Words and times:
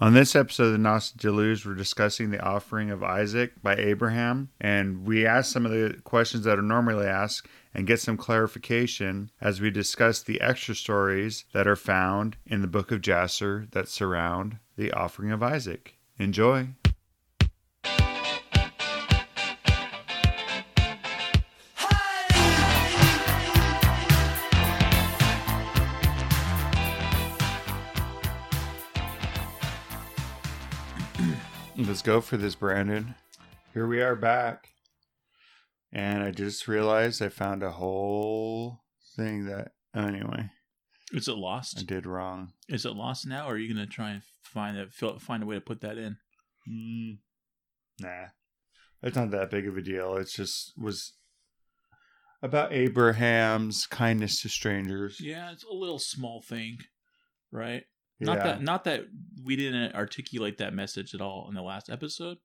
On 0.00 0.14
this 0.14 0.36
episode 0.36 0.66
of 0.66 0.72
the 0.72 0.78
Nostalgies, 0.78 1.66
we're 1.66 1.74
discussing 1.74 2.30
the 2.30 2.40
offering 2.40 2.92
of 2.92 3.02
Isaac 3.02 3.60
by 3.60 3.74
Abraham, 3.74 4.48
and 4.60 5.04
we 5.04 5.26
ask 5.26 5.52
some 5.52 5.66
of 5.66 5.72
the 5.72 6.00
questions 6.04 6.44
that 6.44 6.56
are 6.56 6.62
normally 6.62 7.06
asked 7.06 7.48
and 7.74 7.84
get 7.84 7.98
some 7.98 8.16
clarification 8.16 9.32
as 9.40 9.60
we 9.60 9.72
discuss 9.72 10.22
the 10.22 10.40
extra 10.40 10.76
stories 10.76 11.46
that 11.52 11.66
are 11.66 11.74
found 11.74 12.36
in 12.46 12.60
the 12.60 12.68
book 12.68 12.92
of 12.92 13.00
Jasher 13.00 13.66
that 13.72 13.88
surround 13.88 14.58
the 14.76 14.92
offering 14.92 15.32
of 15.32 15.42
Isaac. 15.42 15.96
Enjoy. 16.16 16.68
Let's 31.98 32.06
go 32.06 32.20
for 32.20 32.36
this, 32.36 32.54
Brandon. 32.54 33.16
Here 33.74 33.84
we 33.84 34.00
are 34.00 34.14
back. 34.14 34.68
And 35.92 36.22
I 36.22 36.30
just 36.30 36.68
realized 36.68 37.20
I 37.20 37.28
found 37.28 37.64
a 37.64 37.72
whole 37.72 38.84
thing 39.16 39.46
that, 39.46 39.72
anyway, 39.96 40.50
Is 41.10 41.26
it 41.26 41.36
lost? 41.36 41.80
I 41.80 41.82
did 41.82 42.06
wrong. 42.06 42.52
Is 42.68 42.84
it 42.86 42.94
lost 42.94 43.26
now, 43.26 43.48
or 43.48 43.54
are 43.54 43.58
you 43.58 43.74
going 43.74 43.84
to 43.84 43.92
try 43.92 44.10
and 44.10 44.22
find 44.44 44.78
a 44.78 44.86
find 45.18 45.42
a 45.42 45.46
way 45.46 45.56
to 45.56 45.60
put 45.60 45.80
that 45.80 45.98
in? 45.98 46.18
Mm, 46.70 47.18
nah, 47.98 48.28
it's 49.02 49.16
not 49.16 49.32
that 49.32 49.50
big 49.50 49.66
of 49.66 49.76
a 49.76 49.82
deal. 49.82 50.18
It's 50.18 50.34
just 50.34 50.74
was 50.78 51.14
about 52.44 52.72
Abraham's 52.72 53.88
kindness 53.88 54.40
to 54.42 54.48
strangers. 54.48 55.18
Yeah, 55.20 55.50
it's 55.50 55.64
a 55.64 55.74
little 55.74 55.98
small 55.98 56.42
thing, 56.42 56.78
right? 57.50 57.82
Yeah. 58.20 58.26
Not 58.26 58.42
that 58.44 58.62
not 58.62 58.84
that 58.84 59.06
we 59.44 59.56
didn't 59.56 59.94
articulate 59.94 60.58
that 60.58 60.74
message 60.74 61.14
at 61.14 61.20
all 61.20 61.46
in 61.48 61.54
the 61.54 61.62
last 61.62 61.88
episode, 61.88 62.38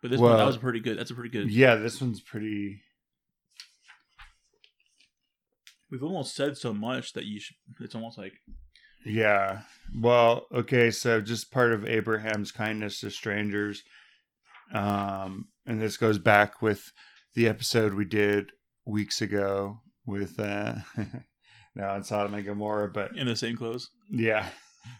but 0.00 0.10
this 0.10 0.20
one 0.20 0.36
that 0.36 0.46
was 0.46 0.56
pretty 0.56 0.80
good. 0.80 0.98
That's 0.98 1.10
a 1.10 1.14
pretty 1.14 1.30
good. 1.30 1.50
Yeah, 1.50 1.74
this 1.74 2.00
one's 2.00 2.20
pretty. 2.20 2.80
We've 5.90 6.02
almost 6.02 6.34
said 6.34 6.56
so 6.56 6.72
much 6.74 7.12
that 7.14 7.24
you 7.24 7.40
should. 7.40 7.56
It's 7.80 7.94
almost 7.94 8.18
like 8.18 8.34
Yeah. 9.04 9.62
Well, 9.94 10.46
okay, 10.52 10.90
so 10.90 11.20
just 11.20 11.50
part 11.50 11.72
of 11.72 11.86
Abraham's 11.86 12.52
kindness 12.52 13.00
to 13.00 13.10
strangers. 13.10 13.82
Um, 14.72 15.48
and 15.66 15.80
this 15.80 15.96
goes 15.96 16.18
back 16.18 16.60
with 16.60 16.92
the 17.34 17.48
episode 17.48 17.94
we 17.94 18.04
did 18.04 18.52
weeks 18.84 19.22
ago 19.22 19.80
with 20.06 20.38
uh 20.40 20.74
now 21.74 21.92
on 21.94 22.04
Sodom 22.04 22.34
and 22.34 22.44
Gomorrah, 22.44 22.90
but 22.90 23.16
in 23.16 23.26
the 23.26 23.36
same 23.36 23.56
clothes. 23.56 23.90
yeah. 24.10 24.46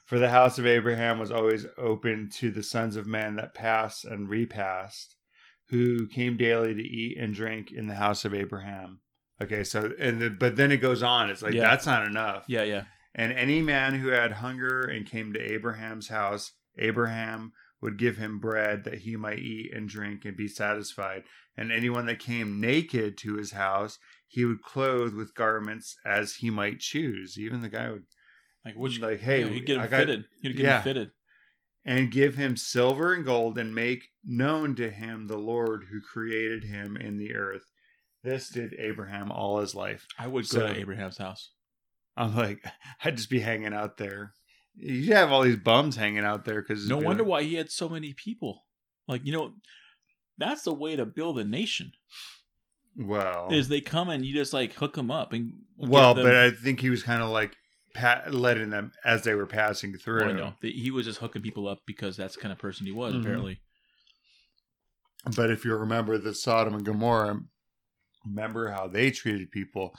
For 0.06 0.18
the 0.18 0.30
house 0.30 0.58
of 0.58 0.66
Abraham 0.66 1.18
was 1.18 1.30
always 1.30 1.66
open 1.76 2.30
to 2.36 2.50
the 2.50 2.62
sons 2.62 2.96
of 2.96 3.06
men 3.06 3.36
that 3.36 3.54
passed 3.54 4.04
and 4.04 4.28
repassed, 4.28 5.16
who 5.68 6.06
came 6.08 6.36
daily 6.36 6.74
to 6.74 6.82
eat 6.82 7.18
and 7.18 7.34
drink 7.34 7.70
in 7.70 7.86
the 7.86 7.94
house 7.94 8.24
of 8.24 8.34
Abraham. 8.34 9.00
Okay, 9.40 9.62
so 9.64 9.92
and 10.00 10.20
the, 10.20 10.30
but 10.30 10.56
then 10.56 10.72
it 10.72 10.78
goes 10.78 11.02
on. 11.02 11.30
It's 11.30 11.42
like 11.42 11.54
Yeah. 11.54 11.62
that's 11.62 11.86
not 11.86 12.06
enough. 12.06 12.44
Yeah, 12.48 12.62
yeah. 12.64 12.84
And 13.14 13.32
any 13.32 13.62
man 13.62 13.94
who 13.94 14.08
had 14.08 14.32
hunger 14.32 14.80
and 14.82 15.06
came 15.06 15.32
to 15.32 15.52
Abraham's 15.52 16.08
house, 16.08 16.52
Abraham 16.78 17.52
would 17.80 17.98
give 17.98 18.16
him 18.16 18.38
bread 18.40 18.84
that 18.84 19.00
he 19.00 19.16
might 19.16 19.38
eat 19.38 19.72
and 19.72 19.88
drink 19.88 20.24
and 20.24 20.36
be 20.36 20.48
satisfied. 20.48 21.22
And 21.56 21.70
anyone 21.70 22.06
that 22.06 22.18
came 22.18 22.60
naked 22.60 23.16
to 23.18 23.36
his 23.36 23.52
house, 23.52 23.98
he 24.26 24.44
would 24.44 24.62
clothe 24.62 25.14
with 25.14 25.34
garments 25.34 25.96
as 26.04 26.36
he 26.36 26.50
might 26.50 26.80
choose. 26.80 27.38
Even 27.38 27.60
the 27.62 27.68
guy 27.68 27.90
would 27.90 28.04
Like 28.64 28.74
which 28.76 29.00
like, 29.00 29.20
hey, 29.20 29.42
yeah, 29.44 29.48
he'd 29.48 29.66
get 29.66 29.76
him 29.76 29.82
I 29.82 29.86
got- 29.86 29.98
fitted. 30.00 30.24
He'd 30.42 30.56
get 30.56 30.64
yeah. 30.64 30.76
him 30.78 30.82
fitted. 30.82 31.10
and 31.84 32.10
give 32.10 32.34
him 32.34 32.56
silver 32.56 33.14
and 33.14 33.24
gold 33.24 33.56
and 33.58 33.74
make 33.74 34.08
known 34.24 34.74
to 34.76 34.90
him 34.90 35.26
the 35.26 35.38
Lord 35.38 35.84
who 35.90 36.00
created 36.00 36.64
him 36.64 36.96
in 36.96 37.16
the 37.18 37.34
earth. 37.34 37.64
This 38.24 38.48
did 38.50 38.74
Abraham 38.78 39.30
all 39.30 39.60
his 39.60 39.74
life. 39.74 40.06
I 40.18 40.26
would 40.26 40.46
So- 40.46 40.60
go 40.60 40.72
to 40.72 40.78
Abraham's 40.80 41.18
house. 41.18 41.52
I'm 42.16 42.34
like, 42.36 42.62
I'd 43.04 43.16
just 43.16 43.30
be 43.30 43.40
hanging 43.40 43.72
out 43.72 43.96
there. 43.96 44.34
You 44.74 45.14
have 45.14 45.32
all 45.32 45.42
these 45.42 45.56
bums 45.56 45.96
hanging 45.96 46.24
out 46.24 46.44
there 46.44 46.60
because 46.62 46.86
No 46.88 46.98
wonder 46.98 47.24
why 47.24 47.42
he 47.42 47.54
had 47.54 47.70
so 47.70 47.88
many 47.88 48.12
people. 48.12 48.64
Like 49.08 49.24
you 49.24 49.32
know, 49.32 49.54
that's 50.36 50.62
the 50.62 50.74
way 50.74 50.94
to 50.96 51.06
build 51.06 51.38
a 51.38 51.44
nation. 51.44 51.92
Well, 52.96 53.48
Is 53.50 53.68
they 53.68 53.80
come 53.80 54.08
and 54.08 54.24
you 54.24 54.34
just 54.34 54.52
like 54.52 54.72
hook 54.74 54.94
them 54.94 55.10
up 55.10 55.32
and 55.32 55.52
well, 55.76 56.14
but 56.14 56.34
I 56.36 56.50
think 56.50 56.80
he 56.80 56.90
was 56.90 57.02
kind 57.02 57.22
of 57.22 57.30
like 57.30 57.56
pa- 57.98 58.22
letting 58.30 58.70
them 58.70 58.92
as 59.04 59.22
they 59.24 59.34
were 59.34 59.46
passing 59.46 59.96
through. 59.96 60.20
Well, 60.26 60.30
I 60.30 60.32
know 60.38 60.54
he 60.60 60.90
was 60.90 61.06
just 61.06 61.18
hooking 61.20 61.42
people 61.42 61.68
up 61.68 61.78
because 61.86 62.16
that's 62.16 62.34
the 62.36 62.40
kind 62.40 62.52
of 62.52 62.58
person 62.58 62.86
he 62.86 62.92
was. 62.92 63.14
Mhm. 63.14 63.20
Apparently, 63.20 63.60
But 65.36 65.50
if 65.50 65.64
you 65.64 65.74
remember 65.74 66.16
the 66.18 66.34
Sodom 66.34 66.74
and 66.74 66.84
Gomorrah, 66.84 67.40
remember 68.24 68.70
how 68.70 68.86
they 68.86 69.10
treated 69.10 69.50
people? 69.50 69.94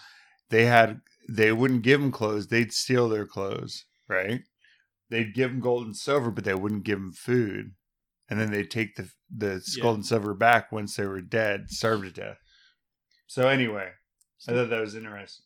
They 0.50 0.66
had 0.66 1.02
they 1.28 1.52
wouldn't 1.52 1.84
give 1.84 2.02
them 2.02 2.12
clothes; 2.12 2.48
they'd 2.48 2.74
steal 2.74 3.10
their 3.10 3.26
clothes, 3.28 3.86
right? 4.08 4.42
They'd 5.10 5.34
give 5.34 5.52
them 5.52 5.60
gold 5.60 5.86
and 5.86 5.96
silver, 5.96 6.32
but 6.32 6.44
they 6.44 6.56
wouldn't 6.56 6.84
give 6.86 7.00
them 7.00 7.12
food, 7.14 7.76
and 8.30 8.40
then 8.40 8.52
they'd 8.52 8.72
take 8.72 8.96
the 8.96 9.12
the 9.30 9.62
Yeah. 9.76 9.84
gold 9.84 9.96
and 9.98 10.06
silver 10.06 10.34
back 10.34 10.72
once 10.72 10.96
they 10.96 11.06
were 11.06 11.22
dead, 11.22 11.70
starved 11.70 12.04
to 12.06 12.12
death. 12.12 12.38
So 13.28 13.48
anyway, 13.48 13.92
I 14.48 14.54
thought 14.54 14.70
that 14.70 14.82
was 14.82 14.96
interesting. 14.96 15.46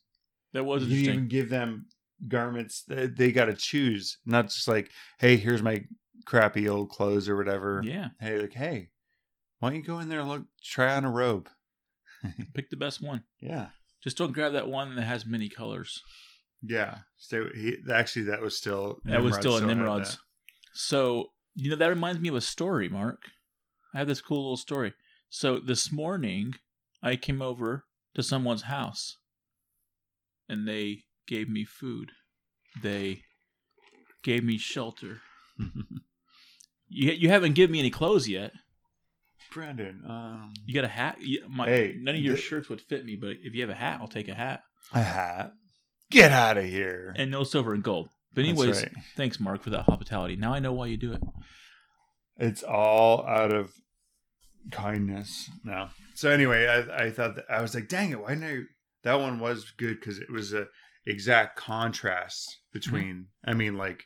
that 0.52 0.64
was 0.64 0.84
you 0.84 0.88
didn't 0.88 0.98
interesting. 1.00 1.14
even 1.16 1.28
give 1.28 1.48
them 1.50 1.86
garments; 2.28 2.84
they, 2.86 3.06
they 3.06 3.32
got 3.32 3.46
to 3.46 3.54
choose, 3.54 4.18
not 4.24 4.46
just 4.46 4.68
like, 4.68 4.90
"Hey, 5.18 5.36
here's 5.36 5.62
my 5.62 5.84
crappy 6.26 6.68
old 6.68 6.90
clothes" 6.90 7.28
or 7.28 7.36
whatever 7.36 7.82
Yeah, 7.84 8.08
hey, 8.20 8.40
like, 8.40 8.52
hey, 8.54 8.90
why 9.58 9.70
don't 9.70 9.76
you 9.78 9.82
go 9.84 9.98
in 10.00 10.08
there 10.08 10.20
and 10.20 10.28
look, 10.28 10.42
try 10.62 10.94
on 10.94 11.04
a 11.04 11.10
robe? 11.10 11.48
pick 12.54 12.70
the 12.70 12.76
best 12.76 13.02
one. 13.02 13.22
Yeah, 13.40 13.68
Just 14.02 14.16
don't 14.16 14.32
grab 14.32 14.52
that 14.52 14.68
one 14.68 14.94
that 14.96 15.02
has 15.02 15.26
many 15.26 15.48
colors. 15.48 16.02
yeah. 16.62 16.98
So 17.18 17.46
he 17.54 17.76
actually 17.92 18.24
that 18.26 18.40
was 18.40 18.56
still 18.56 19.00
That 19.04 19.22
was 19.22 19.32
Nimrod 19.32 19.40
still 19.42 19.56
a 19.56 19.60
Nimrod's. 19.66 20.18
So 20.72 21.28
you 21.54 21.70
know 21.70 21.76
that 21.76 21.88
reminds 21.88 22.20
me 22.20 22.28
of 22.28 22.34
a 22.34 22.40
story, 22.40 22.88
Mark. 22.88 23.22
I 23.94 23.98
have 23.98 24.08
this 24.08 24.20
cool 24.20 24.38
little 24.42 24.56
story. 24.56 24.92
So 25.30 25.58
this 25.58 25.92
morning, 25.92 26.54
I 27.02 27.16
came 27.16 27.42
over 27.42 27.84
to 28.14 28.22
someone's 28.22 28.62
house, 28.62 29.18
and 30.48 30.66
they 30.66 31.04
gave 31.26 31.48
me 31.48 31.64
food. 31.64 32.12
They 32.82 33.22
gave 34.22 34.44
me 34.44 34.58
shelter. 34.58 35.20
You 36.88 37.10
you 37.12 37.28
haven't 37.28 37.54
given 37.54 37.72
me 37.72 37.80
any 37.80 37.90
clothes 37.90 38.28
yet. 38.28 38.52
Brandon, 39.52 40.02
um, 40.08 40.52
You 40.64 40.74
got 40.74 40.84
a 40.84 40.88
hat? 40.88 41.16
You- 41.20 41.44
My, 41.48 41.66
Hey, 41.66 41.96
none 41.98 42.14
of 42.14 42.20
your 42.20 42.34
th- 42.34 42.44
shirts 42.46 42.68
would 42.68 42.80
fit 42.80 43.04
me, 43.04 43.16
but 43.16 43.30
if 43.42 43.54
you 43.54 43.62
have 43.62 43.70
a 43.70 43.74
hat, 43.74 43.98
I'll 44.00 44.06
take 44.06 44.28
a 44.28 44.34
hat. 44.34 44.62
a 44.92 45.02
hat. 45.02 45.52
Get 46.10 46.30
out 46.30 46.56
of 46.56 46.64
here. 46.66 47.12
And 47.16 47.30
no 47.30 47.42
silver 47.42 47.72
and 47.74 47.82
gold. 47.82 48.10
But 48.32 48.44
anyways, 48.44 48.82
right. 48.82 48.92
thanks, 49.16 49.40
Mark, 49.40 49.62
for 49.62 49.70
that 49.70 49.84
hospitality. 49.84 50.36
Now 50.36 50.52
I 50.54 50.58
know 50.60 50.72
why 50.72 50.86
you 50.86 50.96
do 50.96 51.12
it. 51.14 51.22
It's 52.36 52.62
all 52.62 53.26
out 53.26 53.52
of 53.52 53.72
kindness 54.70 55.50
now. 55.64 55.90
So 56.14 56.30
anyway, 56.30 56.66
I, 56.66 57.06
I 57.06 57.10
thought 57.10 57.36
that, 57.36 57.44
I 57.50 57.62
was 57.62 57.74
like, 57.74 57.88
dang 57.88 58.10
it, 58.10 58.20
why 58.20 58.30
didn't 58.34 58.44
I? 58.44 58.60
That 59.04 59.20
one 59.20 59.38
was 59.38 59.70
good 59.76 60.00
because 60.00 60.18
it 60.18 60.30
was 60.30 60.52
a 60.52 60.66
exact 61.06 61.56
contrast 61.56 62.58
between. 62.72 63.28
I 63.44 63.54
mean, 63.54 63.76
like, 63.76 64.04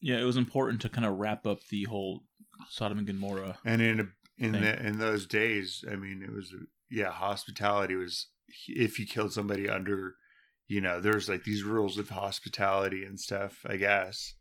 Yeah, 0.00 0.18
it 0.18 0.24
was 0.24 0.36
important 0.36 0.80
to 0.82 0.88
kind 0.88 1.06
of 1.06 1.18
wrap 1.18 1.46
up 1.46 1.58
the 1.70 1.84
whole 1.84 2.24
Sodom 2.68 2.98
and 2.98 3.06
Gomorrah. 3.06 3.58
and 3.64 3.80
in 3.82 4.00
a, 4.00 4.06
in 4.38 4.52
the 4.52 4.86
in 4.86 4.98
those 4.98 5.26
days, 5.26 5.84
I 5.90 5.96
mean, 5.96 6.22
it 6.22 6.32
was 6.32 6.54
yeah, 6.90 7.10
hospitality 7.10 7.94
was 7.96 8.28
if 8.66 8.98
you 8.98 9.06
killed 9.06 9.32
somebody 9.32 9.68
under, 9.68 10.14
you 10.66 10.80
know, 10.80 11.00
there's 11.00 11.28
like 11.28 11.44
these 11.44 11.62
rules 11.64 11.98
of 11.98 12.08
hospitality 12.10 13.04
and 13.04 13.18
stuff. 13.20 13.64
I 13.66 13.76
guess 13.76 14.34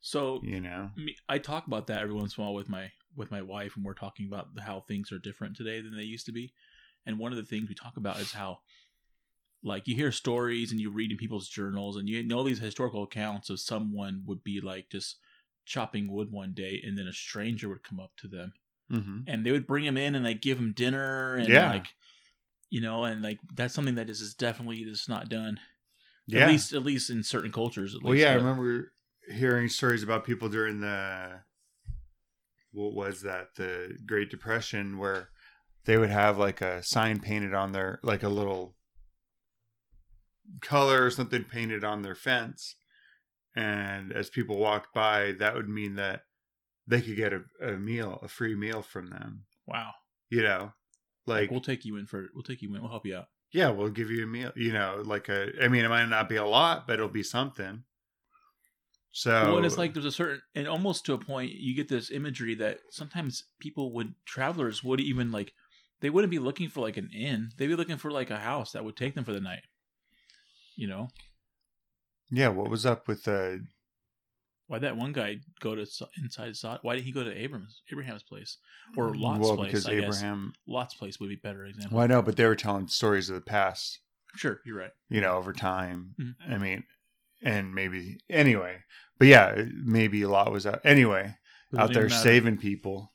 So 0.00 0.40
you 0.42 0.60
know. 0.60 0.90
me- 0.96 1.16
I 1.28 1.38
talk 1.38 1.66
about 1.66 1.86
that 1.88 2.02
every 2.02 2.14
once 2.14 2.36
in 2.36 2.42
a 2.42 2.46
while 2.46 2.54
with 2.54 2.68
my 2.68 2.90
with 3.14 3.30
my 3.30 3.42
wife, 3.42 3.76
and 3.76 3.84
we're 3.84 3.94
talking 3.94 4.26
about 4.26 4.46
how 4.64 4.80
things 4.80 5.12
are 5.12 5.18
different 5.18 5.56
today 5.56 5.80
than 5.82 5.94
they 5.96 6.02
used 6.02 6.26
to 6.26 6.32
be. 6.32 6.52
And 7.04 7.18
one 7.18 7.32
of 7.32 7.36
the 7.38 7.44
things 7.44 7.68
we 7.68 7.74
talk 7.74 7.96
about 7.96 8.18
is 8.20 8.32
how, 8.32 8.58
like, 9.62 9.86
you 9.86 9.94
hear 9.94 10.12
stories 10.12 10.72
and 10.72 10.80
you 10.80 10.90
read 10.90 11.10
in 11.12 11.16
people's 11.16 11.48
journals, 11.48 11.96
and 11.96 12.08
you 12.08 12.22
know 12.22 12.42
these 12.42 12.58
historical 12.58 13.04
accounts 13.04 13.50
of 13.50 13.60
someone 13.60 14.22
would 14.26 14.42
be 14.42 14.60
like 14.60 14.88
just 14.90 15.18
chopping 15.64 16.10
wood 16.10 16.32
one 16.32 16.52
day, 16.52 16.82
and 16.84 16.98
then 16.98 17.06
a 17.06 17.12
stranger 17.12 17.68
would 17.68 17.84
come 17.84 18.00
up 18.00 18.12
to 18.16 18.28
them, 18.28 18.52
Mm-hmm. 18.90 19.20
and 19.26 19.46
they 19.46 19.52
would 19.52 19.66
bring 19.66 19.84
him 19.84 19.96
in 19.96 20.14
and 20.14 20.24
like 20.24 20.42
give 20.42 20.58
him 20.58 20.72
dinner, 20.72 21.36
and 21.36 21.48
Yeah. 21.48 21.70
like, 21.72 21.86
you 22.70 22.80
know, 22.80 23.04
and 23.04 23.22
like 23.22 23.38
that's 23.54 23.74
something 23.74 23.94
that 23.94 24.10
is 24.10 24.18
just 24.18 24.38
definitely 24.38 24.84
just 24.84 25.08
not 25.08 25.28
done. 25.28 25.60
Yeah. 26.26 26.42
At 26.44 26.48
least, 26.48 26.72
at 26.72 26.82
least 26.84 27.10
in 27.10 27.22
certain 27.22 27.52
cultures. 27.52 27.94
At 27.94 28.02
Well, 28.02 28.14
yeah, 28.14 28.30
I 28.30 28.34
remember 28.34 28.92
hearing 29.30 29.68
stories 29.68 30.02
about 30.02 30.24
people 30.24 30.48
during 30.48 30.80
the 30.80 31.40
what 32.72 32.94
was 32.94 33.22
that 33.22 33.54
the 33.56 33.98
Great 34.06 34.30
Depression 34.30 34.98
where 34.98 35.28
they 35.84 35.98
would 35.98 36.10
have 36.10 36.38
like 36.38 36.60
a 36.60 36.82
sign 36.82 37.20
painted 37.20 37.54
on 37.54 37.72
their 37.72 37.98
like 38.02 38.22
a 38.22 38.28
little 38.28 38.74
color 40.60 41.04
or 41.04 41.10
something 41.10 41.44
painted 41.44 41.84
on 41.84 42.02
their 42.02 42.14
fence 42.14 42.76
and 43.54 44.12
as 44.12 44.30
people 44.30 44.56
walked 44.56 44.94
by 44.94 45.32
that 45.38 45.54
would 45.54 45.68
mean 45.68 45.96
that 45.96 46.22
they 46.86 47.00
could 47.00 47.16
get 47.16 47.32
a, 47.32 47.42
a 47.62 47.72
meal, 47.72 48.18
a 48.22 48.28
free 48.28 48.54
meal 48.54 48.82
from 48.82 49.08
them. 49.08 49.44
Wow. 49.66 49.90
You 50.30 50.42
know, 50.42 50.72
like, 51.26 51.42
Like 51.42 51.50
we'll 51.50 51.60
take 51.60 51.84
you 51.84 51.96
in 51.96 52.06
for 52.06 52.28
we'll 52.34 52.42
take 52.42 52.62
you 52.62 52.74
in. 52.74 52.80
We'll 52.80 52.90
help 52.90 53.06
you 53.06 53.16
out. 53.16 53.26
yeah, 53.52 53.70
we'll 53.70 53.90
give 53.90 54.10
you 54.10 54.24
a 54.24 54.26
meal. 54.26 54.52
You 54.56 54.72
know, 54.72 55.02
like 55.04 55.28
a. 55.28 55.50
I 55.62 55.68
mean, 55.68 55.84
it 55.84 55.88
might 55.88 56.06
not 56.06 56.28
be 56.28 56.36
a 56.36 56.44
lot, 56.44 56.86
but 56.86 56.94
it'll 56.94 57.08
be 57.08 57.22
something. 57.22 57.84
So 59.12 59.30
well, 59.30 59.56
and 59.58 59.66
it's 59.66 59.76
like 59.76 59.92
there's 59.92 60.06
a 60.06 60.10
certain 60.10 60.40
and 60.54 60.66
almost 60.66 61.04
to 61.06 61.12
a 61.12 61.18
point 61.18 61.52
you 61.52 61.76
get 61.76 61.88
this 61.88 62.10
imagery 62.10 62.54
that 62.56 62.78
sometimes 62.90 63.44
people 63.60 63.92
would 63.92 64.14
travelers 64.24 64.82
would 64.82 65.00
even 65.00 65.30
like 65.30 65.52
they 66.00 66.08
wouldn't 66.08 66.30
be 66.30 66.38
looking 66.38 66.70
for 66.70 66.80
like 66.80 66.96
an 66.96 67.10
inn. 67.14 67.50
They'd 67.58 67.66
be 67.66 67.76
looking 67.76 67.98
for 67.98 68.10
like 68.10 68.30
a 68.30 68.38
house 68.38 68.72
that 68.72 68.84
would 68.84 68.96
take 68.96 69.14
them 69.14 69.24
for 69.24 69.32
the 69.32 69.40
night. 69.40 69.64
You 70.76 70.88
know 70.88 71.08
yeah, 72.32 72.48
what 72.48 72.70
was 72.70 72.86
up 72.86 73.06
with 73.06 73.24
the? 73.24 73.64
why 74.66 74.78
that 74.78 74.96
one 74.96 75.12
guy 75.12 75.36
go 75.60 75.74
to 75.74 75.86
inside 76.16 76.56
Sod? 76.56 76.78
Why 76.80 76.96
did 76.96 77.04
he 77.04 77.12
go 77.12 77.22
to 77.22 77.30
Abraham's 77.30 77.82
Abraham's 77.92 78.22
place 78.22 78.56
or 78.96 79.14
Lot's 79.14 79.40
well, 79.40 79.56
place? 79.56 79.70
because 79.70 79.86
I 79.86 79.96
guess 79.96 80.16
Abraham. 80.16 80.54
Lot's 80.66 80.94
place 80.94 81.20
would 81.20 81.28
be 81.28 81.34
a 81.34 81.46
better 81.46 81.66
example. 81.66 81.98
Well, 81.98 82.04
I 82.04 82.06
know, 82.06 82.22
but 82.22 82.36
they 82.36 82.46
were 82.46 82.56
telling 82.56 82.88
stories 82.88 83.28
of 83.28 83.34
the 83.34 83.42
past. 83.42 84.00
Sure, 84.34 84.60
you're 84.64 84.78
right. 84.78 84.92
You 85.10 85.20
know, 85.20 85.36
over 85.36 85.52
time. 85.52 86.14
Mhm. 86.18 86.34
I 86.48 86.56
mean, 86.56 86.84
and 87.42 87.74
maybe 87.74 88.20
anyway, 88.30 88.78
but 89.18 89.28
yeah, 89.28 89.64
maybe 89.84 90.22
a 90.22 90.30
lot 90.30 90.50
was 90.50 90.66
out 90.66 90.80
anyway. 90.84 91.36
It 91.70 91.78
out 91.78 91.92
there 91.92 92.04
matter. 92.04 92.14
saving 92.14 92.56
people, 92.56 93.12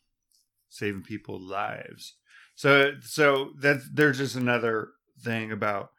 saving 0.69 1.01
people 1.01 1.39
lives. 1.39 2.13
So, 2.53 2.93
so 3.01 3.53
that 3.61 3.81
there's 3.91 4.19
just 4.19 4.35
another 4.35 4.89
thing 5.23 5.51
about 5.51 5.89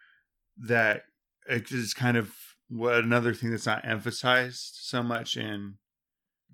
that. 0.57 1.03
It's 1.49 1.95
kind 1.95 2.17
of 2.17 2.35
what 2.69 2.97
another 2.97 3.33
thing 3.35 3.51
that's 3.51 3.67
not 3.67 3.85
emphasized 3.85 4.77
so 4.83 5.03
much 5.03 5.37
in 5.37 5.75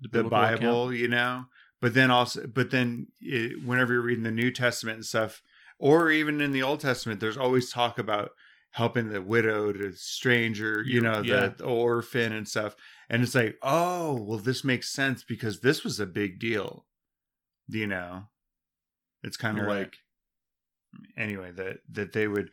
the 0.01 0.19
account. 0.19 0.31
Bible, 0.31 0.93
you 0.93 1.07
know. 1.07 1.45
But 1.81 1.93
then 1.93 2.09
also, 2.09 2.47
but 2.47 2.71
then 2.71 3.07
it, 3.19 3.63
whenever 3.63 3.93
you're 3.93 4.01
reading 4.01 4.23
the 4.23 4.31
New 4.31 4.51
Testament 4.51 4.95
and 4.95 5.05
stuff, 5.05 5.43
or 5.77 6.09
even 6.09 6.39
in 6.41 6.51
the 6.51 6.63
Old 6.63 6.79
Testament, 6.79 7.19
there's 7.19 7.37
always 7.37 7.69
talk 7.69 7.99
about 7.99 8.31
helping 8.71 9.09
the 9.09 9.21
widowed, 9.21 9.79
the 9.79 9.91
stranger, 9.93 10.83
you 10.85 11.01
know, 11.01 11.21
Yeah. 11.21 11.47
the, 11.49 11.55
the 11.57 11.65
orphan 11.65 12.33
and 12.33 12.47
stuff. 12.47 12.75
And 13.09 13.21
it's 13.23 13.35
like, 13.35 13.57
oh, 13.61 14.21
well, 14.21 14.39
this 14.39 14.63
makes 14.63 14.89
sense 14.89 15.23
because 15.23 15.59
this 15.59 15.83
was 15.83 15.99
a 15.99 16.05
big 16.05 16.39
deal, 16.39 16.85
you 17.67 17.87
know. 17.87 18.23
It's 19.23 19.37
kind 19.37 19.57
of 19.57 19.63
You're 19.63 19.73
right. 19.73 19.79
like, 19.79 19.97
anyway, 21.17 21.51
that 21.51 21.77
that 21.91 22.13
they 22.13 22.27
would 22.27 22.51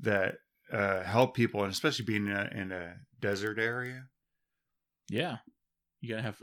that 0.00 0.36
uh 0.72 1.02
help 1.02 1.34
people, 1.34 1.62
and 1.62 1.72
especially 1.72 2.04
being 2.04 2.26
in 2.26 2.32
a, 2.32 2.50
in 2.54 2.72
a 2.72 2.94
desert 3.20 3.58
area. 3.58 4.04
Yeah, 5.08 5.38
you 6.00 6.10
gotta 6.10 6.22
have 6.22 6.38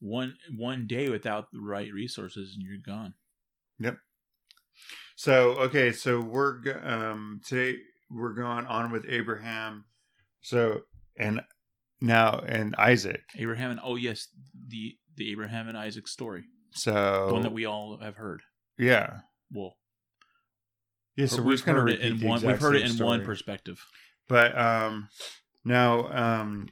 one 0.00 0.36
one 0.56 0.86
day 0.86 1.08
without 1.08 1.46
the 1.52 1.60
right 1.60 1.92
resources 1.92 2.54
and 2.54 2.62
you're 2.66 2.78
gone. 2.84 3.14
Yep. 3.78 3.98
So 5.16 5.50
okay, 5.66 5.92
so 5.92 6.20
we're 6.20 6.60
um 6.82 7.40
today 7.46 7.78
we're 8.10 8.34
going 8.34 8.66
on 8.66 8.90
with 8.92 9.04
Abraham. 9.08 9.84
So 10.40 10.82
and 11.18 11.40
now 12.00 12.38
and 12.46 12.74
Isaac. 12.76 13.22
Abraham 13.36 13.72
and 13.72 13.80
oh 13.82 13.96
yes, 13.96 14.28
the 14.68 14.96
the 15.16 15.30
Abraham 15.32 15.68
and 15.68 15.76
Isaac 15.76 16.08
story, 16.08 16.44
So 16.72 17.26
the 17.28 17.32
one 17.34 17.42
that 17.42 17.52
we 17.52 17.66
all 17.66 17.98
have 18.00 18.16
heard. 18.16 18.42
yeah. 18.78 19.18
Well, 19.52 19.74
Yeah, 21.20 21.26
so 21.26 21.42
we've 21.42 21.60
heard 21.60 21.90
it 21.90 22.00
in 22.00 22.26
one. 22.26 22.42
We've 22.42 22.58
heard 22.58 22.76
it 22.76 22.90
in 22.90 23.04
one 23.04 23.24
perspective. 23.24 23.84
But 24.28 24.56
um 24.56 25.08
now 25.64 26.08
um 26.12 26.68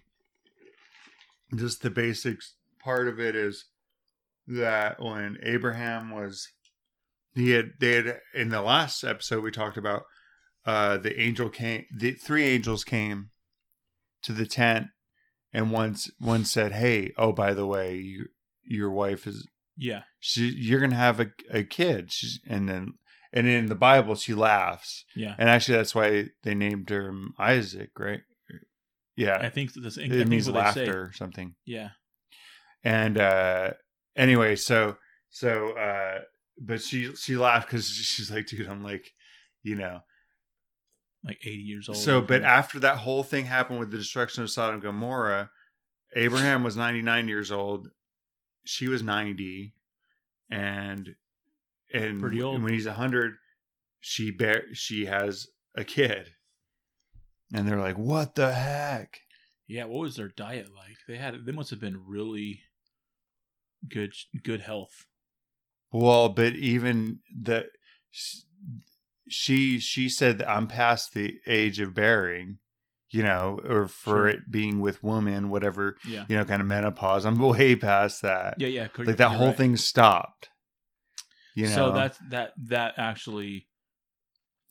just 1.54 1.82
the 1.82 1.90
basics 1.90 2.54
part 2.78 3.08
of 3.08 3.20
it 3.20 3.36
is 3.36 3.66
that 4.46 5.02
when 5.02 5.36
Abraham 5.42 6.10
was 6.10 6.48
he 7.34 7.50
had 7.50 7.72
they 7.78 7.96
had 7.96 8.20
in 8.34 8.48
the 8.48 8.62
last 8.62 9.04
episode 9.04 9.42
we 9.42 9.50
talked 9.50 9.76
about 9.76 10.04
uh 10.64 10.96
the 10.96 11.20
angel 11.20 11.50
came 11.50 11.84
the 11.94 12.12
three 12.12 12.44
angels 12.44 12.84
came 12.84 13.30
to 14.22 14.32
the 14.32 14.46
tent 14.46 14.86
and 15.52 15.70
once 15.70 16.10
one 16.18 16.44
said 16.44 16.72
hey 16.72 17.12
oh 17.16 17.32
by 17.32 17.52
the 17.52 17.66
way 17.66 17.96
you, 17.96 18.26
your 18.64 18.90
wife 18.90 19.26
is 19.26 19.46
Yeah, 19.76 20.02
she 20.18 20.48
you're 20.48 20.80
gonna 20.80 20.94
have 20.94 21.20
a, 21.20 21.30
a 21.50 21.64
kid 21.64 22.12
She's, 22.12 22.40
and 22.46 22.68
then 22.68 22.94
and 23.32 23.46
in 23.46 23.66
the 23.66 23.74
bible 23.74 24.14
she 24.14 24.34
laughs. 24.34 25.04
Yeah. 25.14 25.34
and 25.38 25.48
actually 25.48 25.76
that's 25.78 25.94
why 25.94 26.28
they 26.42 26.54
named 26.54 26.90
her 26.90 27.12
isaac 27.38 27.90
right? 27.98 28.20
Yeah. 29.16 29.38
I 29.40 29.50
think 29.50 29.72
that's 29.74 29.98
I 29.98 30.02
it 30.02 30.10
think 30.10 30.28
means 30.28 30.48
laughter 30.48 31.02
or 31.04 31.12
something. 31.12 31.54
Yeah, 31.64 31.90
and 32.84 33.18
uh 33.18 33.70
anyway 34.16 34.54
so 34.56 34.96
so 35.30 35.70
uh 35.72 36.20
but 36.60 36.80
she 36.82 37.14
she 37.16 37.36
laughed 37.36 37.68
because 37.68 37.86
she's 37.88 38.30
like 38.30 38.46
dude 38.46 38.68
i'm 38.68 38.82
like 38.82 39.12
you 39.62 39.74
know 39.76 40.00
like 41.24 41.38
eighty 41.44 41.62
years 41.62 41.88
old. 41.88 41.98
so 41.98 42.20
but 42.20 42.42
after 42.42 42.78
that 42.80 42.98
whole 42.98 43.22
thing 43.22 43.44
happened 43.44 43.78
with 43.80 43.90
the 43.90 43.96
destruction 43.98 44.42
of 44.42 44.50
sodom 44.50 44.74
and 44.74 44.82
gomorrah 44.82 45.50
abraham 46.16 46.62
was 46.64 46.76
99 46.76 47.28
years 47.28 47.52
old. 47.52 47.88
She 48.64 48.88
was 48.88 49.02
90 49.02 49.74
and 50.50 51.14
and 51.92 52.20
Pretty 52.20 52.42
old. 52.42 52.62
when 52.62 52.72
he's 52.72 52.86
100 52.86 53.34
she 54.00 54.30
bear 54.30 54.64
she 54.74 55.06
has 55.06 55.46
a 55.76 55.84
kid 55.84 56.30
and 57.52 57.66
they're 57.68 57.78
like 57.80 57.96
what 57.98 58.34
the 58.34 58.52
heck 58.52 59.20
yeah, 59.70 59.84
what 59.84 60.00
was 60.00 60.16
their 60.16 60.28
diet 60.28 60.68
like? 60.74 60.96
They 61.06 61.18
had 61.18 61.44
they 61.44 61.52
must 61.52 61.68
have 61.68 61.78
been 61.80 62.02
really 62.06 62.62
good 63.86 64.14
good 64.42 64.62
health. 64.62 65.04
Well, 65.92 66.30
but 66.30 66.54
even 66.54 67.18
the 67.38 67.66
she 69.28 69.78
she 69.78 70.08
said 70.08 70.38
that 70.38 70.48
I'm 70.48 70.66
past 70.68 71.12
the 71.12 71.34
age 71.46 71.80
of 71.80 71.94
bearing, 71.94 72.58
you 73.10 73.22
know, 73.22 73.60
or 73.68 73.88
for 73.88 74.10
Sure. 74.10 74.28
it 74.28 74.50
being 74.50 74.80
with 74.80 75.02
woman, 75.04 75.50
whatever, 75.50 75.96
Yeah, 76.06 76.24
you 76.28 76.36
know, 76.36 76.44
kind 76.46 76.62
of 76.62 76.66
menopause. 76.68 77.26
I'm 77.26 77.38
way 77.38 77.76
past 77.76 78.22
that. 78.22 78.54
yeah, 78.58 78.68
yeah. 78.68 78.88
like 78.96 79.16
that 79.18 79.32
whole 79.32 79.52
thing 79.52 79.76
stopped. 79.76 80.48
You 81.58 81.66
know, 81.66 81.74
So 81.74 81.92
that's 81.92 82.18
that 82.30 82.52
that 82.68 82.94
actually 82.98 83.66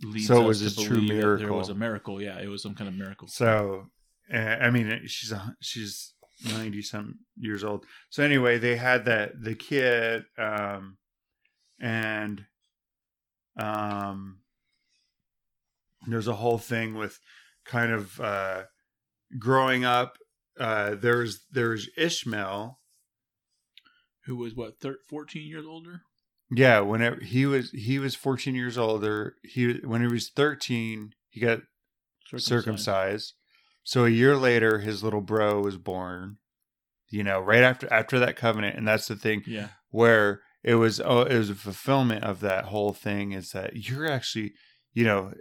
leads 0.02 0.28
So 0.28 0.46
it 0.46 0.50
us 0.50 0.76
to 0.76 0.82
a 0.82 0.86
true 0.86 0.96
believe 0.98 1.10
that 1.10 1.16
There 1.40 1.52
was 1.52 1.68
miracle. 1.68 1.72
a 1.72 1.76
miracle. 1.76 2.22
Yeah, 2.22 2.40
it 2.40 2.48
was 2.48 2.62
some 2.64 2.76
kind 2.76 2.88
of 2.88 2.96
miracle. 2.96 3.28
So, 3.28 3.88
uh, 4.34 4.38
I 4.38 4.70
mean, 4.70 5.02
she's 5.08 5.34
a, 5.34 5.54
she's 5.60 6.14
ninety 6.46 6.82
some 6.82 7.16
years 7.38 7.66
old. 7.66 7.86
So 8.10 8.24
anyway, 8.24 8.58
they 8.58 8.78
had 8.78 9.04
that 9.04 9.32
the 9.44 9.54
kid, 9.56 10.24
um, 10.38 10.98
and 11.80 12.46
um, 13.60 14.40
there's 16.08 16.28
a 16.30 16.36
whole 16.36 16.58
thing 16.60 16.94
with 16.96 17.20
kind 17.66 17.92
of 17.92 18.22
uh, 18.22 18.64
growing 19.38 19.84
up. 19.84 20.18
Uh, 20.58 20.96
there's 20.96 21.46
there's 21.52 21.90
Ishmael. 21.98 22.80
Who 24.26 24.38
was 24.38 24.56
what 24.56 24.80
thir- 24.80 25.00
fourteen 25.10 25.48
years 25.48 25.66
older? 25.66 26.04
Yeah, 26.50 26.80
whenever 26.80 27.20
he 27.22 27.46
was 27.46 27.72
he 27.72 28.00
was 28.00 28.16
14 28.16 28.56
years 28.56 28.78
older. 28.78 29.36
He 29.44 29.74
when 29.84 30.02
he 30.02 30.08
was 30.08 30.30
13, 30.30 31.14
he 31.30 31.40
got 31.40 31.60
circumcised. 32.38 33.34
So 33.84 34.06
a 34.06 34.10
year 34.10 34.36
later, 34.36 34.80
his 34.80 35.04
little 35.04 35.22
bro 35.22 35.62
was 35.62 35.78
born. 35.78 36.38
You 37.10 37.24
know, 37.24 37.40
right 37.40 37.64
after 37.64 37.92
after 37.92 38.20
that 38.20 38.36
covenant, 38.36 38.78
and 38.78 38.88
that's 38.88 39.08
the 39.08 39.16
thing 39.16 39.44
Yeah, 39.46 39.70
where 39.90 40.42
it 40.64 40.76
was 40.76 41.00
oh, 41.00 41.22
it 41.22 41.38
was 41.38 41.50
a 41.50 41.56
fulfillment 41.56 42.24
of 42.24 42.42
that 42.42 42.66
whole 42.66 42.94
thing 42.94 43.32
is 43.32 43.52
that 43.52 43.90
you're 43.90 44.10
actually, 44.10 44.54
you 44.94 45.06
know, 45.06 45.34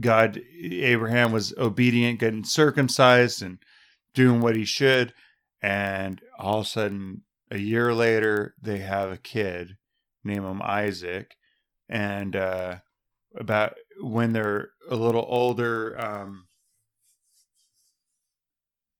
God 0.00 0.40
Abraham 0.62 1.32
was 1.32 1.54
obedient, 1.56 2.20
getting 2.20 2.44
circumcised 2.44 3.42
and 3.42 3.58
doing 4.14 4.40
what 4.40 4.56
he 4.56 4.66
should, 4.66 5.14
and 5.62 6.20
all 6.38 6.60
of 6.60 6.66
a 6.66 6.68
sudden, 6.68 7.22
a 7.50 7.58
year 7.58 7.94
later, 7.94 8.54
they 8.60 8.78
have 8.78 9.10
a 9.10 9.16
kid, 9.16 9.76
name 10.28 10.44
him 10.44 10.62
Isaac, 10.62 11.34
and 11.88 12.36
uh, 12.36 12.76
about 13.36 13.74
when 14.00 14.32
they're 14.32 14.70
a 14.90 14.96
little 14.96 15.26
older, 15.28 15.98
um, 16.00 16.46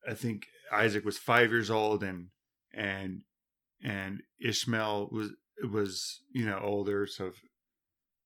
I 0.08 0.14
think 0.14 0.47
Isaac 0.73 1.04
was 1.04 1.18
five 1.18 1.50
years 1.50 1.70
old, 1.70 2.02
and 2.02 2.28
and 2.73 3.23
and 3.82 4.23
Ishmael 4.40 5.08
was 5.12 5.30
was 5.70 6.20
you 6.32 6.47
know 6.47 6.61
older, 6.62 7.06
so 7.06 7.32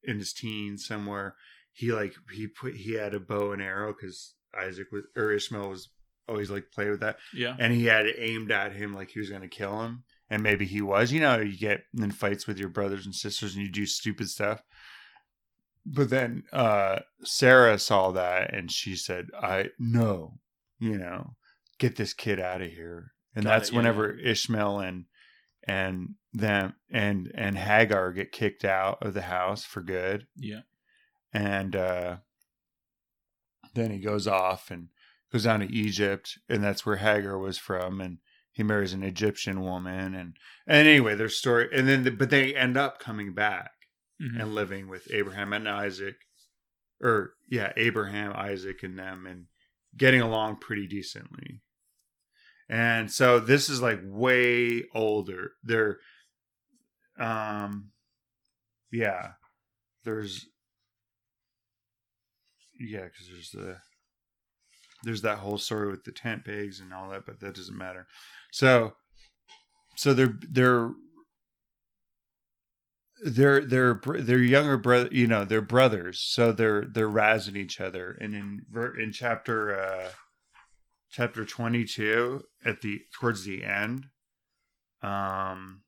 in 0.03 0.19
his 0.19 0.33
teens 0.33 0.87
somewhere. 0.87 1.37
He 1.73 1.93
like 1.93 2.15
he 2.33 2.47
put 2.47 2.75
he 2.75 2.95
had 2.95 3.15
a 3.15 3.21
bow 3.21 3.53
and 3.53 3.63
arrow 3.63 3.95
because 3.95 4.35
Isaac 4.59 4.89
was 4.93 5.05
or 5.17 5.33
Ishmael 5.33 5.71
was 5.71 5.89
always 6.29 6.51
like 6.51 6.71
play 6.73 6.91
with 6.91 7.01
that, 7.01 7.17
yeah. 7.35 7.57
and 7.59 7.73
he 7.73 7.87
had 7.87 8.07
it 8.07 8.17
aimed 8.19 8.51
at 8.51 8.73
him 8.73 8.95
like 8.95 9.11
he 9.11 9.21
was 9.21 9.31
going 9.31 9.43
to 9.43 9.49
kill 9.49 9.83
him, 9.83 10.05
and 10.33 10.43
maybe 10.43 10.67
he 10.67 10.81
was. 10.83 11.13
You 11.13 11.21
know, 11.21 11.39
you 11.39 11.57
get 11.57 11.85
in 11.97 12.11
fights 12.11 12.47
with 12.47 12.59
your 12.59 12.69
brothers 12.71 13.05
and 13.07 13.15
sisters, 13.15 13.55
and 13.55 13.63
you 13.65 13.71
do 13.71 13.87
stupid 13.87 14.29
stuff. 14.29 14.63
But 15.85 16.11
then 16.11 16.45
uh 16.53 17.01
Sarah 17.25 17.79
saw 17.79 18.11
that, 18.13 18.55
and 18.55 18.71
she 18.71 18.97
said, 18.97 19.27
"I 19.41 19.71
no, 19.79 20.39
you 20.79 20.97
know, 20.99 21.35
get 21.79 21.97
this 21.97 22.15
kid 22.15 22.41
out 22.41 22.63
of 22.63 22.71
here." 22.71 23.13
And 23.35 23.45
Got 23.45 23.51
that's 23.51 23.69
it, 23.69 23.73
yeah, 23.73 23.77
whenever 23.79 24.13
Ishmael 24.19 24.81
and 24.81 25.05
and 25.65 26.15
them 26.33 26.75
and 26.91 27.31
and 27.35 27.57
Hagar 27.59 28.13
get 28.13 28.33
kicked 28.33 28.65
out 28.65 29.03
of 29.03 29.15
the 29.15 29.23
house 29.23 29.65
for 29.65 29.81
good 29.81 30.27
Yeah. 30.37 30.63
and 31.33 31.77
uh 31.77 32.17
then 33.75 33.91
he 33.91 33.99
goes 34.01 34.27
off 34.27 34.71
and 34.71 34.89
goes 35.33 35.45
down 35.45 35.61
to 35.61 35.73
Egypt 35.73 36.39
and 36.49 36.65
that's 36.65 36.85
where 36.85 36.97
Hagar 36.97 37.39
was 37.39 37.59
from 37.59 38.01
and 38.01 38.19
he 38.53 38.63
marries 38.63 38.93
an 38.93 39.03
Egyptian 39.03 39.63
woman 39.63 40.15
and 40.15 40.37
and 40.67 40.87
anyway 40.87 41.15
their 41.15 41.29
story 41.29 41.69
and 41.73 41.89
then 41.89 42.05
the, 42.05 42.11
but 42.11 42.31
they 42.31 42.55
end 42.55 42.77
up 42.77 42.99
coming 42.99 43.33
back 43.35 43.71
Mhm. 44.21 44.41
and 44.41 44.55
living 44.55 44.89
with 44.89 45.11
Abraham 45.11 45.53
and 45.53 45.69
Isaac 45.69 46.17
or 47.01 47.35
yeah 47.49 47.73
Abraham 47.77 48.33
Isaac 48.37 48.83
and 48.83 48.99
them 48.99 49.27
and 49.27 49.47
getting 49.97 50.21
along 50.21 50.57
pretty 50.61 50.87
decently. 50.87 51.61
And 52.69 53.11
so 53.11 53.39
this 53.41 53.69
is 53.69 53.83
like 53.83 54.01
way 54.05 54.85
older. 54.95 55.53
They're 55.65 55.99
um 57.19 57.91
yeah 58.91 59.33
there's 60.05 60.47
yeah 62.79 63.05
because 63.05 63.29
there's 63.29 63.51
the 63.51 63.77
there's 65.05 65.23
that 65.23 65.39
whole 65.39 65.59
story 65.59 65.91
with 65.91 66.05
the 66.05 66.13
tent 66.13 66.45
pegs 66.45 66.81
and 66.81 66.93
all 66.95 67.11
that 67.11 67.27
but 67.27 67.41
that 67.41 67.55
doesn't 67.55 67.77
matter 67.77 68.07
so 68.53 68.93
so 69.97 70.15
they're 70.15 70.39
they're 70.49 70.91
they're 73.25 73.65
they're 73.65 74.01
they're 74.05 74.39
younger 74.39 74.77
brother 74.77 75.09
you 75.11 75.27
know 75.27 75.45
they're 75.45 75.63
brothers. 75.63 76.21
So 76.21 76.53
they're 76.53 76.85
they're 76.85 77.09
razzing 77.09 77.57
each 77.57 77.81
other. 77.81 78.17
And 78.21 78.35
in 78.35 78.61
in 79.01 79.13
chapter 79.13 79.79
uh 79.79 80.11
chapter 81.11 81.45
22 81.45 82.43
at 82.65 82.83
the 82.83 83.01
towards 83.19 83.45
the 83.45 83.65
end 83.65 84.07
um 85.03 85.83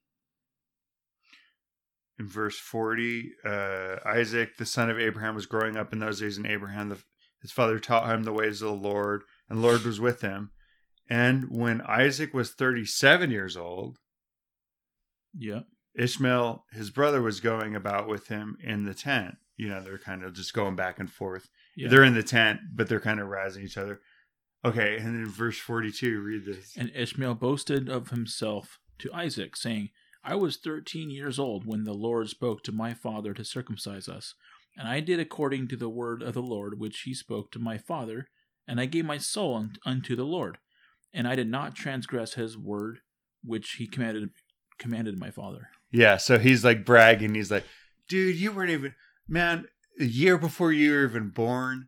in 2.18 2.28
verse 2.28 2.58
40 2.58 3.30
uh 3.42 3.96
isaac 4.04 4.58
the 4.58 4.66
son 4.66 4.90
of 4.90 4.98
abraham 4.98 5.34
was 5.34 5.46
growing 5.46 5.78
up 5.78 5.94
in 5.94 5.98
those 5.98 6.20
days 6.20 6.36
and 6.36 6.46
abraham 6.46 6.90
the, 6.90 6.98
his 7.40 7.50
father 7.52 7.78
taught 7.78 8.06
him 8.10 8.24
the 8.24 8.34
ways 8.34 8.60
of 8.60 8.68
the 8.68 8.74
lord 8.74 9.22
and 9.48 9.58
the 9.58 9.62
lord 9.62 9.82
was 9.84 9.98
with 9.98 10.20
him 10.20 10.50
and 11.08 11.46
when 11.50 11.80
isaac 11.82 12.32
was 12.34 12.50
37 12.52 13.30
years 13.30 13.56
old 13.56 13.98
Yeah. 15.36 15.60
Ishmael, 15.96 16.64
his 16.72 16.90
brother, 16.90 17.22
was 17.22 17.38
going 17.40 17.76
about 17.76 18.08
with 18.08 18.26
him 18.28 18.56
in 18.60 18.84
the 18.84 18.94
tent. 18.94 19.36
You 19.56 19.68
know, 19.68 19.80
they're 19.80 19.98
kind 19.98 20.24
of 20.24 20.32
just 20.32 20.52
going 20.52 20.74
back 20.74 20.98
and 20.98 21.08
forth. 21.10 21.48
Yeah. 21.76 21.88
They're 21.88 22.02
in 22.02 22.14
the 22.14 22.22
tent, 22.22 22.60
but 22.74 22.88
they're 22.88 23.00
kind 23.00 23.20
of 23.20 23.28
razzing 23.28 23.62
each 23.64 23.78
other. 23.78 24.00
Okay, 24.64 24.96
and 24.96 25.06
then 25.06 25.26
verse 25.26 25.58
42, 25.58 26.20
read 26.20 26.46
this. 26.46 26.72
And 26.76 26.90
Ishmael 26.94 27.34
boasted 27.34 27.88
of 27.88 28.10
himself 28.10 28.80
to 28.98 29.12
Isaac, 29.12 29.56
saying, 29.56 29.90
I 30.24 30.34
was 30.36 30.56
thirteen 30.56 31.10
years 31.10 31.38
old 31.38 31.66
when 31.66 31.84
the 31.84 31.92
Lord 31.92 32.28
spoke 32.30 32.62
to 32.64 32.72
my 32.72 32.94
father 32.94 33.34
to 33.34 33.44
circumcise 33.44 34.08
us. 34.08 34.34
And 34.76 34.88
I 34.88 35.00
did 35.00 35.20
according 35.20 35.68
to 35.68 35.76
the 35.76 35.90
word 35.90 36.22
of 36.22 36.34
the 36.34 36.42
Lord 36.42 36.80
which 36.80 37.02
he 37.02 37.14
spoke 37.14 37.52
to 37.52 37.58
my 37.58 37.76
father, 37.78 38.28
and 38.66 38.80
I 38.80 38.86
gave 38.86 39.04
my 39.04 39.18
soul 39.18 39.68
unto 39.84 40.16
the 40.16 40.24
Lord. 40.24 40.58
And 41.14 41.28
I 41.28 41.36
did 41.36 41.48
not 41.48 41.74
transgress 41.74 42.34
his 42.34 42.58
word 42.58 42.98
which 43.44 43.72
he 43.72 43.86
commanded 43.86 44.30
commanded 44.78 45.18
my 45.18 45.30
father. 45.30 45.68
Yeah, 45.92 46.16
so 46.16 46.38
he's 46.38 46.64
like 46.64 46.84
bragging. 46.84 47.34
He's 47.34 47.50
like, 47.50 47.64
dude, 48.08 48.36
you 48.36 48.50
weren't 48.50 48.70
even, 48.70 48.94
man, 49.28 49.66
a 50.00 50.04
year 50.04 50.36
before 50.36 50.72
you 50.72 50.92
were 50.92 51.04
even 51.04 51.28
born, 51.28 51.86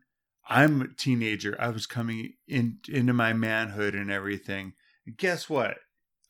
I'm 0.49 0.81
a 0.81 0.89
teenager. 0.89 1.57
I 1.59 1.71
was 1.71 1.87
coming 1.87 2.35
in 2.47 2.79
into 2.89 3.13
my 3.13 3.33
manhood 3.33 3.95
and 3.95 4.11
everything. 4.11 4.75
And 5.07 5.17
guess 5.17 5.51
what? 5.51 5.79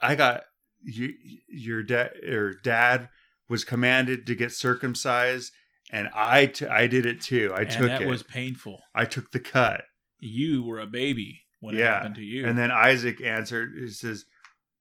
I 0.00 0.14
got 0.14 0.44
you, 0.82 1.12
your 1.48 1.82
dad 1.82 2.12
or 2.26 2.54
dad 2.54 3.10
was 3.48 3.64
commanded 3.64 4.26
to 4.26 4.34
get 4.34 4.52
circumcised, 4.52 5.52
and 5.90 6.08
I 6.14 6.46
t- 6.46 6.66
I 6.66 6.86
did 6.86 7.04
it 7.04 7.20
too. 7.20 7.52
I 7.54 7.62
and 7.62 7.70
took 7.70 7.88
that 7.88 8.02
it. 8.02 8.08
was 8.08 8.22
painful. 8.22 8.80
I 8.94 9.04
took 9.04 9.32
the 9.32 9.40
cut. 9.40 9.82
You 10.18 10.64
were 10.64 10.80
a 10.80 10.86
baby 10.86 11.45
when 11.60 11.74
it 11.74 11.78
Yeah, 11.78 11.94
happened 11.94 12.14
to 12.16 12.22
you. 12.22 12.46
And 12.46 12.56
then 12.58 12.70
Isaac 12.70 13.20
answered, 13.22 13.74
he 13.78 13.88
says, 13.88 14.24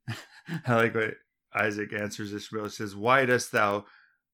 I 0.67 0.75
like 0.75 0.95
what 0.95 1.15
Isaac 1.53 1.93
answers 1.93 2.33
Ishmael. 2.33 2.65
He 2.65 2.69
says, 2.69 2.95
Why 2.95 3.25
dost 3.25 3.51
thou 3.51 3.85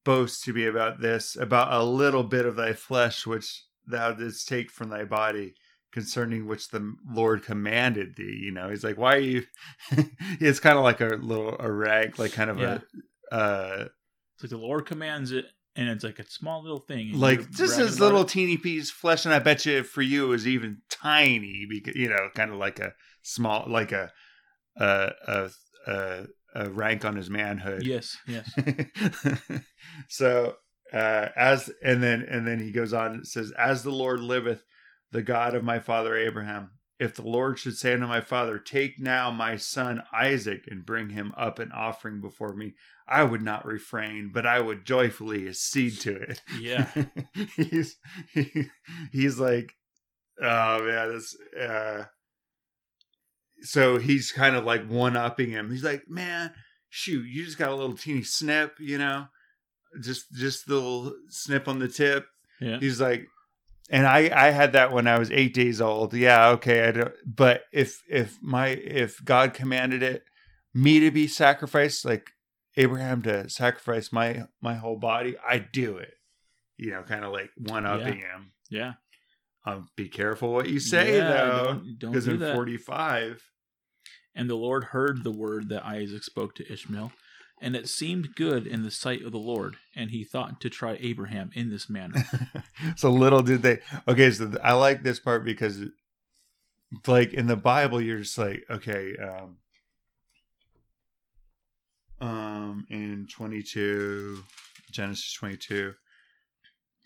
boast 0.03 0.43
to 0.45 0.53
me 0.53 0.65
about 0.65 0.99
this, 0.99 1.35
about 1.35 1.71
a 1.73 1.83
little 1.83 2.23
bit 2.23 2.45
of 2.45 2.55
thy 2.55 2.73
flesh 2.73 3.25
which 3.27 3.63
thou 3.87 4.11
didst 4.13 4.47
take 4.47 4.71
from 4.71 4.89
thy 4.89 5.03
body, 5.05 5.53
concerning 5.91 6.47
which 6.47 6.69
the 6.69 6.95
Lord 7.09 7.43
commanded 7.43 8.15
thee? 8.15 8.39
You 8.43 8.51
know, 8.51 8.69
he's 8.69 8.83
like, 8.83 8.97
Why 8.97 9.15
are 9.15 9.19
you? 9.19 9.43
it's 10.39 10.59
kind 10.59 10.77
of 10.77 10.83
like 10.83 11.01
a 11.01 11.05
little, 11.05 11.55
a 11.59 11.71
rag, 11.71 12.17
like 12.19 12.33
kind 12.33 12.49
of 12.49 12.59
Yeah. 12.59 12.79
a, 13.31 13.35
uh, 13.35 13.85
it's 14.35 14.43
like 14.43 14.49
the 14.49 14.57
Lord 14.57 14.85
commands 14.85 15.31
it, 15.31 15.45
and 15.75 15.89
it's 15.89 16.03
like 16.03 16.19
a 16.19 16.29
small 16.29 16.61
little 16.61 16.79
thing. 16.79 17.13
like 17.13 17.49
just 17.51 17.77
this 17.77 17.99
little 17.99 18.21
it. 18.21 18.29
teeny 18.29 18.57
piece 18.57 18.89
of 18.89 18.95
flesh, 18.95 19.25
and 19.25 19.33
I 19.33 19.39
bet 19.39 19.65
you 19.65 19.83
for 19.83 20.01
you 20.01 20.25
it 20.25 20.29
was 20.29 20.47
even 20.47 20.81
tiny 20.89 21.65
because 21.69 21.95
you 21.95 22.09
know, 22.09 22.29
kind 22.35 22.51
of 22.51 22.57
like 22.57 22.79
a 22.79 22.93
small, 23.21 23.65
like 23.67 23.91
a 23.91 24.11
a 24.77 25.11
a 25.27 25.49
a, 25.87 26.25
a 26.55 26.69
rank 26.69 27.05
on 27.05 27.15
his 27.15 27.29
manhood. 27.29 27.83
Yes, 27.85 28.17
yes. 28.27 28.51
so 30.09 30.55
uh, 30.93 31.29
as 31.35 31.71
and 31.83 32.03
then 32.03 32.21
and 32.29 32.45
then 32.45 32.59
he 32.59 32.71
goes 32.71 32.93
on. 32.93 33.13
and 33.13 33.27
says, 33.27 33.51
"As 33.57 33.83
the 33.83 33.91
Lord 33.91 34.19
liveth, 34.19 34.63
the 35.11 35.21
God 35.21 35.55
of 35.55 35.63
my 35.63 35.79
father 35.79 36.15
Abraham." 36.15 36.71
If 37.01 37.15
the 37.15 37.23
Lord 37.23 37.57
should 37.57 37.77
say 37.77 37.93
unto 37.93 38.05
my 38.05 38.21
father, 38.21 38.59
Take 38.59 38.99
now 38.99 39.31
my 39.31 39.57
son 39.57 40.03
Isaac 40.13 40.65
and 40.69 40.85
bring 40.85 41.09
him 41.09 41.33
up 41.35 41.57
an 41.57 41.71
offering 41.71 42.21
before 42.21 42.53
me, 42.53 42.75
I 43.07 43.23
would 43.23 43.41
not 43.41 43.65
refrain, 43.65 44.29
but 44.31 44.45
I 44.45 44.61
would 44.61 44.85
joyfully 44.85 45.47
accede 45.47 45.99
to 46.01 46.15
it. 46.15 46.43
Yeah. 46.59 46.91
he's 47.55 47.97
he, 48.35 48.67
he's 49.11 49.39
like, 49.39 49.73
oh 50.39 50.83
man, 50.85 51.11
this. 51.11 51.35
Uh, 51.59 52.03
so 53.63 53.97
he's 53.97 54.31
kind 54.31 54.55
of 54.55 54.63
like 54.63 54.87
one 54.87 55.17
upping 55.17 55.49
him. 55.49 55.71
He's 55.71 55.83
like, 55.83 56.03
man, 56.07 56.53
shoot, 56.89 57.25
you 57.25 57.43
just 57.43 57.57
got 57.57 57.71
a 57.71 57.75
little 57.75 57.97
teeny 57.97 58.21
snip, 58.21 58.75
you 58.79 58.99
know, 58.99 59.25
just 60.03 60.31
just 60.33 60.67
the 60.67 60.75
little 60.75 61.13
snip 61.29 61.67
on 61.67 61.79
the 61.79 61.87
tip. 61.87 62.27
Yeah. 62.59 62.77
He's 62.79 63.01
like, 63.01 63.25
and 63.91 64.07
I 64.07 64.31
I 64.33 64.49
had 64.51 64.73
that 64.73 64.91
when 64.91 65.05
I 65.05 65.19
was 65.19 65.29
eight 65.29 65.53
days 65.53 65.81
old. 65.81 66.13
Yeah, 66.13 66.49
okay, 66.51 66.87
I 66.87 66.91
don't. 66.91 67.13
But 67.25 67.63
if 67.71 68.01
if 68.09 68.39
my 68.41 68.69
if 68.69 69.23
God 69.23 69.53
commanded 69.53 70.01
it 70.01 70.23
me 70.73 71.01
to 71.01 71.11
be 71.11 71.27
sacrificed, 71.27 72.05
like 72.05 72.31
Abraham 72.77 73.21
to 73.23 73.49
sacrifice 73.49 74.11
my 74.11 74.45
my 74.61 74.75
whole 74.75 74.97
body, 74.97 75.35
I 75.47 75.59
do 75.59 75.97
it. 75.97 76.13
You 76.77 76.91
know, 76.91 77.03
kind 77.03 77.25
of 77.25 77.33
like 77.33 77.51
one 77.57 77.85
upping 77.85 78.19
him. 78.19 78.53
Yeah. 78.69 78.93
Um, 79.65 79.89
be 79.95 80.07
careful 80.07 80.53
what 80.53 80.69
you 80.69 80.79
say 80.79 81.17
Yeah, 81.17 81.29
though, 81.29 81.81
because 81.99 82.25
do 82.25 82.41
in 82.41 82.55
forty 82.55 82.77
five. 82.77 83.43
And 84.33 84.49
the 84.49 84.55
Lord 84.55 84.85
heard 84.85 85.25
the 85.25 85.31
word 85.31 85.67
that 85.69 85.85
Isaac 85.85 86.23
spoke 86.23 86.55
to 86.55 86.71
Ishmael, 86.71 87.11
and 87.61 87.75
it 87.75 87.87
seemed 87.87 88.35
good 88.35 88.65
in 88.65 88.83
the 88.83 88.91
sight 88.91 89.21
of 89.23 89.31
the 89.31 89.37
Lord, 89.37 89.77
and 89.95 90.09
he 90.09 90.23
thought 90.23 90.59
to 90.61 90.69
try 90.69 90.97
Abraham 90.99 91.51
in 91.53 91.69
this 91.69 91.89
manner. 91.89 92.25
so 92.95 93.11
little 93.11 93.43
did 93.43 93.61
they. 93.61 93.79
Okay, 94.07 94.31
so 94.31 94.51
I 94.63 94.73
like 94.73 95.03
this 95.03 95.19
part 95.19 95.45
because, 95.45 95.79
like 97.05 97.33
in 97.33 97.45
the 97.47 97.55
Bible, 97.55 98.01
you're 98.01 98.19
just 98.19 98.37
like, 98.37 98.65
okay, 98.69 99.15
um, 99.17 99.57
um, 102.27 102.87
in 102.89 103.27
twenty 103.31 103.61
two, 103.61 104.43
Genesis 104.91 105.31
twenty 105.33 105.57
two, 105.57 105.93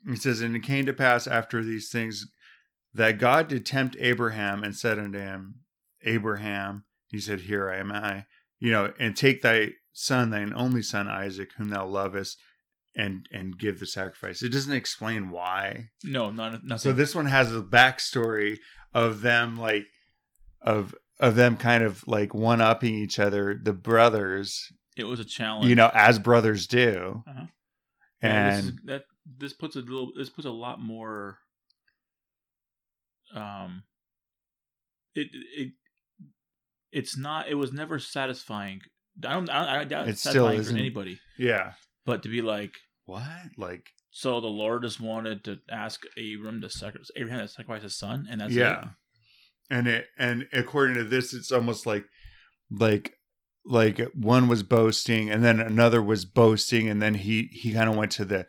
it 0.07 0.21
says, 0.21 0.41
and 0.41 0.55
it 0.55 0.63
came 0.63 0.85
to 0.85 0.93
pass 0.93 1.27
after 1.27 1.63
these 1.63 1.89
things 1.89 2.27
that 2.93 3.19
God 3.19 3.49
did 3.49 3.65
tempt 3.65 3.97
Abraham 3.99 4.63
and 4.63 4.73
said 4.73 4.97
unto 4.97 5.19
him, 5.19 5.55
Abraham, 6.03 6.85
he 7.07 7.19
said, 7.19 7.41
Here 7.41 7.69
I 7.69 7.77
am 7.77 7.91
I, 7.91 8.25
you 8.59 8.71
know, 8.71 8.93
and 8.99 9.15
take 9.15 9.41
thy 9.41 9.69
son, 9.93 10.29
thine 10.29 10.53
only 10.55 10.81
son 10.81 11.07
Isaac, 11.07 11.49
whom 11.57 11.69
thou 11.69 11.85
lovest, 11.85 12.37
and 12.95 13.27
and 13.31 13.57
give 13.57 13.79
the 13.79 13.85
sacrifice. 13.87 14.41
It 14.41 14.49
doesn't 14.51 14.73
explain 14.73 15.29
why. 15.29 15.89
no, 16.03 16.31
not 16.31 16.63
nothing. 16.63 16.77
So 16.79 16.93
this 16.93 17.13
one 17.15 17.25
has 17.27 17.53
a 17.55 17.61
backstory 17.61 18.57
of 18.93 19.21
them 19.21 19.57
like 19.57 19.85
of 20.61 20.95
of 21.19 21.35
them 21.35 21.55
kind 21.57 21.83
of 21.83 22.05
like 22.07 22.33
one 22.33 22.61
upping 22.61 22.93
each 22.95 23.19
other, 23.19 23.59
the 23.61 23.73
brothers, 23.73 24.71
it 24.97 25.05
was 25.05 25.19
a 25.19 25.25
challenge. 25.25 25.67
you 25.69 25.75
know, 25.75 25.89
as 25.93 26.19
brothers 26.19 26.67
do. 26.67 27.23
Uh-huh. 27.27 27.45
Yeah, 28.23 28.49
this 28.49 28.65
And 28.65 28.69
is- 28.73 28.79
that 28.85 29.03
this 29.39 29.53
puts 29.53 29.75
a 29.75 29.79
little 29.79 30.11
this 30.17 30.29
puts 30.29 30.45
a 30.45 30.51
lot 30.51 30.79
more 30.81 31.37
um 33.33 33.83
it 35.13 35.27
it 35.57 35.71
it's 36.91 37.17
not 37.17 37.47
it 37.47 37.55
was 37.55 37.71
never 37.73 37.99
satisfying 37.99 38.81
i 39.25 39.33
don't 39.33 39.49
i, 39.49 39.81
I 39.81 39.83
doubt 39.83 40.07
It 40.07 40.11
it's 40.11 40.21
satisfying 40.21 40.63
for 40.63 40.71
anybody 40.71 41.19
yeah. 41.37 41.73
but 42.05 42.23
to 42.23 42.29
be 42.29 42.41
like 42.41 42.71
What? 43.05 43.23
Like 43.57 43.87
so 44.11 44.39
the 44.39 44.47
lord 44.47 44.83
just 44.83 45.01
wanted 45.01 45.43
to 45.45 45.57
ask 45.69 46.01
abram 46.17 46.61
to 46.61 46.69
sacrifice 46.69 47.11
abraham 47.15 47.41
to 47.41 47.47
sacrifice 47.47 47.83
his 47.83 47.97
son 47.97 48.27
and 48.29 48.41
that's 48.41 48.53
yeah. 48.53 48.81
it 48.81 48.87
And 49.69 49.87
it 49.87 50.05
and 50.17 50.47
according 50.53 50.95
to 50.95 51.03
this, 51.03 51.33
it's 51.33 51.51
almost 51.51 51.85
like 51.85 52.05
like 52.71 53.13
like 53.65 53.99
one 54.13 54.47
was 54.47 54.63
boasting 54.63 55.29
and 55.29 55.43
then 55.43 55.59
another 55.59 56.01
was 56.01 56.23
boasting 56.25 56.87
and 56.87 57.01
then 57.01 57.15
he 57.15 57.49
he 57.51 57.73
kind 57.73 57.89
of 57.89 57.95
went 57.95 58.11
to 58.11 58.25
the 58.25 58.45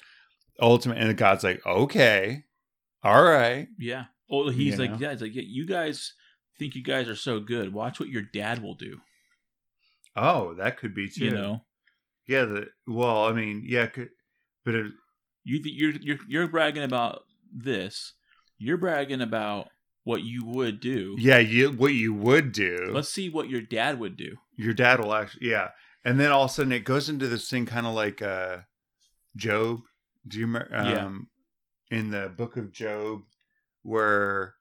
ultimate 0.61 0.99
and 0.99 1.17
god's 1.17 1.43
like 1.45 1.65
okay 1.67 2.45
all 3.03 3.23
right 3.23 3.69
Yeah. 3.79 4.05
Oh, 4.31 4.51
he's 4.51 4.75
You 4.75 4.81
like, 4.81 4.91
know? 4.93 4.97
yeah, 4.99 5.13
he's 5.13 5.23
like, 5.23 5.35
yeah, 5.35 5.45
you 5.47 5.67
guys 5.67 6.13
think 6.59 6.75
you 6.75 6.83
guys 6.83 7.09
are 7.09 7.17
so 7.17 7.41
good. 7.41 7.73
Watch 7.73 7.99
what 8.01 8.09
your 8.09 8.23
dad 8.23 8.63
will 8.63 8.75
do. 8.75 9.01
oh 10.17 10.55
that 10.55 10.77
could 10.79 10.95
be 10.95 11.09
too 11.09 11.27
You 11.27 11.31
know, 11.33 11.61
yeah 12.27 12.45
the 12.45 12.67
well 12.87 13.25
i 13.27 13.33
mean 13.33 13.63
yeah 13.67 13.87
could, 13.87 14.11
but 14.65 14.75
it, 14.75 14.93
you 15.45 15.63
th- 15.63 15.75
you're 15.75 15.93
you're 16.01 16.19
you're 16.29 16.49
bragging 16.49 16.83
about 16.83 17.23
this. 17.53 18.15
You're 18.59 18.79
bragging 18.79 19.21
about 19.21 19.69
what 20.05 20.23
you 20.23 20.45
would 20.45 20.81
do. 20.81 21.15
yeah 21.19 21.39
you 21.39 21.71
what 21.73 21.93
you 21.93 22.15
would 22.15 22.53
do 22.53 22.91
Let's 22.93 23.09
see 23.13 23.29
what 23.29 23.49
your 23.51 23.61
dad 23.61 23.99
would 24.01 24.17
do. 24.17 24.37
your 24.57 24.73
dad 24.75 25.01
will 25.01 25.13
actually 25.15 25.49
yeah 25.51 25.69
and 26.05 26.19
then 26.21 26.31
all 26.33 26.45
of 26.45 26.51
a 26.51 26.55
sudden 26.55 26.73
it 26.73 26.85
goes 26.85 27.09
into 27.09 27.29
this 27.29 27.49
thing 27.51 27.67
kind 27.67 27.87
of 27.87 27.95
like 27.95 28.23
uh 28.23 28.59
job 29.37 29.81
do 30.27 30.39
you 30.39 30.47
remember 30.47 30.69
Yeah. 30.73 31.05
um 31.07 31.29
in 31.91 32.11
the 32.11 32.33
book 32.37 32.57
of 32.57 32.73
job 32.73 33.21
where 33.83 34.55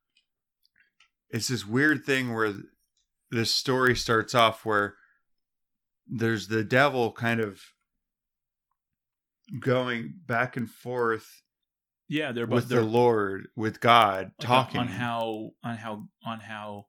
it's 1.35 1.47
this 1.49 1.65
weird 1.65 2.05
thing 2.05 2.33
where 2.33 2.53
this 3.31 3.53
story 3.53 3.95
starts 3.95 4.33
off 4.33 4.65
where 4.65 4.95
there's 6.07 6.47
the 6.47 6.63
devil 6.63 7.11
kind 7.11 7.39
of 7.41 7.61
going 9.59 10.13
back 10.25 10.57
and 10.57 10.69
forth 10.69 11.41
Yeah, 12.07 12.31
they're 12.31 12.47
both 12.47 12.55
with 12.63 12.69
they're 12.69 12.79
the 12.81 12.85
lord 12.85 13.47
with 13.55 13.79
god 13.79 14.31
like, 14.39 14.47
talking. 14.47 14.79
on 14.81 14.87
how 14.87 15.51
on 15.63 15.77
how 15.77 16.07
on 16.25 16.39
how 16.39 16.85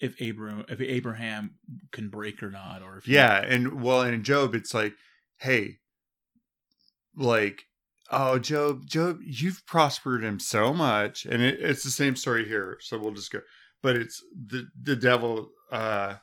if 0.00 0.20
Abraham 0.20 0.64
if 0.68 0.80
Abraham 0.80 1.54
can 1.92 2.08
break 2.10 2.42
or 2.42 2.50
not, 2.50 2.82
or 2.82 2.98
if 2.98 3.04
he- 3.04 3.14
Yeah, 3.14 3.38
and 3.38 3.80
well, 3.82 4.02
in 4.02 4.22
Job, 4.24 4.54
it's 4.54 4.74
like, 4.74 4.92
hey, 5.38 5.78
like, 7.16 7.64
oh, 8.10 8.38
Job, 8.38 8.86
Job, 8.86 9.18
you've 9.24 9.64
prospered 9.66 10.24
him 10.24 10.38
so 10.40 10.72
much, 10.72 11.24
and 11.26 11.42
it, 11.42 11.60
it's 11.60 11.84
the 11.84 11.90
same 11.90 12.16
story 12.16 12.46
here. 12.46 12.78
So 12.80 12.98
we'll 12.98 13.14
just 13.14 13.32
go, 13.32 13.40
but 13.82 13.96
it's 13.96 14.22
the 14.34 14.66
the 14.80 14.96
devil. 14.96 15.50
uh 15.70 16.16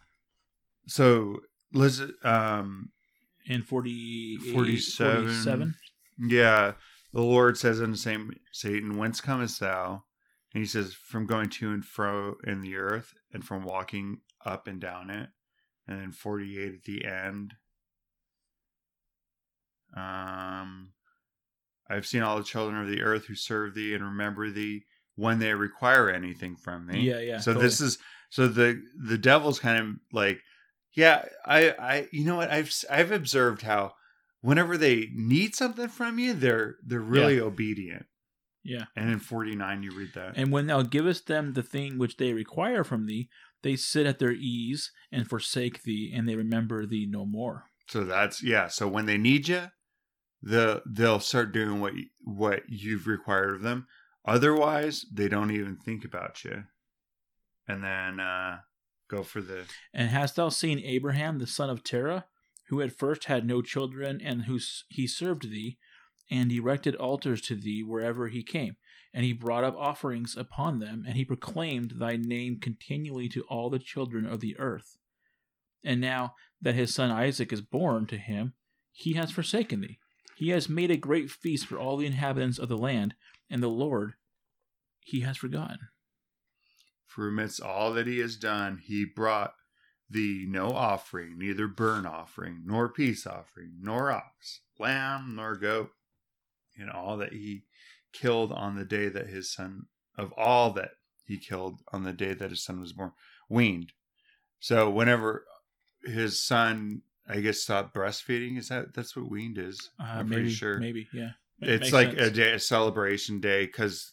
So 0.87 1.39
Liz, 1.73 2.01
um, 2.23 2.91
in 3.45 3.61
40, 3.61 4.37
47. 4.53 5.23
47? 5.25 5.75
yeah, 6.19 6.73
the 7.13 7.21
Lord 7.21 7.57
says 7.57 7.81
unto 7.81 7.95
same 7.95 8.31
Satan, 8.51 8.97
whence 8.97 9.21
comest 9.21 9.59
thou? 9.59 10.03
And 10.53 10.61
he 10.61 10.67
says, 10.67 10.93
from 10.93 11.25
going 11.25 11.49
to 11.49 11.71
and 11.71 11.83
fro 11.83 12.35
in 12.45 12.61
the 12.61 12.75
earth, 12.75 13.13
and 13.33 13.43
from 13.43 13.63
walking 13.63 14.19
up 14.45 14.67
and 14.67 14.79
down 14.79 15.09
it. 15.09 15.29
And 15.87 15.99
then 15.99 16.11
48 16.11 16.73
at 16.75 16.83
the 16.83 17.05
end. 17.05 17.55
Um, 19.97 20.93
I've 21.89 22.05
seen 22.05 22.21
all 22.21 22.37
the 22.37 22.43
children 22.43 22.81
of 22.81 22.87
the 22.87 23.01
earth 23.01 23.25
who 23.25 23.35
serve 23.35 23.73
thee 23.73 23.93
and 23.93 24.03
remember 24.03 24.49
thee 24.49 24.85
when 25.15 25.39
they 25.39 25.53
require 25.53 26.09
anything 26.09 26.55
from 26.55 26.87
thee. 26.87 26.99
Yeah, 27.01 27.19
yeah. 27.19 27.39
So 27.39 27.51
totally. 27.51 27.65
this 27.65 27.81
is 27.81 27.97
so 28.29 28.47
the 28.47 28.81
the 28.95 29.17
devil's 29.17 29.59
kind 29.59 29.79
of 29.79 29.95
like, 30.11 30.39
yeah, 30.95 31.25
I 31.45 31.69
I 31.71 32.07
you 32.11 32.25
know 32.25 32.37
what 32.37 32.51
I've 32.51 32.73
I've 32.89 33.11
observed 33.11 33.61
how 33.61 33.93
whenever 34.41 34.77
they 34.77 35.09
need 35.13 35.55
something 35.55 35.87
from 35.87 36.19
you, 36.19 36.33
they're 36.33 36.75
they're 36.85 36.99
really 36.99 37.39
obedient. 37.39 38.05
yeah. 38.63 38.85
And 38.95 39.09
in 39.09 39.19
49 39.19 39.83
you 39.83 39.91
read 39.91 40.13
that. 40.15 40.33
And 40.35 40.51
when 40.51 40.67
thou 40.67 40.81
givest 40.83 41.27
them 41.27 41.53
the 41.53 41.63
thing 41.63 41.97
which 41.97 42.17
they 42.17 42.33
require 42.33 42.83
from 42.83 43.05
thee, 43.05 43.29
they 43.61 43.75
sit 43.75 44.05
at 44.05 44.19
their 44.19 44.31
ease 44.31 44.91
and 45.11 45.29
forsake 45.29 45.83
thee, 45.83 46.11
and 46.15 46.27
they 46.27 46.35
remember 46.35 46.85
thee 46.85 47.07
no 47.09 47.25
more. 47.25 47.65
so 47.87 48.03
that's 48.03 48.41
yeah, 48.43 48.67
so 48.67 48.87
when 48.87 49.05
they 49.05 49.17
need 49.17 49.47
you, 49.47 49.67
the 50.43 50.83
they'll 50.85 51.21
start 51.21 51.53
doing 51.53 51.79
what 51.79 51.95
you, 51.95 52.05
what 52.23 52.63
you've 52.67 53.07
required 53.07 53.55
of 53.55 53.61
them. 53.61 53.87
Otherwise, 54.25 55.05
they 55.11 55.29
don't 55.29 55.51
even 55.51 55.77
think 55.77 56.03
about 56.03 56.43
you. 56.43 56.65
And 57.67 57.83
then 57.83 58.19
uh 58.19 58.57
go 59.09 59.23
for 59.23 59.41
the 59.41 59.65
And 59.93 60.09
hast 60.09 60.35
thou 60.35 60.49
seen 60.49 60.79
Abraham 60.79 61.39
the 61.39 61.47
son 61.47 61.69
of 61.69 61.83
Terah, 61.83 62.25
who 62.67 62.81
at 62.81 62.97
first 62.97 63.25
had 63.25 63.45
no 63.45 63.61
children, 63.61 64.19
and 64.21 64.43
who 64.43 64.59
he 64.89 65.07
served 65.07 65.49
thee, 65.49 65.77
and 66.29 66.51
erected 66.51 66.95
altars 66.95 67.41
to 67.43 67.55
thee 67.55 67.83
wherever 67.83 68.27
he 68.27 68.43
came? 68.43 68.75
And 69.13 69.23
he 69.23 69.33
brought 69.33 69.63
up 69.63 69.75
offerings 69.77 70.35
upon 70.35 70.79
them, 70.79 71.03
and 71.07 71.15
he 71.15 71.23
proclaimed 71.23 71.95
thy 71.97 72.17
name 72.17 72.59
continually 72.59 73.29
to 73.29 73.43
all 73.43 73.69
the 73.69 73.79
children 73.79 74.25
of 74.25 74.39
the 74.39 74.57
earth. 74.57 74.97
And 75.85 76.01
now 76.01 76.33
that 76.61 76.75
his 76.75 76.93
son 76.93 77.11
Isaac 77.11 77.53
is 77.53 77.61
born 77.61 78.07
to 78.07 78.17
him, 78.17 78.53
he 78.91 79.13
has 79.13 79.31
forsaken 79.31 79.81
thee. 79.81 79.99
He 80.35 80.49
has 80.49 80.69
made 80.69 80.91
a 80.91 80.97
great 80.97 81.29
feast 81.29 81.67
for 81.67 81.77
all 81.77 81.97
the 81.97 82.05
inhabitants 82.05 82.59
of 82.59 82.69
the 82.69 82.77
land, 82.77 83.15
and 83.49 83.61
the 83.61 83.67
Lord 83.67 84.13
he 84.99 85.21
has 85.21 85.37
forgotten. 85.37 85.79
For 87.05 87.27
amidst 87.27 87.61
all 87.61 87.93
that 87.93 88.07
he 88.07 88.19
has 88.19 88.35
done, 88.35 88.79
he 88.83 89.05
brought 89.05 89.53
thee 90.09 90.45
no 90.47 90.69
offering, 90.69 91.37
neither 91.37 91.67
burnt 91.67 92.07
offering, 92.07 92.63
nor 92.65 92.89
peace 92.89 93.27
offering, 93.27 93.77
nor 93.81 94.11
ox, 94.11 94.61
lamb, 94.79 95.35
nor 95.35 95.55
goat, 95.55 95.91
and 96.77 96.89
all 96.89 97.17
that 97.17 97.33
he 97.33 97.65
killed 98.11 98.51
on 98.51 98.75
the 98.75 98.85
day 98.85 99.09
that 99.09 99.27
his 99.27 99.51
son, 99.51 99.87
of 100.17 100.31
all 100.33 100.71
that 100.71 100.91
he 101.25 101.37
killed 101.37 101.81
on 101.91 102.03
the 102.03 102.13
day 102.13 102.33
that 102.33 102.49
his 102.49 102.63
son 102.63 102.79
was 102.79 102.93
born, 102.93 103.11
weaned. 103.49 103.91
So 104.59 104.89
whenever 104.89 105.45
his 106.03 106.41
son, 106.41 107.01
I 107.27 107.39
guess, 107.39 107.59
stop 107.61 107.93
breastfeeding, 107.93 108.57
is 108.57 108.67
that 108.69 108.93
that's 108.93 109.15
what 109.15 109.29
weaned 109.29 109.57
is? 109.57 109.89
Uh, 109.99 110.03
I'm 110.03 110.29
maybe, 110.29 110.41
pretty 110.41 110.53
sure 110.55 110.77
maybe, 110.79 111.07
yeah. 111.13 111.29
Ma- 111.61 111.67
it's 111.67 111.93
like 111.93 112.09
sense. 112.11 112.21
a 112.21 112.31
day 112.31 112.51
a 112.53 112.59
celebration 112.59 113.39
day 113.39 113.65
because 113.65 114.11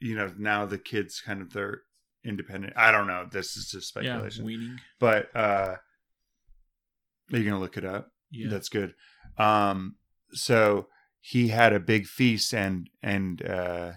you 0.00 0.14
know 0.14 0.30
now 0.38 0.66
the 0.66 0.78
kids 0.78 1.20
kind 1.24 1.40
of 1.40 1.52
they're 1.52 1.82
independent 2.24 2.72
i 2.76 2.92
don't 2.92 3.06
know 3.08 3.26
this 3.30 3.56
is 3.56 3.68
just 3.70 3.88
speculation 3.88 4.42
Yeah, 4.42 4.46
weaning. 4.46 4.78
but 5.00 5.34
uh 5.34 5.76
are 7.32 7.38
you 7.38 7.44
gonna 7.44 7.58
look 7.60 7.76
it 7.76 7.84
up 7.84 8.10
Yeah. 8.30 8.48
that's 8.50 8.68
good 8.68 8.94
um 9.38 9.96
so 10.32 10.88
he 11.20 11.48
had 11.48 11.72
a 11.72 11.80
big 11.80 12.06
feast 12.06 12.52
and 12.54 12.88
and 13.02 13.44
uh 13.44 13.92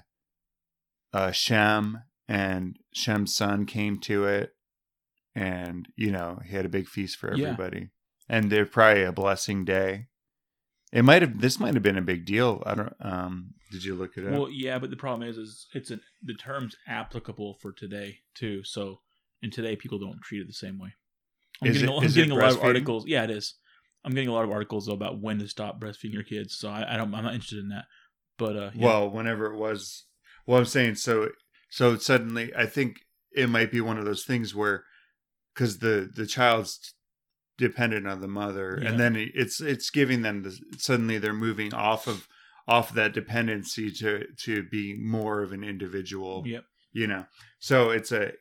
uh 1.14 1.32
shem 1.32 2.00
and 2.28 2.78
shem's 2.94 3.36
son 3.36 3.66
came 3.66 4.00
to 4.02 4.26
it 4.26 4.52
and 5.36 5.88
you 5.96 6.12
know 6.12 6.40
he 6.46 6.56
had 6.56 6.66
a 6.66 6.70
big 6.70 6.88
feast 6.88 7.18
for 7.18 7.36
Yeah. 7.36 7.46
everybody 7.50 7.90
and 8.28 8.52
they're 8.52 8.66
probably 8.66 9.04
a 9.04 9.12
blessing 9.12 9.66
day 9.66 10.08
it 10.92 11.04
might 11.04 11.22
have 11.22 11.42
this 11.42 11.60
might 11.60 11.74
have 11.74 11.84
been 11.84 11.98
a 11.98 12.02
big 12.02 12.26
deal 12.26 12.64
i 12.66 12.76
don't 12.76 12.96
um 13.00 13.54
did 13.72 13.84
you 13.84 13.96
look 13.96 14.18
at 14.18 14.24
it 14.24 14.28
up 14.28 14.40
Well, 14.40 14.50
yeah, 14.50 14.80
but 14.80 14.90
the 14.90 14.96
problem 14.96 15.28
is, 15.28 15.38
is 15.38 15.68
it's 15.74 15.92
an, 15.92 16.00
the 16.24 16.36
term's 16.36 16.76
applicable 16.88 17.58
for 17.62 17.74
today 17.74 18.20
too. 18.34 18.64
So, 18.64 19.02
and 19.42 19.52
today 19.52 19.76
people 19.76 20.00
don't 20.00 20.22
treat 20.22 20.40
it 20.40 20.48
the 20.48 20.54
same 20.54 20.80
way. 20.80 20.94
I'm 21.62 21.70
Is 21.70 21.82
getting, 21.82 21.90
it- 21.90 21.98
a, 21.98 22.06
I'm 22.06 22.14
getting 22.14 22.32
a 22.32 22.36
lot 22.36 22.52
of 22.52 22.64
articles. 22.64 23.06
Yeah, 23.06 23.24
it 23.24 23.32
is. 23.32 23.56
I'm 24.06 24.14
getting 24.14 24.30
a 24.30 24.34
lot 24.34 24.46
of 24.46 24.52
articles 24.52 24.88
about 24.88 25.20
when 25.20 25.40
to 25.40 25.48
stop 25.50 25.82
breastfeeding 25.82 26.14
your 26.14 26.24
kids. 26.24 26.56
So 26.56 26.70
I, 26.70 26.94
I 26.94 26.96
don't. 26.96 27.14
I'm 27.14 27.24
not 27.24 27.34
interested 27.34 27.60
in 27.60 27.70
that. 27.70 27.86
But 28.38 28.56
uh, 28.56 28.72
yeah. 28.74 28.86
well 28.86 29.10
whenever 29.10 29.52
it 29.52 29.58
was 29.58 30.06
well 30.46 30.60
i'm 30.60 30.66
saying 30.66 30.96
so 30.96 31.30
so 31.70 31.98
suddenly 31.98 32.54
i 32.56 32.66
think 32.66 33.00
it 33.34 33.50
might 33.50 33.72
be 33.72 33.82
one 33.82 33.98
of 33.98 34.06
those 34.06 34.24
things 34.24 34.54
where 34.54 34.84
because 35.54 35.80
the 35.80 36.10
the 36.14 36.26
child's 36.26 36.95
dependent 37.58 38.08
on 38.08 38.22
the 38.22 38.28
mother 38.28 38.80
Yeah. 38.82 38.90
and 38.90 39.00
then 39.00 39.16
it's 39.16 39.62
it's 39.62 39.90
giving 39.90 40.22
them 40.22 40.44
the 40.44 40.58
suddenly 40.78 41.18
they're 41.18 41.34
moving 41.34 41.74
off 41.74 42.08
of 42.08 42.28
off 42.68 42.94
that 42.94 43.14
dependency 43.14 43.92
to 43.92 44.26
to 44.44 44.64
be 44.64 44.96
more 45.00 45.42
of 45.42 45.52
an 45.52 45.64
individual 45.64 46.44
yep. 46.46 46.66
you 46.92 47.08
know 47.08 47.26
so 47.60 47.92
it's 47.92 48.12
a 48.12 48.32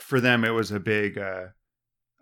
for 0.00 0.20
them 0.20 0.44
it 0.44 0.50
was 0.50 0.70
a 0.70 0.78
big 0.80 1.18
uh 1.18 1.46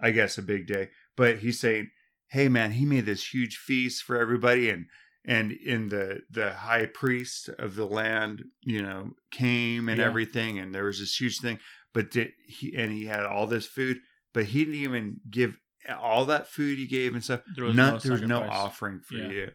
i 0.01 0.11
guess 0.11 0.39
a 0.39 0.43
big 0.43 0.67
day 0.67 0.89
but 1.17 1.39
he's 1.39 1.61
saying 1.61 1.89
hey 2.31 2.49
man 2.49 2.73
he 2.73 2.85
made 2.87 3.07
this 3.07 3.33
huge 3.35 3.57
feast 3.57 4.03
for 4.03 4.17
everybody 4.19 4.71
and 4.71 4.87
and 5.27 5.53
in 5.53 5.89
the 5.91 6.21
the 6.31 6.53
high 6.53 6.87
priest 6.87 7.51
of 7.59 7.75
the 7.75 7.85
land 7.87 8.43
you 8.63 8.81
know 8.81 9.11
came 9.31 9.89
and 9.89 9.99
Yeah. 9.99 10.07
everything 10.07 10.59
and 10.59 10.75
there 10.75 10.85
was 10.85 11.01
this 11.01 11.21
huge 11.21 11.41
thing 11.41 11.59
but 11.93 12.11
did 12.11 12.33
he 12.47 12.75
and 12.77 12.91
he 12.93 13.05
had 13.07 13.27
all 13.27 13.47
this 13.47 13.67
food 13.67 13.99
but 14.33 14.45
he 14.47 14.61
didn't 14.65 14.81
even 14.81 15.21
give 15.29 15.59
all 15.97 16.25
that 16.27 16.49
food 16.49 16.79
he 16.79 16.87
gave 16.87 17.15
and 17.15 17.23
stuff 17.25 17.41
There 17.57 17.65
was 17.65 17.77
none, 17.77 17.95
no 17.95 17.99
there 18.01 18.13
was 18.13 18.23
no 18.23 18.43
offering 18.43 19.01
for 19.01 19.15
Yeah. 19.15 19.29
you 19.31 19.51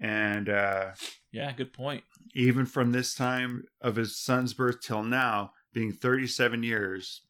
and 0.00 0.48
uh 0.48 0.90
Yeah. 1.32 1.52
Good 1.52 1.72
point. 1.72 2.04
even 2.34 2.66
from 2.66 2.92
this 2.92 3.14
time 3.14 3.64
of 3.80 3.96
his 3.96 4.18
son's 4.18 4.54
birth 4.54 4.80
till 4.80 5.02
now, 5.02 5.52
being 5.72 5.92
37 5.92 6.62
years, 6.62 7.22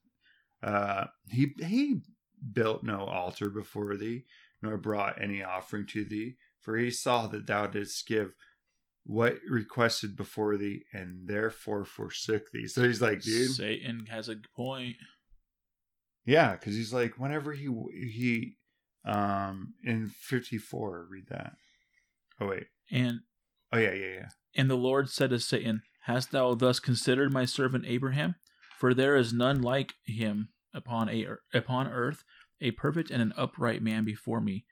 uh, 0.62 1.06
he 1.30 1.54
he 1.58 2.00
built 2.52 2.82
no 2.82 3.04
altar 3.04 3.50
before 3.50 3.96
thee, 3.96 4.24
nor 4.62 4.76
brought 4.78 5.20
any 5.20 5.42
offering 5.42 5.86
to 5.88 6.04
thee, 6.04 6.36
for 6.60 6.76
he 6.76 6.90
saw 6.90 7.26
that 7.26 7.46
thou 7.46 7.66
didst 7.66 8.06
give 8.06 8.32
what 9.04 9.38
requested 9.48 10.14
before 10.16 10.56
thee, 10.56 10.84
and 10.92 11.26
therefore 11.28 11.84
forsook 11.84 12.50
thee. 12.52 12.66
So 12.66 12.84
he's 12.84 13.00
like, 13.02 13.20
dude, 13.22 13.50
Satan 13.50 14.06
has 14.06 14.28
a 14.28 14.36
point. 14.54 14.96
Yeah, 16.30 16.52
because 16.52 16.74
he's 16.74 16.92
like, 16.92 17.18
whenever 17.18 17.52
he 17.52 17.68
he 17.92 18.56
Um, 19.04 19.74
in 19.82 20.10
54, 20.10 21.06
read 21.10 21.26
that. 21.30 21.52
Oh, 22.38 22.48
wait. 22.48 22.66
And 22.90 23.20
Oh, 23.72 23.78
yeah, 23.78 23.92
yeah, 23.92 24.12
yeah. 24.14 24.28
and 24.54 24.68
the 24.68 24.76
Lord 24.76 25.08
said 25.08 25.30
to 25.30 25.38
Satan, 25.38 25.82
Hast 26.02 26.32
thou 26.32 26.54
thus 26.54 26.80
considered 26.80 27.32
my 27.32 27.44
servant 27.44 27.84
Abraham? 27.86 28.34
For 28.78 28.92
there 28.94 29.16
is 29.16 29.32
none 29.32 29.60
like 29.62 29.94
him 30.04 30.48
upon 30.74 31.08
a 31.08 31.26
upon 31.54 31.88
earth, 31.88 32.24
a 32.60 32.70
perfect 32.72 33.10
and 33.10 33.22
an 33.22 33.32
upright 33.36 33.82
man 33.82 34.04
before 34.04 34.40
me, 34.40 34.64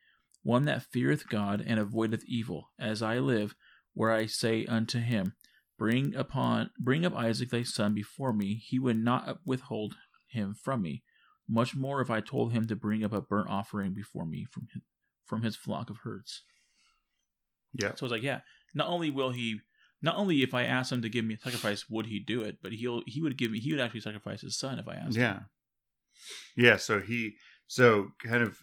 one 0.42 0.64
that 0.66 0.82
feareth 0.82 1.28
God 1.28 1.62
and 1.66 1.78
avoideth 1.80 2.24
evil. 2.26 2.70
As 2.78 3.02
I 3.02 3.18
live, 3.18 3.54
where 3.94 4.12
I 4.12 4.26
say 4.26 4.66
unto 4.66 4.98
him, 4.98 5.34
Bring 5.78 6.14
upon 6.14 6.70
bring 6.78 7.04
up 7.06 7.14
Isaac 7.14 7.50
thy 7.50 7.62
son 7.62 7.94
before 7.94 8.32
me, 8.32 8.54
he 8.56 8.78
would 8.78 8.96
not 8.98 9.40
withhold 9.46 9.96
him 10.26 10.54
from 10.54 10.82
me. 10.82 11.02
Much 11.48 11.74
more 11.74 12.00
if 12.00 12.10
I 12.10 12.20
told 12.20 12.52
him 12.52 12.66
to 12.66 12.76
bring 12.76 13.02
up 13.04 13.12
a 13.12 13.20
burnt 13.20 13.48
offering 13.48 13.94
before 13.94 14.26
me 14.26 14.46
from 14.50 14.68
his, 14.72 14.82
from 15.24 15.42
his 15.42 15.56
flock 15.56 15.88
of 15.90 15.98
herds. 16.04 16.42
Yeah. 17.72 17.94
So 17.94 18.06
it's 18.06 18.12
like, 18.12 18.22
yeah, 18.22 18.40
not 18.74 18.88
only 18.88 19.10
will 19.10 19.30
he, 19.30 19.60
not 20.02 20.16
only 20.16 20.42
if 20.42 20.52
I 20.54 20.64
ask 20.64 20.92
him 20.92 21.02
to 21.02 21.08
give 21.08 21.24
me 21.24 21.34
a 21.34 21.38
sacrifice, 21.38 21.88
would 21.88 22.06
he 22.06 22.18
do 22.18 22.42
it, 22.42 22.58
but 22.62 22.72
he'll 22.72 23.02
he 23.06 23.20
would 23.22 23.36
give 23.38 23.50
me 23.50 23.60
he 23.60 23.72
would 23.72 23.80
actually 23.80 24.00
sacrifice 24.00 24.42
his 24.42 24.58
son 24.58 24.78
if 24.78 24.86
I 24.88 24.94
asked. 24.94 25.16
him. 25.16 25.22
Yeah. 25.22 25.38
Yeah, 26.56 26.76
so 26.76 27.00
he 27.00 27.36
so 27.66 28.08
kind 28.24 28.42
of 28.42 28.58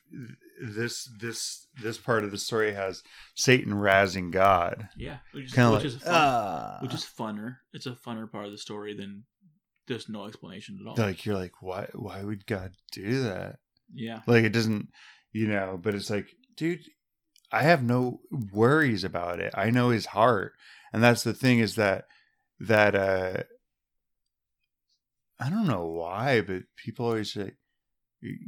this 0.61 1.09
this 1.19 1.67
this 1.81 1.97
part 1.97 2.23
of 2.23 2.31
the 2.31 2.37
story 2.37 2.73
has 2.73 3.03
Satan 3.35 3.73
razzing 3.73 4.31
God. 4.31 4.89
yeah, 4.97 5.17
which 5.31 5.45
is, 5.45 5.53
Kind 5.53 5.67
of 5.67 5.73
which 5.73 5.83
like 5.83 5.93
is 5.95 6.01
fun, 6.03 6.13
ah. 6.13 6.77
which 6.81 6.93
is 6.93 7.03
funner. 7.05 7.57
It's 7.73 7.85
a 7.85 7.91
funner 7.91 8.29
part 8.29 8.45
of 8.45 8.51
the 8.51 8.57
story 8.57 8.93
than 8.95 9.23
just 9.87 10.09
no 10.09 10.25
explanation 10.25 10.79
at 10.81 10.87
all. 10.87 10.95
like 10.95 11.25
you're 11.25 11.35
like 11.35 11.61
why 11.61 11.87
why 11.93 12.23
would 12.23 12.45
God 12.45 12.71
do 12.91 13.23
that? 13.23 13.57
yeah, 13.93 14.21
Like 14.27 14.43
it 14.43 14.53
doesn't, 14.53 14.89
you 15.31 15.47
know, 15.47 15.79
but 15.81 15.93
it's 15.95 16.09
like, 16.09 16.27
dude, 16.57 16.81
I 17.51 17.61
have 17.63 17.83
no 17.83 18.19
worries 18.51 19.03
about 19.03 19.39
it. 19.39 19.53
I 19.55 19.69
know 19.69 19.89
his 19.89 20.07
heart. 20.07 20.53
And 20.91 21.03
that's 21.03 21.23
the 21.23 21.33
thing 21.33 21.59
is 21.59 21.75
that 21.75 22.05
that 22.59 22.95
uh 22.95 23.43
I 25.39 25.49
don't 25.49 25.67
know 25.67 25.85
why, 25.87 26.41
but 26.41 26.63
people 26.77 27.05
always 27.05 27.33
say 27.33 27.51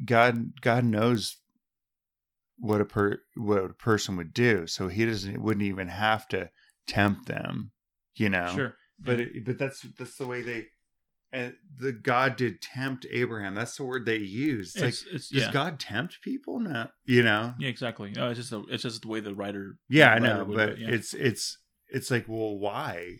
God 0.05 0.53
God 0.61 0.83
knows 0.85 1.37
what 2.57 2.81
a 2.81 2.85
per 2.85 3.19
what 3.35 3.63
a 3.65 3.73
person 3.73 4.15
would 4.17 4.33
do. 4.33 4.65
So 4.67 4.87
he 4.87 5.05
doesn't 5.05 5.41
wouldn't 5.41 5.65
even 5.65 5.89
have 5.89 6.27
to 6.29 6.49
tempt 6.87 7.27
them, 7.27 7.71
you 8.15 8.29
know. 8.29 8.51
sure. 8.55 8.75
But 8.99 9.19
it, 9.19 9.45
but 9.45 9.59
that's 9.59 9.81
that's 9.99 10.17
the 10.17 10.25
way 10.25 10.41
they 10.41 10.65
and 11.31 11.55
the 11.77 11.91
God 11.91 12.37
did 12.37 12.61
tempt 12.61 13.05
Abraham. 13.11 13.55
That's 13.55 13.75
the 13.75 13.83
word 13.83 14.05
they 14.05 14.17
use. 14.17 14.75
It's, 14.75 14.81
like 14.81 14.89
it's, 14.89 15.05
it's 15.11 15.29
does 15.29 15.43
yeah, 15.43 15.51
God 15.51 15.79
tempt 15.79 16.21
people? 16.21 16.59
No, 16.59 16.87
you 17.05 17.23
know. 17.23 17.53
yeah, 17.59 17.69
exactly. 17.69 18.11
No, 18.11 18.29
it's 18.29 18.39
just 18.39 18.51
the, 18.51 18.63
it's 18.69 18.83
just 18.83 19.01
the 19.01 19.07
way 19.07 19.19
the 19.19 19.35
writer. 19.35 19.77
Yeah, 19.89 20.11
I 20.11 20.19
writer 20.19 20.25
know, 20.25 20.45
but 20.45 20.69
it, 20.69 20.79
yeah. 20.79 20.89
it's 20.89 21.13
it's 21.13 21.57
it's 21.89 22.09
like, 22.11 22.25
well, 22.27 22.57
why? 22.57 23.17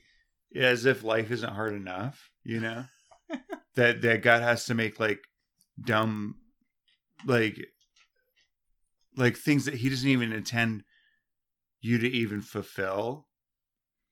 As 0.56 0.86
if 0.86 1.04
life 1.04 1.32
isn't 1.32 1.54
hard 1.54 1.74
enough, 1.74 2.30
you 2.44 2.60
know. 2.60 2.86
that 3.76 4.02
that 4.02 4.22
God 4.22 4.42
has 4.42 4.66
to 4.66 4.74
make 4.74 5.00
like 5.00 5.20
dumb, 5.84 6.36
like 7.26 7.58
like 9.18 9.36
things 9.36 9.66
that 9.66 9.76
He 9.76 9.90
doesn't 9.90 10.10
even 10.10 10.32
intend 10.32 10.84
you 11.82 11.98
to 11.98 12.10
even 12.10 12.42
fulfill, 12.42 13.28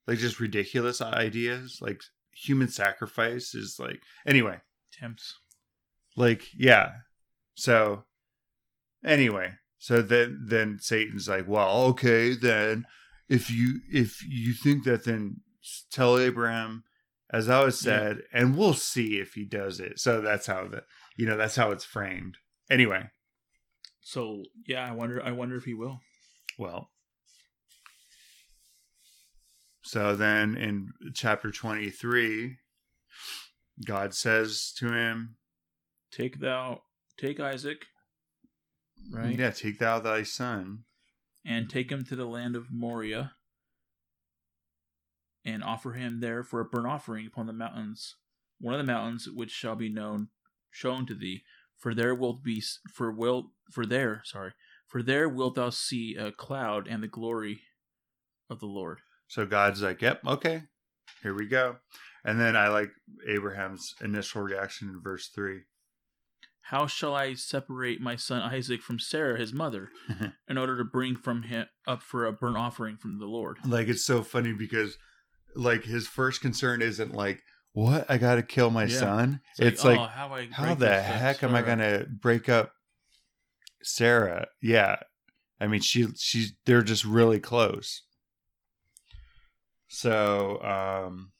like 0.05 0.19
just 0.19 0.41
ridiculous 0.41 1.01
ideas, 1.01 1.79
like 1.81 2.01
human 2.35 2.67
sacrifice 2.67 3.55
is 3.55 3.77
like 3.79 4.01
anyway. 4.25 4.59
temps. 4.91 5.35
like 6.15 6.43
yeah 6.57 6.91
so 7.55 8.03
anyway 9.03 9.53
so 9.77 10.01
then 10.01 10.45
then 10.47 10.77
satan's 10.79 11.27
like 11.29 11.47
well 11.47 11.83
okay 11.85 12.33
then 12.35 12.85
if 13.29 13.49
you 13.49 13.79
if 13.91 14.21
you 14.27 14.53
think 14.53 14.83
that 14.83 15.03
then 15.05 15.37
tell 15.91 16.17
abraham 16.19 16.83
as 17.31 17.47
i 17.49 17.63
was 17.63 17.83
Yeah. 17.85 17.91
said 17.99 18.17
and 18.33 18.57
we'll 18.57 18.73
see 18.73 19.19
if 19.19 19.33
he 19.33 19.45
does 19.45 19.79
it 19.79 19.99
so 19.99 20.21
that's 20.21 20.47
how 20.47 20.67
the 20.67 20.83
you 21.17 21.25
know 21.25 21.37
that's 21.37 21.55
how 21.55 21.71
it's 21.71 21.85
framed 21.85 22.37
anyway 22.69 23.09
So 24.01 24.43
yeah, 24.67 24.85
I 24.87 24.91
wonder. 24.91 25.17
I 25.23 25.31
wonder 25.31 25.55
if 25.57 25.63
he 25.65 25.73
will. 25.73 25.99
well 26.59 26.89
so 29.85 30.15
then 30.15 30.57
in 30.57 30.89
chapter 31.13 31.51
23 31.51 32.57
god 33.85 34.13
says 34.13 34.73
to 34.77 34.91
him 34.91 35.37
Take 36.15 36.39
thou, 36.39 36.83
take 37.17 37.41
Isaac, 37.41 37.87
right, 39.11 39.37
yeah 39.37 39.51
take 39.51 39.79
thou 39.79 39.99
thy 39.99 40.23
son 40.23 40.85
and 41.45 41.69
take 41.69 41.91
him 41.91 42.05
to 42.05 42.15
the 42.15 42.25
land 42.25 42.55
of 42.55 42.71
Moriah, 42.71 43.33
and 45.43 45.61
offer 45.61 45.91
him 45.91 46.21
there 46.21 46.41
for 46.41 46.61
a 46.61 46.65
burnt 46.65 46.87
offering 46.87 47.27
upon 47.27 47.47
the 47.47 47.53
mountains, 47.53 48.15
one 48.59 48.73
of 48.73 48.79
the 48.79 48.91
mountains 48.91 49.27
which 49.29 49.51
shall 49.51 49.75
be 49.75 49.89
known 49.89 50.29
shown 50.71 51.05
to 51.07 51.13
thee. 51.13 51.43
For 51.77 51.93
there 51.93 52.15
will 52.15 52.33
be 52.33 52.63
for 52.93 53.11
will 53.11 53.51
for 53.69 53.85
there 53.85 54.21
sorry 54.23 54.53
for 54.87 55.03
there 55.03 55.27
wilt 55.27 55.55
thou 55.55 55.69
see 55.69 56.15
a 56.15 56.31
cloud 56.31 56.87
and 56.87 57.03
the 57.03 57.09
glory 57.09 57.63
of 58.49 58.61
the 58.61 58.65
Lord. 58.67 58.99
So 59.27 59.45
God's 59.45 59.81
like, 59.81 60.01
"Yep, 60.01 60.21
okay, 60.25 60.63
here 61.23 61.33
we 61.33 61.47
go." 61.47 61.77
And 62.23 62.39
then 62.39 62.55
I 62.55 62.69
like 62.69 62.89
Abraham's 63.27 63.93
initial 64.01 64.41
reaction 64.41 64.89
in 64.89 65.01
verse 65.01 65.27
three. 65.29 65.61
How 66.61 66.87
shall 66.87 67.13
I 67.15 67.35
separate 67.35 68.01
my 68.01 68.15
son 68.15 68.41
Isaac 68.41 68.81
from 68.81 68.99
Sarah 68.99 69.37
his 69.37 69.53
mother, 69.53 69.89
in 70.49 70.57
order 70.57 70.77
to 70.77 70.83
bring 70.83 71.15
from 71.15 71.43
him 71.43 71.67
up 71.87 72.01
for 72.01 72.25
a 72.25 72.33
burnt 72.33 72.57
offering 72.57 72.97
from 72.97 73.19
the 73.19 73.27
Lord? 73.27 73.57
like 73.65 73.87
it's 73.87 74.03
so 74.05 74.23
funny 74.23 74.53
because, 74.53 74.97
like, 75.55 75.83
his 75.83 76.07
first 76.07 76.41
concern 76.41 76.81
isn't 76.81 77.13
like, 77.13 77.43
"What? 77.73 78.09
I 78.09 78.17
got 78.17 78.35
to 78.35 78.43
kill 78.43 78.71
my 78.71 78.85
Yeah. 78.85 78.99
son." 78.99 79.41
It's 79.59 79.83
like, 79.83 79.99
oh, 79.99 80.05
how, 80.05 80.33
I 80.33 80.47
how 80.51 80.73
the 80.73 80.99
heck 80.99 81.43
am 81.43 81.53
I 81.53 81.61
gonna 81.61 82.05
break 82.09 82.49
up 82.49 82.71
Sarah? 83.83 84.47
Yeah, 84.61 84.97
I 85.59 85.67
mean, 85.67 85.81
she 85.81 86.07
she's 86.17 86.53
they're 86.65 86.81
just 86.81 87.05
really 87.05 87.39
close. 87.39 88.01
So, 89.87 90.61
um, 90.63 91.31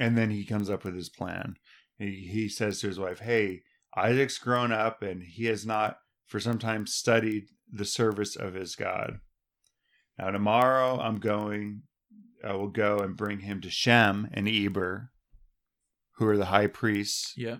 and 0.00 0.16
then 0.16 0.30
he 0.30 0.44
comes 0.44 0.70
up 0.70 0.84
with 0.84 0.94
his 0.94 1.08
plan. 1.08 1.56
He 1.98 2.28
he 2.30 2.48
says 2.48 2.80
to 2.80 2.86
his 2.86 2.98
wife, 2.98 3.20
"Hey, 3.20 3.62
Isaac's 3.96 4.38
grown 4.38 4.72
up, 4.72 5.02
and 5.02 5.22
he 5.22 5.46
has 5.46 5.66
not 5.66 5.98
for 6.26 6.40
some 6.40 6.58
time 6.58 6.86
studied 6.86 7.48
the 7.70 7.84
service 7.84 8.36
of 8.36 8.54
his 8.54 8.76
God. 8.76 9.20
Now 10.18 10.30
tomorrow 10.30 10.98
I'm 11.00 11.16
going. 11.16 11.82
I 12.44 12.52
will 12.52 12.68
go 12.68 13.00
and 13.00 13.16
bring 13.16 13.40
him 13.40 13.60
to 13.62 13.70
Shem 13.70 14.28
and 14.32 14.48
Eber, 14.48 15.10
who 16.12 16.26
are 16.28 16.36
the 16.36 16.46
high 16.46 16.68
priests." 16.68 17.34
Yeah, 17.36 17.58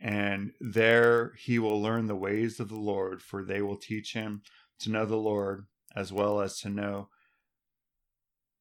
and 0.00 0.52
there 0.60 1.34
he 1.34 1.58
will 1.58 1.82
learn 1.82 2.06
the 2.06 2.16
ways 2.16 2.60
of 2.60 2.68
the 2.68 2.76
Lord, 2.76 3.20
for 3.20 3.44
they 3.44 3.60
will 3.60 3.76
teach 3.76 4.12
him 4.12 4.42
to 4.80 4.90
know 4.90 5.04
the 5.04 5.16
Lord, 5.16 5.66
as 5.96 6.12
well 6.12 6.40
as 6.40 6.60
to 6.60 6.68
know 6.68 7.10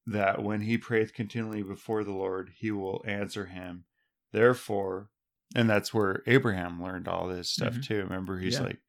that 0.08 0.42
when 0.42 0.62
he 0.62 0.78
prayeth 0.78 1.14
continually 1.14 1.62
before 1.62 2.04
the 2.04 2.14
Lord, 2.14 2.52
he 2.56 2.72
will 2.72 3.04
answer 3.06 3.46
him. 3.46 3.84
Therefore, 4.32 5.10
and 5.54 5.70
that's 5.70 5.94
where 5.94 6.24
Abraham 6.26 6.82
learned 6.82 7.08
all 7.08 7.28
this 7.28 7.50
stuff 7.50 7.76
Mhm. 7.76 7.84
too. 7.86 8.04
Remember, 8.04 8.40
he's 8.40 8.56
Yeah. 8.56 8.64
like, 8.64 8.82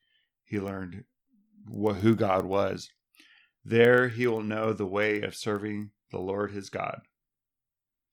he 0.44 0.60
learned 0.60 1.04
what, 1.66 1.96
who 1.96 2.14
God 2.14 2.44
was. 2.46 2.90
There 3.64 4.08
he 4.08 4.26
will 4.26 4.42
know 4.42 4.72
the 4.72 4.86
way 4.86 5.20
of 5.22 5.34
serving 5.34 5.90
the 6.10 6.20
Lord 6.20 6.52
his 6.52 6.70
God. 6.70 7.02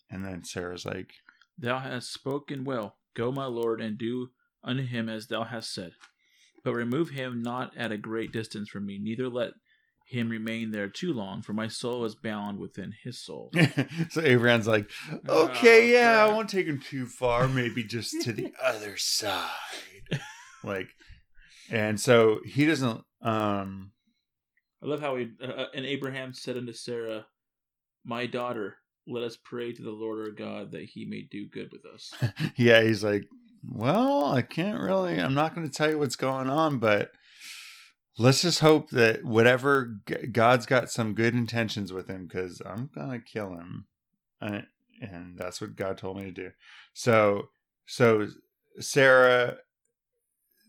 And 0.10 0.26
then 0.26 0.44
Sarah's 0.44 0.86
like, 0.86 1.14
thou 1.58 1.80
hast 1.80 2.12
spoken 2.12 2.64
well. 2.64 3.00
Go, 3.14 3.32
my 3.32 3.46
Lord, 3.46 3.82
and 3.82 3.98
do 3.98 4.32
unto 4.64 4.84
him 4.84 5.10
as 5.10 5.28
thou 5.28 5.44
hast 5.44 5.74
said. 5.74 5.94
But 6.64 6.74
remove 6.74 7.12
him 7.12 7.42
not 7.42 7.76
at 7.78 7.92
a 7.92 7.98
great 7.98 8.32
distance 8.32 8.70
from 8.70 8.86
me, 8.88 8.98
neither 8.98 9.30
let 9.30 9.54
him 10.06 10.30
remain 10.30 10.72
there 10.72 10.88
too 10.88 11.14
long, 11.14 11.42
for 11.42 11.54
my 11.54 11.68
soul 11.68 12.06
is 12.06 12.16
bound 12.16 12.60
within 12.60 12.94
his 13.04 13.20
soul. 13.20 13.52
so 14.10 14.22
Abraham's 14.22 14.68
like, 14.68 14.90
Oh, 15.28 15.46
okay, 15.46 15.92
yeah, 15.92 16.24
I 16.24 16.32
won't 16.32 16.50
take 16.50 16.68
him 16.68 16.80
too 16.80 17.06
far, 17.08 17.48
maybe 17.48 17.84
just 17.84 18.22
to 18.22 18.32
the 18.32 18.54
other 18.64 18.98
side. 18.98 19.50
Like, 20.64 20.90
and 21.70 22.00
so 22.00 22.40
he 22.46 22.66
doesn't, 22.66 23.02
um, 23.22 23.92
I 24.84 24.88
love 24.88 25.02
how 25.02 25.16
he 25.16 25.30
uh, 25.42 25.48
uh, 25.48 25.66
and 25.74 25.86
Abraham 25.86 26.34
said 26.34 26.58
unto 26.58 26.74
Sarah, 26.74 27.26
"My 28.04 28.28
daughter, 28.28 28.78
let 29.08 29.24
us 29.24 29.38
pray 29.44 29.74
to 29.74 29.82
the 29.82 29.90
Lord 29.90 30.20
our 30.20 30.32
God 30.32 30.72
that 30.72 30.84
He 30.84 31.06
may 31.06 31.28
do 31.30 31.48
good 31.48 31.72
with 31.72 31.86
us." 31.92 32.14
yeah, 32.56 32.84
he's 32.84 33.04
like, 33.04 33.24
well, 33.68 34.26
I 34.26 34.42
can't 34.42 34.80
really, 34.80 35.20
I'm 35.20 35.34
not 35.34 35.56
going 35.56 35.68
to 35.68 35.74
tell 35.74 35.90
you 35.90 35.98
what's 35.98 36.16
going 36.16 36.50
on, 36.50 36.78
but 36.78 37.12
let's 38.18 38.42
just 38.42 38.60
hope 38.60 38.90
that 38.92 39.24
whatever 39.24 40.00
God's 40.32 40.66
got 40.66 40.90
some 40.90 41.14
good 41.14 41.34
intentions 41.34 41.92
with 41.92 42.08
him 42.08 42.28
because 42.28 42.62
I'm 42.66 42.90
going 42.94 43.12
to 43.12 43.20
kill 43.20 43.54
him. 43.54 43.86
And, 44.42 44.68
and 45.02 45.38
that's 45.38 45.62
what 45.62 45.76
God 45.76 45.98
told 45.98 46.18
me 46.18 46.26
to 46.26 46.32
do. 46.32 46.52
So, 46.94 47.50
so 47.86 48.28
Sarah 48.80 49.58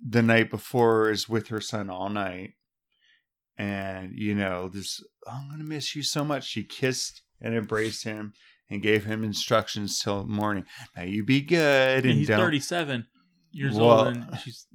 the 0.07 0.23
night 0.23 0.51
before 0.51 1.11
is 1.11 1.29
with 1.29 1.49
her 1.49 1.61
son 1.61 1.91
all 1.91 2.09
night. 2.09 2.55
And, 3.59 4.13
you 4.15 4.35
know, 4.35 4.69
this, 4.69 5.03
oh, 5.27 5.31
I'm 5.33 5.49
going 5.49 5.61
to 5.61 5.65
miss 5.65 5.97
you 5.97 6.03
so 6.03 6.25
much. 6.25 6.45
She 6.45 6.63
kissed 6.63 7.23
and 7.41 7.55
embraced 7.55 8.05
him 8.05 8.35
and 8.69 8.83
gave 8.83 9.05
him 9.05 9.25
instructions 9.25 10.01
till 10.01 10.27
morning. 10.27 10.65
Now 10.97 11.05
you 11.05 11.25
be 11.25 11.41
good. 11.41 12.05
And 12.05 12.11
And, 12.11 12.19
he's 12.19 12.29
don't, 12.29 12.39
37 12.39 13.07
years 13.53 13.77
Well, 13.77 14.07
old, 14.07 14.09
and 14.09 14.39
she's 14.41 14.67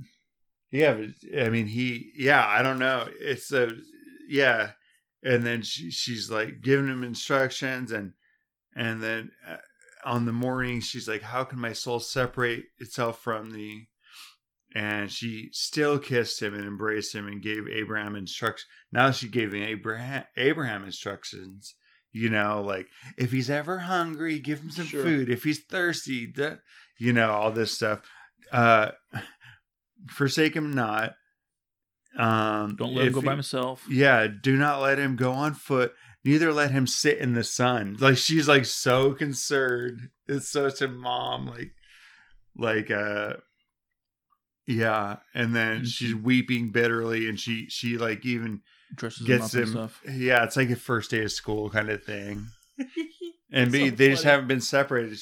Yeah, 0.71 0.93
but 0.93 1.39
I 1.45 1.49
mean, 1.49 1.67
he, 1.67 2.12
yeah, 2.15 2.45
I 2.47 2.62
don't 2.62 2.79
know. 2.79 3.07
It's 3.19 3.51
a, 3.51 3.71
yeah. 4.27 4.71
And 5.23 5.45
then 5.45 5.62
she, 5.62 5.91
she's 5.91 6.31
like 6.31 6.62
giving 6.62 6.88
him 6.88 7.03
instructions, 7.03 7.91
and, 7.91 8.13
and 8.75 9.03
then 9.03 9.31
uh, 9.47 9.57
on 10.05 10.25
the 10.25 10.31
morning, 10.31 10.79
she's 10.79 11.07
like, 11.07 11.21
How 11.21 11.43
can 11.43 11.60
my 11.60 11.73
soul 11.73 11.99
separate 11.99 12.63
itself 12.79 13.21
from 13.21 13.51
thee? 13.51 13.89
And 14.73 15.12
she 15.12 15.49
still 15.51 15.99
kissed 15.99 16.41
him 16.41 16.53
and 16.53 16.63
embraced 16.65 17.13
him 17.13 17.27
and 17.27 17.41
gave 17.41 17.67
Abraham 17.67 18.15
instructions. 18.15 18.67
Now 18.91 19.12
she 19.12 19.27
gave 19.27 19.53
Abraham, 19.53 20.23
Abraham 20.38 20.86
instructions. 20.86 21.75
You 22.13 22.29
know, 22.29 22.62
like 22.62 22.88
if 23.17 23.31
he's 23.31 23.49
ever 23.49 23.79
hungry, 23.79 24.39
give 24.39 24.60
him 24.62 24.71
some 24.71 24.86
Sure. 24.86 25.03
food. 25.03 25.29
If 25.29 25.43
he's 25.43 25.63
thirsty, 25.63 26.34
you 26.99 27.13
know, 27.13 27.31
all 27.31 27.51
this 27.51 27.73
stuff. 27.73 28.01
Uh 28.51 28.91
forsake 30.10 30.56
him 30.56 30.72
not. 30.74 31.14
Um 32.18 32.76
don't 32.76 32.94
let 32.94 33.04
him 33.04 33.08
if 33.10 33.14
go 33.14 33.22
by 33.22 33.32
himself. 33.34 33.86
yeah, 33.90 34.28
do 34.28 34.58
not 34.58 34.82
let 34.82 35.00
him 35.00 35.16
go 35.16 35.32
on 35.32 35.54
foot. 35.54 35.94
Neither 36.24 36.52
let 36.54 36.72
him 36.72 36.86
sit 36.86 37.18
in 37.18 37.34
the 37.34 37.44
sun. 37.44 37.98
Like 38.00 38.18
she's 38.18 38.48
like 38.48 38.66
so 38.66 39.14
concerned. 39.14 40.10
It's 40.28 40.50
such 40.50 40.82
a 40.82 40.88
mom, 40.88 41.48
like, 41.48 41.72
like, 42.56 42.92
uh, 42.92 43.34
yeah. 44.68 45.18
And 45.34 45.56
then 45.56 45.78
And 45.78 45.88
she's 45.88 46.10
she- 46.10 46.14
weeping 46.14 46.72
bitterly, 46.72 47.28
and 47.28 47.40
she 47.40 47.68
she 47.70 47.98
like 47.98 48.26
even 48.26 48.62
Dresses 48.96 49.22
him 49.22 49.28
gets 49.28 49.46
up 49.46 49.54
and 49.54 49.64
him. 49.64 49.70
stuff. 49.72 50.02
Yeah, 50.10 50.44
it's 50.44 50.58
like 50.58 50.70
a 50.70 50.76
first 50.76 51.12
day 51.12 51.24
of 51.24 51.32
school 51.32 51.70
kind 51.70 51.90
of 51.90 52.04
thing. 52.04 52.48
And 53.54 53.70
That's 53.70 53.84
be, 53.84 53.90
so 53.90 53.96
they 53.98 54.10
just 54.12 54.24
haven't 54.24 54.48
been 54.48 54.62
separated. 54.62 55.20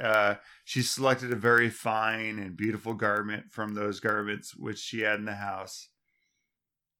Uh, 0.00 0.36
she 0.64 0.82
selected 0.82 1.30
a 1.32 1.36
very 1.36 1.68
fine 1.70 2.38
and 2.38 2.56
beautiful 2.56 2.94
garment 2.94 3.52
from 3.52 3.74
those 3.74 4.00
garments 4.00 4.56
which 4.56 4.78
she 4.78 5.00
had 5.00 5.18
in 5.18 5.26
the 5.26 5.34
house. 5.34 5.88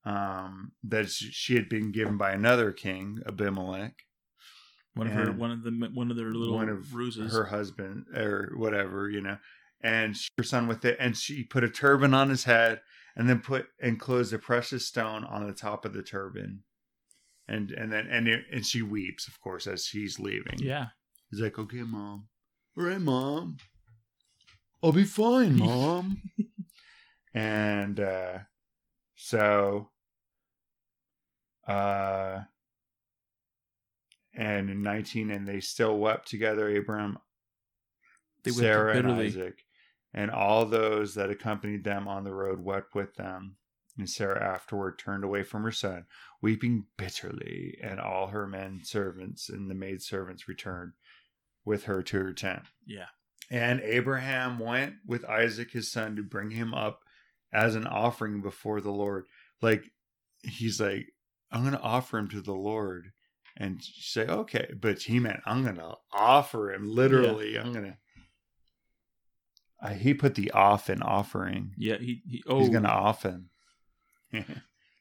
Um, 0.07 0.73
that 0.83 1.09
she, 1.09 1.55
had 1.55 1.71
been 1.71 1.91
given 1.91 2.19
by 2.19 2.33
another 2.33 2.73
king, 2.73 3.21
Abimelech, 3.27 3.95
One 4.93 5.07
of 5.07 5.15
her, 5.15 5.33
one 5.33 5.51
of 5.51 5.63
the, 5.63 5.71
one 5.95 6.11
of 6.11 6.17
their 6.19 6.27
little 6.35 6.57
one 6.57 6.69
of 6.69 6.95
ruses. 6.95 7.33
her 7.33 7.45
husband 7.45 8.05
or 8.15 8.53
whatever, 8.55 9.09
you 9.09 9.23
know. 9.23 9.39
And 9.83 10.15
she, 10.15 10.29
her 10.37 10.45
son 10.45 10.67
with 10.69 10.85
it, 10.85 10.99
and 11.01 11.17
she 11.17 11.43
put 11.43 11.65
a 11.65 11.71
turban 11.71 12.13
on 12.13 12.29
his 12.29 12.45
head, 12.45 12.83
and 13.17 13.31
then 13.31 13.41
put 13.41 13.67
enclosed 13.81 14.35
a 14.35 14.39
precious 14.39 14.87
stone 14.87 15.25
on 15.25 15.47
the 15.47 15.55
top 15.55 15.87
of 15.87 15.95
the 15.95 16.03
turban. 16.03 16.65
And 17.49 17.71
and 17.71 17.91
then 17.91 18.07
and 18.11 18.29
it, 18.29 18.45
and 18.53 18.65
she 18.65 18.83
weeps, 18.83 19.27
of 19.27 19.41
course, 19.41 19.67
as 19.67 19.87
she's 19.87 20.21
leaving. 20.21 20.59
yeah, 20.59 20.89
He's 21.31 21.41
like, 21.41 21.59
okay, 21.59 21.83
mom. 21.83 22.29
All 22.77 22.85
right, 22.85 23.01
mom. 23.01 23.59
I'll 24.83 24.91
be 24.91 25.05
fine, 25.05 25.57
mom. 25.57 26.21
and 27.35 28.01
uh, 28.01 28.39
so, 29.15 29.91
uh, 31.69 32.41
and 34.35 34.71
in 34.71 34.83
19, 34.83 35.31
and 35.31 35.47
they 35.47 35.61
still 35.61 35.97
wept 35.97 36.29
together, 36.29 36.77
Abram, 36.77 37.19
They 38.43 38.51
Sarah, 38.51 38.97
and. 38.97 39.13
Isaac. 39.13 39.63
And 40.13 40.31
all 40.31 40.65
those 40.65 41.15
that 41.15 41.31
accompanied 41.31 41.83
them 41.83 42.07
on 42.07 42.23
the 42.25 42.35
road 42.35 42.61
wept 42.61 42.95
with 42.95 43.15
them. 43.15 43.57
And 43.99 44.09
Sarah 44.09 44.43
afterward 44.43 44.99
turned 44.99 45.25
away 45.25 45.45
from 45.45 45.63
her 45.63 45.73
son, 45.73 46.07
weeping 46.43 46.87
bitterly, 46.97 47.79
and 47.83 48.01
all 48.01 48.29
her 48.29 48.47
men 48.47 48.81
servants 48.83 49.49
and 49.49 49.71
the 49.71 49.75
maid 49.75 50.03
servants 50.03 50.49
returned 50.49 50.93
with 51.65 51.85
her 51.85 52.03
to 52.03 52.19
her 52.19 52.33
tent. 52.33 52.63
yeah, 52.87 53.07
And 53.51 53.81
Abraham 53.81 54.59
went 54.59 54.95
with 55.07 55.25
Isaac 55.25 55.71
his 55.71 55.91
son 55.91 56.17
to 56.17 56.23
bring 56.23 56.51
him 56.51 56.75
up 56.75 57.01
as 57.53 57.75
an 57.75 57.87
offering 57.87 58.43
before 58.43 58.81
the 58.81 58.91
Lord. 58.91 59.27
Like 59.63 59.91
he's 60.43 60.81
like, 60.81 61.07
I'm 61.51 61.65
gonna 61.65 61.81
offer 61.83 62.19
him 62.19 62.29
to 62.29 62.41
the 62.41 62.55
Lord. 62.55 63.13
And 63.57 63.83
she 63.83 64.03
say, 64.03 64.27
okay, 64.27 64.75
but 64.81 65.01
he 65.03 65.21
meant 65.21 65.41
I'm 65.47 65.65
gonna 65.65 65.95
offer 66.13 66.73
him 66.73 66.89
literally. 66.89 67.57
I'm 67.59 67.73
gonna. 67.73 67.97
Uh, 69.81 69.91
he 69.91 70.15
put 70.15 70.35
the 70.35 70.51
off 70.53 70.89
in 70.89 71.03
offering 71.03 71.73
yeah. 71.77 71.97
He, 71.99 72.23
he 72.27 72.43
oh, 72.47 72.61
he's 72.61 72.71
gonna 72.71 72.89
off 72.89 73.23
him. 73.23 73.51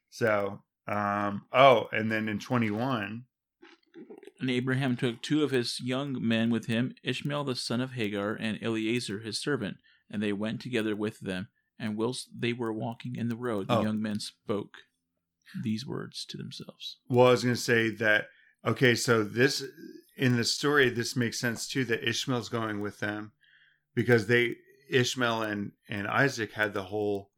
so, 0.10 0.62
um, 0.88 1.46
oh, 1.52 1.88
and 1.92 2.12
then 2.12 2.30
in 2.30 2.38
twenty 2.40 2.70
one, 2.70 3.24
And 4.44 4.52
Abraham 4.52 4.98
took 4.98 5.22
two 5.22 5.42
of 5.42 5.52
his 5.52 5.80
young 5.80 6.18
men 6.20 6.50
with 6.50 6.66
him, 6.66 6.96
Ishmael 7.02 7.46
the 7.46 7.56
son 7.56 7.80
of 7.80 7.94
Hagar, 7.94 8.34
and 8.34 8.62
Eliezer 8.62 9.20
his 9.20 9.40
servant, 9.40 9.78
and 10.12 10.22
they 10.22 10.34
went 10.34 10.60
together 10.60 10.98
with 10.98 11.22
them. 11.22 11.48
And 11.80 11.96
whilst 11.96 12.28
they 12.38 12.52
were 12.52 12.74
walking 12.74 13.16
in 13.16 13.30
the 13.30 13.38
road, 13.38 13.70
the 13.70 13.76
Oh. 13.78 13.84
young 13.84 14.02
men 14.02 14.20
spoke 14.20 14.80
these 15.64 15.86
words 15.86 16.26
to 16.26 16.36
themselves. 16.36 16.98
well, 17.08 17.28
I 17.28 17.32
was 17.32 17.44
gonna 17.46 17.56
say 17.56 17.90
that. 17.92 18.28
Okay, 18.66 18.96
so 18.96 19.24
this 19.24 19.64
in 20.18 20.36
the 20.36 20.44
story, 20.44 20.90
this 20.90 21.16
makes 21.16 21.40
sense 21.40 21.66
too 21.66 21.86
that 21.86 22.06
Ishmael's 22.06 22.50
going 22.50 22.82
with 22.82 23.00
them 23.00 23.32
because 23.96 24.28
they 24.28 24.58
Ishmael 24.90 25.44
and 25.44 25.72
and 25.88 26.06
Isaac 26.06 26.52
had 26.52 26.74
the 26.74 26.84
whole 26.84 27.32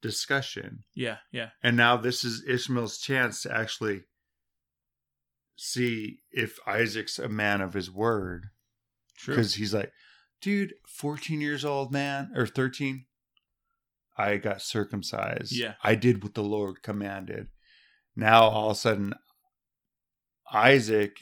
discussion, 0.00 0.82
Yeah, 0.94 1.18
yeah, 1.30 1.50
and 1.62 1.76
now 1.76 1.96
this 1.96 2.24
is 2.24 2.42
Ishmael's 2.48 2.98
chance 2.98 3.42
to 3.42 3.52
actually 3.56 4.02
see 5.56 6.20
if 6.30 6.58
Isaac's 6.66 7.18
a 7.18 7.28
man 7.28 7.60
of 7.60 7.74
his 7.74 7.90
word. 7.90 8.46
true. 9.16 9.34
because 9.34 9.54
he's 9.54 9.74
like, 9.74 9.92
dude, 10.40 10.74
14 10.86 11.40
years 11.40 11.64
old 11.64 11.92
man 11.92 12.32
or 12.34 12.46
13, 12.46 13.06
I 14.16 14.36
got 14.36 14.62
circumcised. 14.62 15.52
Yeah. 15.52 15.74
I 15.82 15.94
did 15.94 16.22
what 16.22 16.34
the 16.34 16.42
Lord 16.42 16.82
commanded. 16.82 17.48
Now 18.14 18.42
all 18.42 18.70
of 18.70 18.76
a 18.76 18.80
sudden, 18.80 19.14
Isaac 20.52 21.16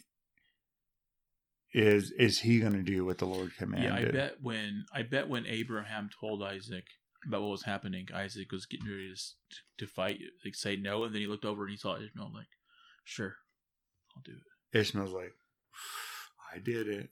is 1.72 2.12
is 2.18 2.40
he 2.40 2.58
going 2.58 2.72
to 2.72 2.82
do 2.82 3.04
what 3.04 3.18
the 3.18 3.26
Lord 3.26 3.52
commanded? 3.56 3.90
Yeah, 3.92 4.08
I 4.08 4.12
bet 4.12 4.34
when 4.42 4.84
I 4.92 5.02
bet 5.02 5.28
when 5.28 5.46
Abraham 5.46 6.10
told 6.20 6.42
Isaac 6.42 6.84
about 7.26 7.42
what 7.42 7.50
was 7.50 7.62
happening, 7.62 8.08
Isaac 8.12 8.50
was 8.50 8.66
getting 8.66 8.88
ready 8.88 9.12
to 9.14 9.86
to 9.86 9.86
fight, 9.86 10.18
like 10.44 10.54
say 10.54 10.76
no, 10.76 11.04
and 11.04 11.14
then 11.14 11.20
he 11.20 11.28
looked 11.28 11.44
over 11.44 11.62
and 11.62 11.70
he 11.70 11.76
saw 11.76 11.94
Ishmael, 11.94 12.32
like, 12.34 12.48
sure, 13.04 13.36
I'll 14.16 14.22
do 14.24 14.32
it. 14.32 14.78
Ishmael's 14.78 15.12
like, 15.12 15.32
I 16.54 16.58
did 16.58 16.88
it. 16.88 17.10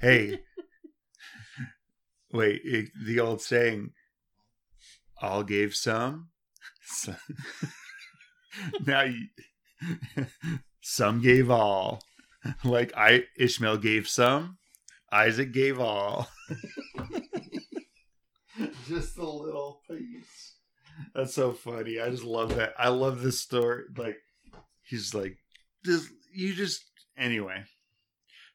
Hey, 0.00 0.40
wait, 2.32 2.60
it, 2.64 2.90
the 3.04 3.20
old 3.20 3.40
saying, 3.42 3.90
all 5.20 5.42
gave 5.42 5.74
some. 5.74 6.28
So- 6.92 7.14
now 8.84 9.02
you, 9.02 9.26
some 10.80 11.22
gave 11.22 11.50
all. 11.50 12.02
Like 12.64 12.92
I 12.96 13.24
Ishmael 13.38 13.76
gave 13.76 14.08
some, 14.08 14.58
Isaac 15.12 15.52
gave 15.52 15.78
all. 15.78 16.28
just 18.88 19.18
a 19.18 19.24
little 19.28 19.82
piece. 19.88 20.54
That's 21.14 21.34
so 21.34 21.52
funny. 21.52 22.00
I 22.00 22.10
just 22.10 22.24
love 22.24 22.56
that. 22.56 22.72
I 22.78 22.88
love 22.88 23.22
this 23.22 23.40
story. 23.40 23.84
Like 23.96 24.16
he's 24.82 25.14
like, 25.14 25.38
this 25.84 26.08
you 26.32 26.54
just 26.54 26.84
anyway. 27.16 27.64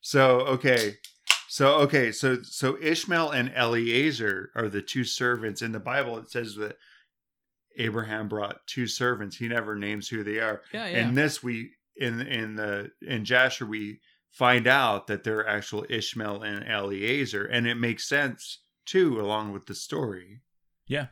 So 0.01 0.41
okay. 0.41 0.97
So 1.47 1.75
okay, 1.81 2.11
so 2.11 2.41
so 2.41 2.77
Ishmael 2.81 3.29
and 3.31 3.51
Eliezer 3.55 4.51
are 4.55 4.67
the 4.67 4.81
two 4.81 5.03
servants 5.03 5.61
in 5.61 5.71
the 5.71 5.79
Bible. 5.79 6.17
It 6.17 6.29
says 6.29 6.55
that 6.55 6.77
Abraham 7.77 8.27
brought 8.27 8.65
two 8.67 8.87
servants. 8.87 9.37
He 9.37 9.47
never 9.47 9.75
names 9.75 10.09
who 10.09 10.23
they 10.23 10.39
are. 10.39 10.63
Yeah, 10.73 10.87
yeah. 10.87 11.07
In 11.07 11.13
this, 11.13 11.43
we 11.43 11.71
in 11.95 12.21
in 12.21 12.55
the 12.55 12.91
in 13.01 13.23
Jasher 13.25 13.65
we 13.65 14.01
find 14.31 14.67
out 14.67 15.07
that 15.07 15.23
they're 15.23 15.47
actual 15.47 15.85
Ishmael 15.89 16.41
and 16.41 16.67
Eliezer, 16.67 17.45
and 17.45 17.67
it 17.67 17.75
makes 17.75 18.07
sense 18.07 18.59
too, 18.85 19.21
along 19.21 19.53
with 19.53 19.65
the 19.65 19.75
story. 19.75 20.41
Yeah. 20.87 21.07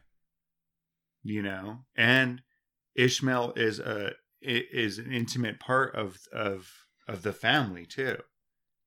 you 1.24 1.42
know, 1.42 1.80
and 1.96 2.42
Ishmael 2.96 3.54
is 3.56 3.80
a 3.80 4.12
is 4.44 4.98
an 4.98 5.12
intimate 5.12 5.60
part 5.60 5.96
of 5.96 6.18
of 6.32 6.70
of 7.08 7.24
the 7.24 7.34
family 7.34 7.86
too. 7.86 8.18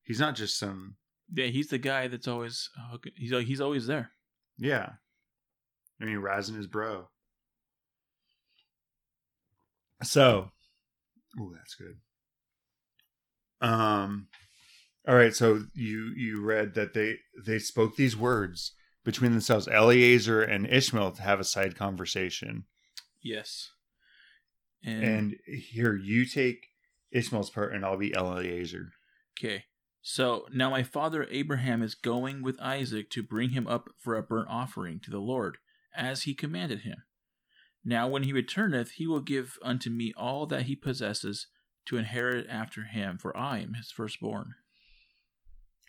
He's 0.02 0.20
not 0.20 0.36
just 0.36 0.58
some 0.58 0.96
yeah, 1.32 1.46
he's 1.46 1.68
the 1.68 1.78
guy 1.78 2.08
that's 2.08 2.28
always 2.28 2.70
he's 3.16 3.30
he's 3.46 3.60
always 3.60 3.86
there. 3.86 4.12
yeah. 4.58 4.90
I 6.00 6.04
mean, 6.04 6.18
razzing 6.18 6.56
his 6.56 6.66
bro. 6.66 7.08
So, 10.02 10.50
oh, 11.40 11.52
that's 11.56 11.74
good. 11.74 11.96
Um, 13.66 14.28
all 15.08 15.14
right. 15.14 15.34
So 15.34 15.62
you 15.74 16.12
you 16.14 16.44
read 16.44 16.74
that 16.74 16.92
they 16.92 17.16
they 17.44 17.58
spoke 17.58 17.96
these 17.96 18.16
words 18.16 18.72
between 19.04 19.32
themselves, 19.32 19.68
Eliezer 19.68 20.42
and 20.42 20.66
Ishmael, 20.66 21.12
to 21.12 21.22
have 21.22 21.40
a 21.40 21.44
side 21.44 21.76
conversation. 21.76 22.64
Yes. 23.22 23.70
And 24.92 25.36
here, 25.46 25.96
you 25.96 26.24
take 26.26 26.68
Ishmael's 27.10 27.50
part, 27.50 27.72
and 27.74 27.84
I'll 27.84 27.96
be 27.96 28.14
Eliezer. 28.14 28.92
Okay. 29.38 29.64
So 30.00 30.46
now 30.52 30.70
my 30.70 30.84
father 30.84 31.26
Abraham 31.30 31.82
is 31.82 31.96
going 31.96 32.42
with 32.42 32.60
Isaac 32.60 33.10
to 33.10 33.22
bring 33.24 33.50
him 33.50 33.66
up 33.66 33.90
for 33.98 34.14
a 34.14 34.22
burnt 34.22 34.46
offering 34.48 35.00
to 35.00 35.10
the 35.10 35.18
Lord, 35.18 35.58
as 35.96 36.22
he 36.22 36.34
commanded 36.34 36.80
him. 36.82 36.98
Now 37.84 38.06
when 38.06 38.22
he 38.22 38.32
returneth, 38.32 38.92
he 38.92 39.06
will 39.08 39.20
give 39.20 39.58
unto 39.62 39.90
me 39.90 40.12
all 40.16 40.46
that 40.46 40.62
he 40.62 40.76
possesses 40.76 41.48
to 41.86 41.96
inherit 41.96 42.46
after 42.48 42.84
him, 42.84 43.18
for 43.18 43.36
I 43.36 43.58
am 43.58 43.74
his 43.74 43.90
firstborn. 43.90 44.54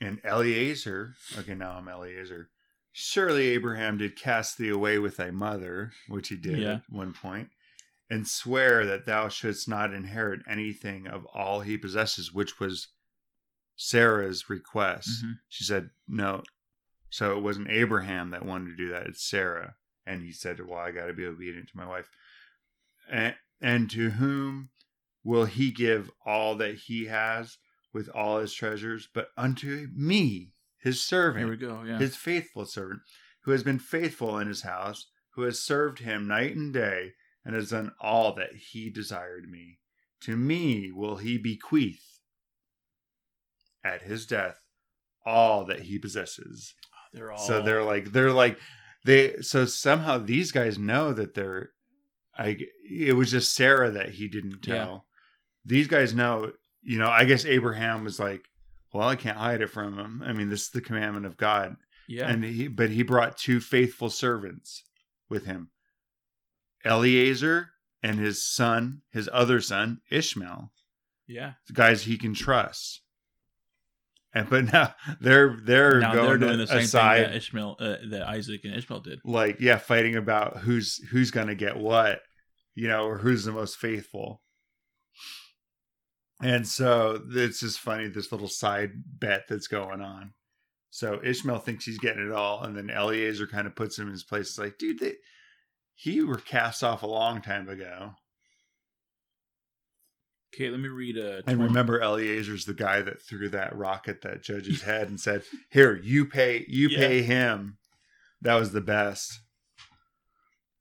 And 0.02 0.20
Eliezer, 0.24 1.14
okay, 1.38 1.56
now 1.56 1.72
I'm 1.74 1.88
Eliezer. 1.88 2.50
Surely 2.92 3.48
Abraham 3.50 3.98
did 4.00 4.16
cast 4.16 4.58
thee 4.58 4.70
away 4.70 4.98
with 4.98 5.18
thy 5.18 5.30
mother, 5.32 5.92
which 6.08 6.30
he 6.30 6.36
did 6.36 6.58
Yeah. 6.60 6.74
at 6.74 6.82
one 6.90 7.14
point, 7.14 7.50
and 8.10 8.28
swear 8.28 8.86
that 8.86 9.06
thou 9.06 9.28
shouldst 9.30 9.68
not 9.68 9.94
inherit 9.94 10.42
anything 10.48 11.08
of 11.08 11.26
all 11.34 11.62
he 11.62 11.78
possesses, 11.78 12.32
which 12.34 12.60
was 12.60 12.88
Sarah's 13.76 14.50
request. 14.50 15.24
Mhm. 15.24 15.40
She 15.50 15.64
said 15.64 15.90
no. 16.08 16.44
So 17.10 17.38
it 17.38 17.42
wasn't 17.42 17.70
Abraham 17.70 18.32
that 18.32 18.46
wanted 18.46 18.72
to 18.72 18.76
do 18.76 18.90
that, 18.90 19.08
it's 19.08 19.24
Sarah. 19.24 19.76
And 20.06 20.22
he 20.24 20.32
said, 20.32 20.60
Well, 20.66 20.80
I 20.80 20.92
got 20.92 21.08
to 21.08 21.14
be 21.14 21.26
obedient 21.26 21.70
to 21.70 21.78
my 21.78 21.86
wife. 21.86 22.10
And, 23.10 23.36
and 23.62 23.90
to 23.92 24.12
whom 24.12 24.70
will 25.24 25.46
he 25.46 25.72
give 25.72 26.10
all 26.26 26.56
that 26.56 26.76
he 26.76 27.06
has 27.06 27.58
with 27.94 28.10
all 28.10 28.40
his 28.40 28.54
treasures? 28.54 29.08
But 29.14 29.30
unto 29.38 29.88
me, 29.94 30.54
his 30.78 31.02
servant 31.02 31.44
Here 31.46 31.50
we 31.52 31.58
go. 31.58 31.84
Yeah. 31.84 32.00
his 32.00 32.16
faithful 32.16 32.66
servant, 32.66 33.02
who 33.42 33.52
has 33.52 33.64
been 33.64 33.80
faithful 33.80 34.38
in 34.40 34.48
his 34.48 34.62
house, 34.62 35.10
who 35.32 35.44
has 35.44 35.62
served 35.62 36.00
him 36.00 36.28
night 36.28 36.56
and 36.56 36.74
day, 36.74 37.14
and 37.48 37.56
has 37.56 37.70
done 37.70 37.94
all 38.02 38.34
that 38.36 38.54
he 38.54 38.90
desired 38.90 39.50
me. 39.50 39.80
To 40.22 40.36
me 40.36 40.92
will 40.92 41.16
he 41.16 41.38
bequeath 41.38 42.20
at 43.86 44.02
his 44.02 44.26
death 44.26 44.60
all 45.26 45.64
that 45.66 45.80
he 45.80 45.98
possesses. 45.98 46.74
Ah, 46.94 46.98
they're 47.14 47.32
all 47.32 47.38
So 47.38 47.62
they're 47.62 47.84
like 47.84 48.12
they're 48.12 48.34
like 48.34 48.60
they 49.06 49.38
so 49.40 49.66
somehow 49.66 50.18
these 50.18 50.52
guys 50.52 50.78
know 50.78 51.14
that 51.14 51.36
they're 51.36 51.72
I 52.38 52.58
it 52.84 53.16
was 53.16 53.32
just 53.32 53.56
Sarah 53.56 53.92
that 53.92 54.10
he 54.10 54.28
didn't 54.28 54.62
tell. 54.62 54.76
Yeah. 54.76 54.98
These 55.66 55.88
guys 55.88 56.14
know, 56.14 56.52
you 56.82 57.00
know, 57.00 57.08
I 57.10 57.24
guess 57.24 57.46
Abraham 57.46 58.04
was 58.04 58.20
like, 58.20 58.42
well, 58.94 59.08
I 59.08 59.16
can't 59.16 59.38
hide 59.38 59.62
it 59.62 59.70
from 59.70 59.98
him. 59.98 60.22
I 60.26 60.34
mean, 60.34 60.50
this 60.50 60.64
is 60.64 60.70
the 60.72 60.82
commandment 60.82 61.26
of 61.26 61.38
God. 61.38 61.78
yeah. 62.10 62.28
And 62.28 62.44
he 62.44 62.68
but 62.68 62.90
he 62.90 63.04
brought 63.04 63.38
two 63.38 63.62
faithful 63.62 64.10
servants 64.10 64.84
with 65.30 65.46
him. 65.46 65.70
Eliezer 66.88 67.70
and 68.04 68.20
his 68.20 68.44
son, 68.44 69.02
his 69.12 69.30
other 69.32 69.60
son, 69.62 70.00
Ishmael. 70.12 70.72
yeah. 71.28 71.54
Guys 71.74 72.04
he 72.04 72.18
can 72.18 72.34
trust. 72.34 73.02
And 74.34 74.50
but 74.50 74.72
now 74.72 74.94
they're 75.22 75.58
they're 75.64 76.00
Now 76.00 76.14
going 76.14 76.28
they're 76.28 76.38
doing 76.50 76.58
the 76.60 76.68
same 76.68 76.80
aside 76.80 77.22
thing 77.24 77.32
that 77.32 77.38
Ishmael, 77.38 77.76
uh, 77.80 77.96
that 78.12 78.24
Isaac 78.28 78.62
and 78.66 78.76
Ishmael 78.76 79.00
did. 79.02 79.20
like 79.24 79.58
yeah 79.60 79.78
fighting 79.78 80.16
about 80.16 80.58
who's 80.58 80.98
who's 81.10 81.32
gonna 81.32 81.56
get 81.56 81.78
what 81.78 82.22
you 82.76 82.88
know 82.88 83.06
or 83.06 83.18
who's 83.18 83.46
the 83.46 83.52
most 83.52 83.78
faithful 83.78 84.42
and 86.42 86.68
so 86.68 87.20
it's 87.32 87.62
just 87.62 87.80
funny 87.80 88.08
this 88.08 88.32
little 88.32 88.48
side 88.48 88.92
bet 89.20 89.46
that's 89.50 89.68
going 89.68 90.02
on 90.02 90.34
so 90.92 91.20
ishmael 91.24 91.58
thinks 91.58 91.86
he's 91.86 91.98
getting 91.98 92.26
it 92.28 92.32
all 92.32 92.64
and 92.64 92.78
then 92.78 92.90
eliezer 92.92 93.48
kind 93.48 93.66
of 93.66 93.76
puts 93.76 93.98
him 93.98 94.06
in 94.06 94.12
his 94.12 94.24
place 94.24 94.50
it's 94.50 94.60
like 94.60 94.78
dude 94.78 95.00
they 95.00 95.14
he 96.00 96.22
were 96.22 96.38
cast 96.38 96.84
off 96.84 97.02
a 97.04 97.08
long 97.08 97.42
time 97.42 97.68
ago 97.68 98.12
Okay, 100.56 100.70
let 100.70 100.80
me 100.80 100.88
read 100.88 101.18
uh, 101.18 101.42
and 101.46 101.58
20 101.58 101.64
remember 101.66 102.00
eliezer's 102.00 102.66
the 102.66 102.74
guy 102.74 103.02
that 103.02 103.22
threw 103.22 103.50
that 103.50 103.76
rock 103.76 104.08
at 104.08 104.22
that 104.22 104.42
judge's 104.44 104.82
head 104.84 105.10
and 105.10 105.20
said 105.20 105.44
here 105.70 106.00
you 106.02 106.26
pay 106.26 106.66
you 106.68 106.88
Yeah. 106.90 107.00
pay 107.00 107.22
him 107.22 107.78
that 108.42 108.56
was 108.56 108.72
the 108.72 108.82
best 108.82 109.40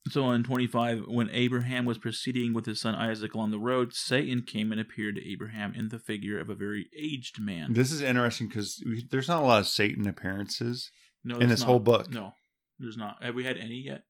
So 0.08 0.30
in 0.30 0.44
25, 0.44 1.08
when 1.08 1.28
Abraham 1.32 1.84
was 1.84 1.98
proceeding 1.98 2.54
with 2.54 2.64
his 2.64 2.80
son 2.80 2.94
Isaac 2.94 3.34
along 3.34 3.50
the 3.50 3.58
road, 3.58 3.92
Satan 3.92 4.42
came 4.42 4.70
and 4.70 4.80
appeared 4.80 5.16
to 5.16 5.28
Abraham 5.32 5.74
in 5.74 5.88
the 5.88 5.98
figure 5.98 6.38
of 6.38 6.48
a 6.48 6.54
very 6.54 6.88
aged 6.96 7.40
man. 7.40 7.72
This 7.72 7.90
is 7.90 8.02
interesting 8.02 8.46
because 8.46 8.80
there's 9.10 9.26
not 9.26 9.42
a 9.42 9.44
lot 9.46 9.58
of 9.58 9.66
Satan 9.66 10.06
appearances. 10.06 10.92
No, 11.24 11.38
in 11.38 11.48
this 11.48 11.58
not. 11.62 11.66
whole 11.66 11.80
book. 11.80 12.08
No, 12.12 12.34
there's 12.78 12.96
not. 12.96 13.20
Have 13.20 13.34
we 13.34 13.42
had 13.42 13.56
any 13.56 13.82
yet? 13.84 14.04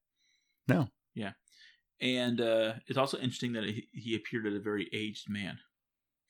No. 0.69 0.89
Yeah, 1.17 1.33
and 2.01 2.41
uh, 2.41 2.75
it's 2.87 2.99
also 2.99 3.17
interesting 3.19 3.55
that 3.55 3.65
he, 3.65 3.89
he 3.93 4.15
appeared 4.15 4.47
as 4.47 4.55
a 4.55 4.61
very 4.61 4.89
aged 4.93 5.29
man, 5.29 5.59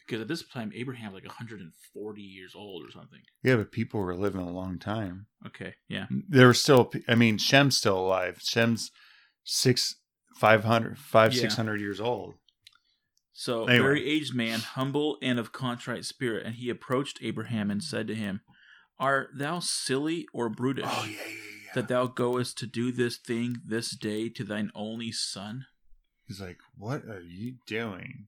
because 0.07 0.22
at 0.22 0.29
this 0.29 0.42
time 0.49 0.72
Abraham 0.75 1.12
was 1.12 1.22
like 1.22 1.29
140 1.29 2.22
years 2.22 2.55
old 2.55 2.87
or 2.87 2.90
something. 2.90 3.20
Yeah, 3.42 3.57
but 3.57 3.72
people 3.72 4.01
were 4.01 4.14
living 4.14 4.40
a 4.40 4.51
long 4.51 4.79
time. 4.79 5.27
Okay, 5.46 5.75
yeah, 5.88 6.07
There 6.11 6.46
were 6.46 6.55
still, 6.55 6.90
I 7.09 7.14
mean, 7.16 7.37
Shem's 7.38 7.77
still 7.77 7.99
alive. 7.99 8.38
Shem's 8.42 8.90
six, 9.44 9.96
500, 10.37 10.99
five, 10.99 11.35
Yeah. 11.35 11.42
600 11.42 11.81
years 11.81 12.01
old. 12.01 12.35
So, 13.33 13.66
Anyway. 13.66 13.85
very 13.85 14.09
aged 14.09 14.35
man, 14.35 14.61
humble 14.61 15.18
and 15.20 15.38
of 15.38 15.53
contrite 15.53 16.05
spirit, 16.07 16.46
and 16.46 16.55
he 16.55 16.70
approached 16.70 17.18
Abraham 17.22 17.70
and 17.70 17.83
said 17.83 18.07
to 18.07 18.14
him, 18.14 18.40
Art 18.99 19.31
thou 19.37 19.59
silly 19.61 20.27
or 20.33 20.49
brutish, 20.49 20.87
Oh, 20.88 21.05
yeah, 21.05 21.18
yeah, 21.18 21.27
yeah. 21.29 21.45
That 21.77 21.89
thou 21.89 22.07
goest 22.07 22.59
to 22.59 22.67
do 22.67 22.91
this 22.91 23.17
thing 23.17 23.59
this 23.65 23.91
day 23.91 24.29
to 24.31 24.43
thine 24.45 24.71
only 24.75 25.12
son? 25.12 25.67
He's 26.27 26.41
like, 26.41 26.59
what 26.77 27.05
are 27.05 27.21
you 27.23 27.55
doing? 27.67 28.27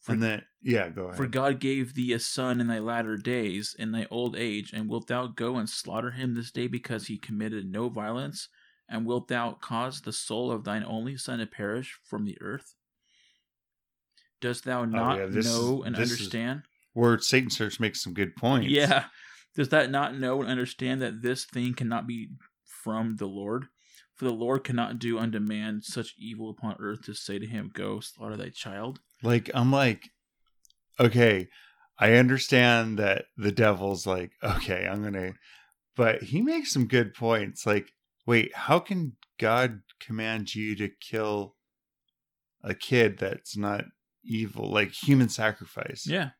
For- 0.00 0.12
and 0.12 0.22
then, 0.22 0.42
yeah, 0.62 0.88
go 0.88 1.04
ahead. 1.04 1.16
For 1.16 1.26
God 1.26 1.60
gave 1.60 1.94
thee 1.94 2.12
a 2.12 2.18
son 2.18 2.60
in 2.60 2.68
thy 2.68 2.78
latter 2.78 3.16
days, 3.16 3.76
in 3.78 3.92
thy 3.92 4.06
old 4.10 4.34
age, 4.36 4.72
and 4.72 4.88
wilt 4.88 5.08
thou 5.08 5.26
go 5.26 5.56
and 5.56 5.68
slaughter 5.68 6.12
him 6.12 6.34
this 6.34 6.50
day 6.50 6.66
because 6.66 7.06
he 7.06 7.18
committed 7.18 7.70
no 7.70 7.88
violence? 7.88 8.48
And 8.88 9.06
wilt 9.06 9.28
thou 9.28 9.52
cause 9.52 10.00
the 10.00 10.12
soul 10.12 10.50
of 10.50 10.64
thine 10.64 10.84
only 10.86 11.16
son 11.16 11.38
to 11.38 11.46
perish 11.46 11.98
from 12.04 12.24
the 12.24 12.36
earth? 12.40 12.74
Dost 14.40 14.64
thou 14.64 14.80
oh, 14.82 14.84
not 14.86 15.18
Oh, 15.18 15.20
yeah, 15.20 15.26
this 15.26 15.46
know 15.46 15.82
and 15.82 15.94
this 15.94 16.10
is- 16.10 16.18
understand? 16.18 16.62
Where 16.94 17.18
Satan 17.18 17.48
starts 17.50 17.80
making 17.80 17.94
some 17.94 18.12
good 18.12 18.36
points. 18.36 18.68
Yeah. 18.68 19.04
Does 19.54 19.70
that 19.70 19.90
not 19.90 20.18
know 20.18 20.40
and 20.42 20.50
understand 20.50 21.00
that 21.00 21.22
this 21.22 21.44
thing 21.44 21.74
cannot 21.74 22.06
be 22.06 22.28
from 22.82 23.16
the 23.16 23.26
Lord? 23.26 23.66
For 24.14 24.24
the 24.24 24.32
Lord 24.32 24.64
cannot 24.64 24.98
do 24.98 25.18
unto 25.18 25.38
man 25.38 25.80
such 25.82 26.14
evil 26.18 26.50
upon 26.50 26.76
earth 26.78 27.02
to 27.06 27.14
say 27.14 27.38
to 27.38 27.46
him, 27.46 27.70
Go 27.72 28.00
slaughter 28.00 28.36
thy 28.36 28.50
child. 28.50 29.00
Like, 29.22 29.50
I'm 29.54 29.72
like, 29.72 30.10
okay, 31.00 31.48
I 31.98 32.14
understand 32.14 32.98
that 32.98 33.26
the 33.36 33.52
devil's 33.52 34.06
like, 34.06 34.32
okay, 34.42 34.86
I'm 34.90 35.02
going 35.02 35.14
to, 35.14 35.34
but 35.96 36.22
he 36.22 36.42
makes 36.42 36.72
some 36.72 36.86
good 36.86 37.14
points. 37.14 37.66
Like, 37.66 37.92
wait, 38.26 38.54
how 38.54 38.78
can 38.78 39.16
God 39.38 39.80
command 40.00 40.54
you 40.54 40.74
to 40.76 40.88
kill 40.88 41.56
a 42.62 42.74
kid 42.74 43.18
that's 43.18 43.56
not 43.56 43.84
evil, 44.24 44.70
like 44.70 44.92
human 44.92 45.28
sacrifice? 45.28 46.06
Yeah. 46.06 46.30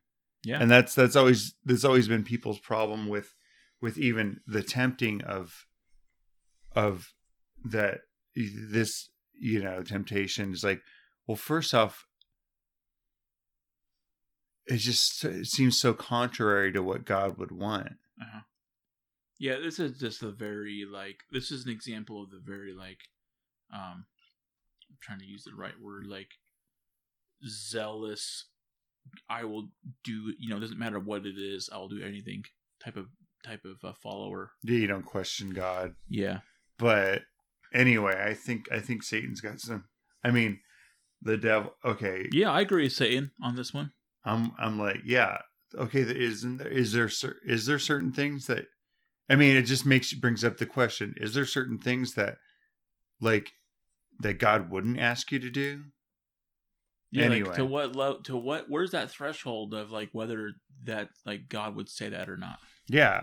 Yeah. 0.45 0.61
And 0.61 0.71
that's, 0.71 0.95
that's 0.95 1.15
always, 1.15 1.55
that's 1.65 1.85
always 1.85 2.09
been 2.09 2.25
people's 2.25 2.59
problem 2.59 3.09
with, 3.09 3.33
with 3.81 3.99
even 3.99 4.41
the 4.47 4.63
tempting 4.63 5.23
of, 5.23 5.67
of 6.75 7.13
that, 7.65 8.01
this, 8.35 9.11
you 9.35 9.63
know, 9.63 9.83
temptation 9.83 10.53
is 10.53 10.65
like, 10.65 10.81
well, 11.27 11.37
first 11.37 11.75
off, 11.75 12.07
it 14.67 14.77
just 14.77 15.25
it 15.25 15.47
seems 15.47 15.79
so 15.79 15.93
contrary 15.93 16.73
to 16.73 16.83
what 16.83 17.05
God 17.05 17.39
would 17.39 17.53
want. 17.53 17.89
Uh-huh. 18.21 18.41
Yeah, 19.39 19.57
this 19.63 19.81
is 19.81 19.99
just 19.99 20.23
a 20.23 20.31
very 20.31 20.85
like 20.91 21.17
this 21.33 21.51
is 21.51 21.65
an 21.65 21.73
example 21.73 22.23
of 22.23 22.31
the 22.31 22.41
very 22.45 22.73
like 22.73 23.01
um 23.73 24.07
I'm 24.89 24.99
trying 25.01 25.19
to 25.19 25.25
use 25.27 25.45
the 25.45 25.55
right 25.57 25.79
word 25.81 26.07
like 26.07 26.29
zealous 27.47 28.47
I 29.29 29.45
will 29.45 29.69
do 30.05 30.33
you 30.39 30.49
know 30.49 30.59
it 30.59 30.61
doesn't 30.61 30.79
matter 30.79 31.01
what 31.01 31.27
it 31.27 31.37
is 31.37 31.69
I 31.73 31.79
will 31.79 31.89
do 31.89 32.03
anything 32.03 32.45
type 32.85 32.97
of 32.97 33.09
type 33.45 33.65
of 33.65 33.83
uh, 33.83 33.93
follower. 34.01 34.53
Yeah, 34.63 34.77
You 34.79 34.87
don't 34.87 35.05
question 35.05 35.51
God, 35.51 35.95
Yeah. 36.09 36.39
But 36.83 37.23
anyway, 37.73 38.21
I 38.29 38.35
think 38.35 38.71
I 38.73 38.81
think 38.81 39.05
Satan's 39.05 39.41
got 39.41 39.61
some. 39.61 39.85
I 40.25 40.33
mean, 40.33 40.59
the 41.23 41.37
devil. 41.37 41.73
Okay, 41.85 42.29
Yeah, 42.33 42.51
I 42.51 42.61
agree 42.61 42.83
with 42.83 42.93
Satan 42.93 43.31
on 43.41 43.55
this 43.55 43.73
one. 43.73 43.93
I'm 44.25 44.53
I'm 44.59 44.79
like 44.79 45.01
yeah. 45.05 45.39
Okay, 45.75 46.03
there- 46.03 46.17
isn't 46.17 46.59
there 46.59 46.69
is 46.69 46.93
there 46.93 47.09
is 47.47 47.67
there 47.67 47.79
certain 47.79 48.13
things 48.13 48.47
that 48.49 48.67
I 49.31 49.37
mean 49.37 49.57
it 49.57 49.63
just 49.63 49.87
makes 49.87 50.13
brings 50.13 50.45
up 50.45 50.59
the 50.59 50.67
question: 50.67 51.15
Is 51.17 51.33
there 51.35 51.47
certain 51.47 51.79
things 51.79 52.15
that 52.15 52.39
like 53.21 53.53
that 54.21 54.39
God 54.39 54.69
wouldn't 54.71 54.99
ask 54.99 55.31
you 55.33 55.39
to 55.39 55.51
do? 55.51 55.85
Yeah, 57.13 57.25
Anyway. 57.27 57.49
like 57.49 57.57
to 57.57 57.65
what 57.65 57.95
level 57.95 58.23
to 58.25 58.37
what 58.37 58.67
where's 58.69 58.91
that 58.91 59.11
threshold 59.11 59.73
of 59.75 59.91
like 59.93 60.09
whether 60.13 60.53
that 60.85 61.11
like 61.27 61.49
God 61.49 61.77
would 61.77 61.89
say 61.89 62.09
that 62.09 62.29
or 62.29 62.37
not? 62.37 62.59
Yeah. 62.89 63.23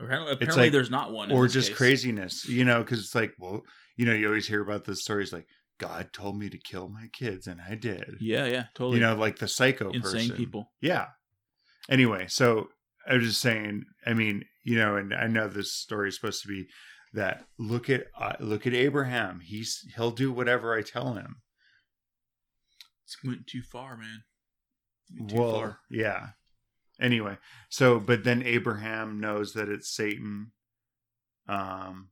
Apparently, 0.00 0.32
apparently 0.32 0.62
like- 0.64 0.72
there's 0.72 0.90
not 0.90 1.12
one. 1.12 1.30
or 1.30 1.46
just 1.46 1.68
case. 1.68 1.76
craziness, 1.76 2.48
you 2.48 2.64
know, 2.64 2.82
because 2.82 3.00
it's 3.00 3.14
like, 3.14 3.32
well, 3.38 3.62
you 3.96 4.04
know, 4.04 4.12
you 4.12 4.26
always 4.26 4.48
hear 4.48 4.60
about 4.60 4.84
the 4.84 4.96
stories 4.96 5.32
like 5.32 5.46
God 5.78 6.12
told 6.12 6.38
me 6.38 6.48
to 6.48 6.58
kill 6.58 6.88
my 6.88 7.08
kids, 7.12 7.46
and 7.46 7.60
I 7.60 7.74
did. 7.74 8.16
Yeah, 8.20 8.46
yeah, 8.46 8.64
totally. 8.74 8.96
You 8.96 9.02
know, 9.02 9.14
like 9.14 9.38
the 9.38 9.48
psycho 9.48 9.90
insane 9.90 10.28
person. 10.28 10.36
people. 10.36 10.72
Yeah. 10.80 11.08
Anyway, 11.88 12.26
so 12.28 12.68
I 13.08 13.14
was 13.14 13.24
just 13.24 13.40
saying. 13.40 13.84
I 14.06 14.14
mean, 14.14 14.44
you 14.62 14.76
know, 14.76 14.96
and 14.96 15.14
I 15.14 15.26
know 15.26 15.48
this 15.48 15.72
story 15.72 16.08
is 16.08 16.16
supposed 16.16 16.42
to 16.42 16.48
be 16.48 16.66
that 17.12 17.44
look 17.58 17.88
at 17.88 18.06
uh, 18.18 18.34
look 18.40 18.66
at 18.66 18.74
Abraham. 18.74 19.40
He's 19.40 19.84
he'll 19.94 20.10
do 20.10 20.32
whatever 20.32 20.76
I 20.76 20.82
tell 20.82 21.14
him. 21.14 21.36
It's 23.04 23.22
went 23.22 23.46
too 23.46 23.62
far, 23.62 23.96
man. 23.96 24.24
Went 25.18 25.30
too 25.30 25.36
well, 25.36 25.54
far. 25.54 25.78
yeah. 25.90 26.28
Anyway, 27.04 27.36
so 27.68 28.00
but 28.00 28.24
then 28.24 28.42
Abraham 28.42 29.20
knows 29.20 29.52
that 29.52 29.68
it's 29.68 29.94
Satan, 29.94 30.52
um, 31.46 32.08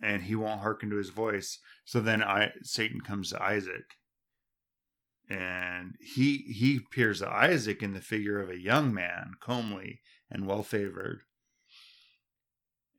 and 0.00 0.22
he 0.22 0.36
won't 0.36 0.60
hearken 0.60 0.90
to 0.90 0.96
his 0.96 1.10
voice. 1.10 1.58
So 1.84 1.98
then 2.00 2.22
I 2.22 2.52
Satan 2.62 3.00
comes 3.00 3.30
to 3.30 3.42
Isaac, 3.42 3.96
and 5.28 5.96
he 5.98 6.36
he 6.36 6.76
appears 6.76 7.18
to 7.18 7.28
Isaac 7.28 7.82
in 7.82 7.94
the 7.94 8.00
figure 8.00 8.40
of 8.40 8.48
a 8.48 8.60
young 8.60 8.94
man, 8.94 9.32
comely 9.40 10.00
and 10.30 10.46
well 10.46 10.62
favored, 10.62 11.22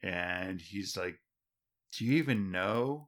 and 0.01 0.59
he's 0.59 0.97
like, 0.97 1.21
"Do 1.93 2.03
you 2.03 2.15
even 2.17 2.51
know 2.51 3.07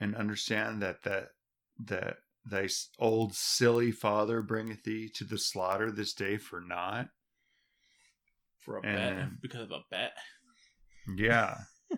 and 0.00 0.16
understand 0.16 0.82
that 0.82 1.04
that 1.04 1.28
that 1.78 2.16
thy 2.44 2.68
old 2.98 3.34
silly 3.34 3.92
father 3.92 4.42
bringeth 4.42 4.82
thee 4.84 5.08
to 5.14 5.24
the 5.24 5.38
slaughter 5.38 5.90
this 5.90 6.12
day 6.14 6.36
for 6.38 6.60
naught?" 6.60 7.08
For 8.60 8.78
a 8.78 8.82
And- 8.86 9.30
bet, 9.32 9.42
because 9.42 9.62
of 9.62 9.70
a 9.72 9.80
bet. 9.90 10.12
Yeah. 11.16 11.58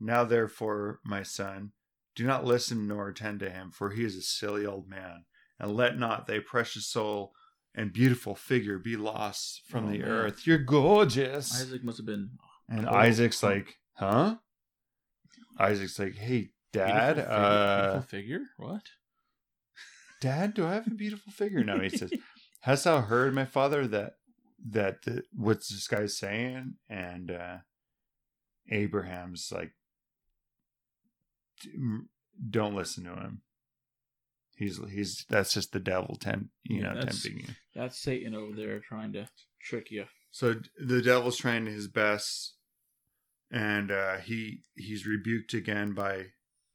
now, 0.00 0.24
therefore, 0.24 1.00
my 1.04 1.22
son, 1.24 1.72
do 2.14 2.24
not 2.24 2.44
listen 2.44 2.86
nor 2.86 3.08
attend 3.08 3.40
to 3.40 3.50
him, 3.50 3.70
for 3.72 3.90
he 3.90 4.04
is 4.04 4.16
a 4.16 4.22
silly 4.22 4.64
old 4.64 4.88
man. 4.88 5.24
And 5.58 5.74
let 5.74 5.98
not 5.98 6.26
thy 6.26 6.38
precious 6.38 6.86
soul 6.86 7.32
and 7.74 7.92
beautiful 7.92 8.34
figure 8.34 8.78
be 8.78 8.96
lost 8.96 9.62
from 9.68 9.86
Oh, 9.86 9.90
the 9.92 9.98
man. 9.98 10.08
earth. 10.08 10.46
You're 10.46 10.58
gorgeous. 10.58 11.60
Isaac 11.60 11.82
must 11.82 11.98
have 11.98 12.06
been 12.06 12.38
and 12.68 12.86
Oh, 12.88 12.92
Isaac's 12.94 13.42
like, 13.42 13.76
huh? 13.94 14.36
Isaac's 15.58 15.98
like, 15.98 16.14
hey, 16.14 16.50
dad, 16.72 17.14
beautiful 17.16 17.24
figure. 17.24 17.34
uh, 17.36 17.82
beautiful 17.82 18.08
figure. 18.08 18.40
What? 18.58 18.82
Dad, 20.20 20.54
do 20.54 20.66
I 20.66 20.74
have 20.74 20.86
a 20.86 20.90
beautiful 20.90 21.32
figure? 21.32 21.62
No, 21.64 21.78
he 21.80 21.88
says, 21.88 22.12
hast 22.60 22.84
thou 22.84 23.00
heard, 23.02 23.34
my 23.34 23.44
father, 23.44 23.86
that 23.88 24.14
that 24.70 25.02
the, 25.02 25.22
what's 25.34 25.68
this 25.68 25.86
guy 25.88 26.06
saying? 26.06 26.74
And 26.88 27.30
uh 27.30 27.56
Abraham's 28.70 29.52
like, 29.54 29.72
don't 32.50 32.74
listen 32.74 33.04
to 33.04 33.10
him. 33.14 33.42
He's 34.56 34.80
he's 34.90 35.24
that's 35.28 35.52
just 35.52 35.72
the 35.72 35.80
devil 35.80 36.16
tempt 36.16 36.46
you 36.64 36.78
Yeah, 36.78 36.82
know 36.82 36.94
that's- 36.94 37.22
tempting 37.22 37.42
you. 37.46 37.54
That's 37.74 37.98
Satan 37.98 38.34
over 38.34 38.54
there 38.56 38.80
trying 38.80 39.12
to 39.12 39.28
trick 39.62 39.90
you. 39.90 40.06
So 40.30 40.54
the 40.78 41.02
devil's 41.02 41.36
trying 41.36 41.66
his 41.66 41.88
best, 41.88 42.54
and 43.50 43.90
uh, 43.90 44.16
he 44.18 44.62
he's 44.74 45.06
rebuked 45.06 45.52
again 45.54 45.92
by 45.92 46.26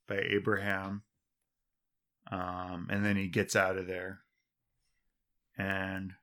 by 0.07 0.19
Abraham. 0.19 1.03
Um, 2.31 2.87
and 2.89 3.03
then 3.03 3.17
he 3.17 3.27
gets 3.27 3.55
out 3.55 3.77
of 3.77 3.87
there, 3.87 4.21
and 5.57 6.13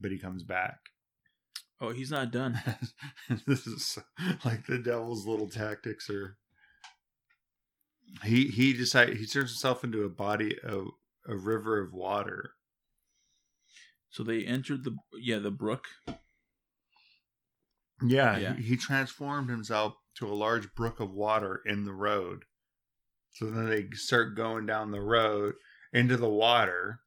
but 0.00 0.12
he 0.12 0.18
comes 0.18 0.44
back. 0.44 0.78
Oh, 1.80 1.90
he's 1.90 2.10
not 2.10 2.30
done. 2.30 2.60
this 3.46 3.66
is 3.66 3.98
like 4.44 4.66
the 4.66 4.78
devil's 4.78 5.26
little 5.26 5.48
tactics 5.48 6.08
are. 6.08 6.36
He 8.22 8.46
he 8.46 8.72
decide 8.72 9.16
he 9.16 9.26
turns 9.26 9.50
himself 9.50 9.82
into 9.82 10.04
a 10.04 10.08
body 10.08 10.56
of 10.62 10.88
a 11.26 11.36
river 11.36 11.80
of 11.80 11.92
water. 11.92 12.52
So 14.10 14.22
they 14.22 14.44
entered 14.44 14.84
the 14.84 14.96
yeah 15.20 15.38
the 15.38 15.50
brook. 15.50 15.86
Yeah, 18.02 18.36
Yeah. 18.36 18.56
He, 18.56 18.62
he 18.62 18.76
transformed 18.76 19.50
himself 19.50 19.94
to 20.16 20.26
a 20.26 20.34
large 20.34 20.72
brook 20.74 21.00
of 21.00 21.10
water 21.10 21.60
in 21.66 21.84
the 21.84 21.92
road. 21.92 22.44
So 23.34 23.46
then 23.50 23.68
they 23.68 23.88
start 23.94 24.36
going 24.36 24.64
down 24.66 24.90
the 24.90 25.00
road 25.02 25.54
into 25.92 26.16
the 26.16 26.28
water. 26.28 27.00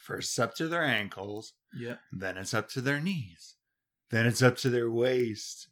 First 0.00 0.38
up 0.38 0.54
to 0.56 0.68
their 0.68 0.82
ankles, 0.84 1.54
Yeah. 1.74 1.96
then 2.12 2.36
it's 2.36 2.52
up 2.52 2.68
to 2.70 2.82
their 2.82 3.00
knees, 3.00 3.54
then 4.10 4.26
it's 4.26 4.42
up 4.42 4.56
to 4.58 4.68
their 4.68 4.90
waist, 4.90 5.68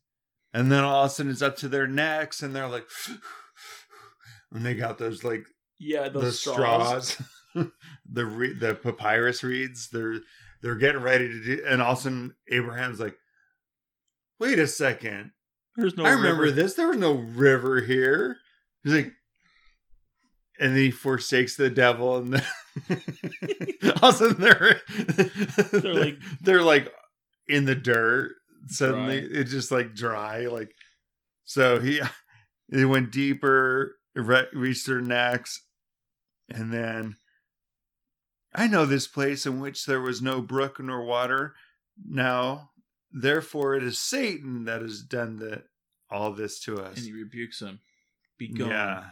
and 0.55 0.73
then 0.73 0.85
all 0.85 1.05
of 1.05 1.11
a 1.11 1.15
sudden 1.15 1.31
it's 1.31 1.43
up 1.43 1.57
to 1.59 1.69
their 1.69 1.87
necks, 1.87 2.43
and 2.43 2.57
they're 2.57 2.67
like, 2.69 2.87
and 4.53 4.65
they 4.65 4.75
got 4.75 4.97
those 4.99 5.23
like 5.25 5.45
Yeah, 5.79 6.09
the 6.09 6.33
straws. 6.33 7.09
straws, 7.09 7.29
the 8.11 8.25
re- 8.25 8.55
the 8.55 8.75
papyrus 8.75 9.43
reeds. 9.43 9.89
They're 9.91 10.21
they're 10.63 10.77
getting 10.77 11.03
ready 11.03 11.29
to 11.29 11.45
do, 11.45 11.63
and 11.67 11.83
all 11.83 11.93
of 11.93 11.99
a 11.99 12.03
sudden 12.03 12.35
Abraham's 12.51 13.01
like, 13.01 13.17
"Wait 14.39 14.59
a 14.59 14.67
second, 14.67 15.33
There's 15.77 15.97
no 15.97 16.05
I 16.05 16.11
remember 16.13 16.45
river. 16.45 16.53
this. 16.55 16.75
There 16.75 16.89
was 16.89 16.97
no 16.99 17.13
river 17.15 17.81
here." 17.83 18.39
He's 18.83 18.95
like, 18.95 19.13
and 20.63 20.71
then 20.77 20.83
he 20.85 20.91
forsakes 20.91 21.57
the 21.57 21.71
devil, 21.71 22.17
and 22.19 22.35
then 22.35 22.45
all 24.03 24.11
of 24.11 24.15
a 24.15 24.19
sudden 24.19 24.41
they're 24.41 24.81
They're 25.73 25.95
like- 25.95 26.19
they're 26.41 26.63
like 26.63 26.93
in 27.49 27.65
the 27.65 27.75
dirt. 27.75 28.33
Suddenly 28.69 29.21
Dry. 29.23 29.41
it's 29.41 29.51
just 29.51 29.71
like 29.73 29.93
dry, 29.95 30.47
like 30.47 30.73
so 31.45 31.81
he 31.81 32.01
it 32.71 32.85
went 32.87 33.11
deeper, 33.11 33.97
re- 34.15 34.47
reached 34.53 34.87
their 34.87 35.01
necks, 35.01 35.61
and 36.49 36.73
then 36.73 37.17
I 38.55 38.69
know 38.69 38.87
this 38.87 39.09
place 39.09 39.47
in 39.47 39.59
which 39.61 39.85
there 39.87 40.01
was 40.01 40.23
no 40.23 40.41
brook 40.41 40.79
nor 40.79 41.05
water. 41.05 41.55
Now, 42.07 42.71
therefore, 43.11 43.75
it 43.75 43.83
is 43.83 43.99
Satan 43.99 44.65
that 44.67 44.81
has 44.81 45.03
done 45.03 45.39
the 45.39 45.65
all 46.11 46.33
this 46.33 46.61
to 46.61 46.81
us. 46.81 46.97
and 46.99 47.07
he 47.07 47.13
rebukes 47.13 47.61
him. 47.61 47.81
Be 48.39 48.49
gone. 48.49 48.69
Yeah. 48.69 49.05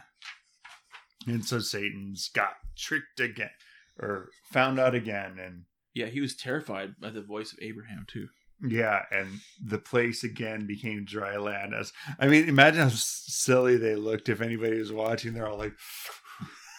And 1.27 1.45
so 1.45 1.59
Satan's 1.59 2.29
got 2.29 2.53
tricked 2.77 3.19
again, 3.19 3.51
or 3.99 4.29
found 4.51 4.79
out 4.79 4.95
again, 4.95 5.37
and 5.39 5.63
Yeah, 5.93 6.07
he 6.07 6.21
was 6.21 6.35
terrified 6.35 6.95
by 6.99 7.09
the 7.11 7.21
voice 7.21 7.51
of 7.53 7.59
Abraham 7.61 8.05
too. 8.07 8.27
yeah, 8.67 9.03
and 9.11 9.39
the 9.63 9.77
place 9.79 10.23
again 10.23 10.65
became 10.67 11.03
dry 11.05 11.37
land. 11.37 11.73
As 11.73 11.91
I 12.19 12.27
mean, 12.27 12.47
imagine 12.49 12.81
how 12.83 12.89
silly 12.89 13.77
they 13.77 13.95
looked 13.95 14.29
if 14.29 14.41
anybody 14.41 14.77
was 14.79 14.91
watching. 14.91 15.33
They're 15.33 15.47
all 15.47 15.57
like, 15.57 15.73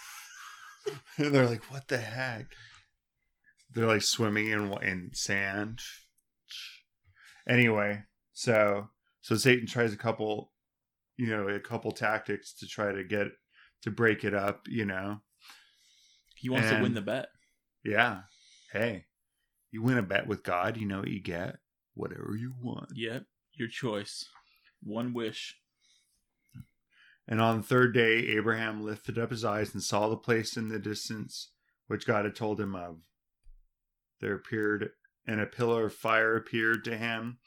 and 1.18 1.34
they're 1.34 1.46
like, 1.48 1.70
"What 1.70 1.88
the 1.88 1.98
heck?" 1.98 2.46
They're 3.74 3.86
like 3.86 4.02
swimming 4.02 4.48
in 4.48 4.72
in 4.82 5.10
sand. 5.14 5.80
Anyway, 7.48 8.02
so 8.32 8.88
so 9.20 9.36
Satan 9.36 9.66
tries 9.66 9.92
a 9.92 9.96
couple, 9.96 10.52
you 11.16 11.26
know, 11.28 11.48
a 11.48 11.60
couple 11.60 11.90
tactics 11.92 12.52
to 12.54 12.66
try 12.66 12.92
to 12.92 13.02
get 13.04 13.28
to 13.82 13.90
break 13.90 14.24
it 14.24 14.34
up. 14.34 14.66
You 14.68 14.84
know, 14.84 15.20
He 16.36 16.48
wants 16.48 16.70
to 16.70 16.80
win 16.80 16.94
the 16.94 17.02
bet. 17.02 17.28
yeah. 17.84 18.22
Hey, 18.72 19.04
you 19.70 19.82
win 19.82 19.98
a 19.98 20.02
bet 20.02 20.26
with 20.26 20.42
God, 20.42 20.76
you 20.78 20.86
know 20.86 21.00
what 21.00 21.08
you 21.10 21.20
get? 21.20 21.58
Whatever 21.94 22.34
you 22.38 22.54
want. 22.60 22.88
Yep, 22.94 23.24
your 23.54 23.68
choice. 23.68 24.24
One 24.82 25.12
wish. 25.12 25.56
And 27.28 27.40
on 27.40 27.58
the 27.58 27.62
third 27.62 27.94
day, 27.94 28.16
Abraham 28.36 28.82
lifted 28.82 29.18
up 29.18 29.30
his 29.30 29.44
eyes 29.44 29.74
and 29.74 29.82
saw 29.82 30.08
the 30.08 30.16
place 30.16 30.56
in 30.56 30.68
the 30.68 30.78
distance 30.78 31.50
which 31.86 32.06
God 32.06 32.24
had 32.24 32.34
told 32.34 32.60
him 32.60 32.74
of. 32.74 32.98
There 34.20 34.34
appeared, 34.34 34.90
and 35.26 35.40
a 35.40 35.46
pillar 35.46 35.86
of 35.86 35.94
fire 35.94 36.34
appeared 36.36 36.82
to 36.84 36.96
him 36.96 37.38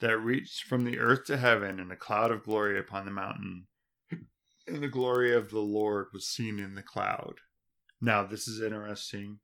that 0.00 0.16
reached 0.18 0.64
from 0.64 0.84
the 0.84 0.98
earth 0.98 1.26
to 1.26 1.36
heaven, 1.36 1.78
and 1.78 1.92
a 1.92 1.96
cloud 1.96 2.30
of 2.30 2.44
glory 2.44 2.78
upon 2.78 3.04
the 3.04 3.10
mountain. 3.10 3.66
And 4.70 4.82
the 4.82 4.88
glory 4.88 5.34
of 5.34 5.50
the 5.50 5.60
Lord 5.60 6.06
was 6.12 6.26
seen 6.26 6.58
in 6.58 6.74
the 6.74 6.82
cloud. 6.82 7.34
Now, 8.00 8.24
this 8.24 8.46
is 8.46 8.62
interesting 8.62 9.40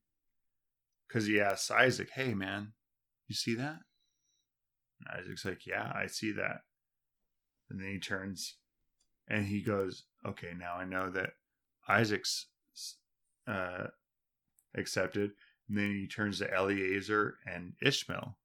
because 1.06 1.26
he 1.26 1.40
asks 1.40 1.70
Isaac, 1.70 2.10
Hey, 2.14 2.32
man, 2.32 2.72
you 3.26 3.34
see 3.34 3.54
that? 3.54 3.80
And 5.00 5.20
Isaac's 5.20 5.44
like, 5.44 5.66
Yeah, 5.66 5.92
I 5.94 6.06
see 6.06 6.32
that. 6.32 6.62
And 7.68 7.80
then 7.80 7.88
he 7.88 7.98
turns 7.98 8.56
and 9.28 9.46
he 9.46 9.60
goes, 9.60 10.04
"Okay, 10.24 10.52
now 10.56 10.74
I 10.74 10.84
know 10.84 11.10
that 11.10 11.30
Isaac's 11.88 12.46
uh, 13.46 13.88
accepted." 14.74 15.32
And 15.68 15.76
then 15.76 15.90
he 15.94 16.06
turns 16.06 16.38
to 16.38 16.52
Eliezer 16.52 17.38
and 17.44 17.74
Ishmael, 17.82 18.38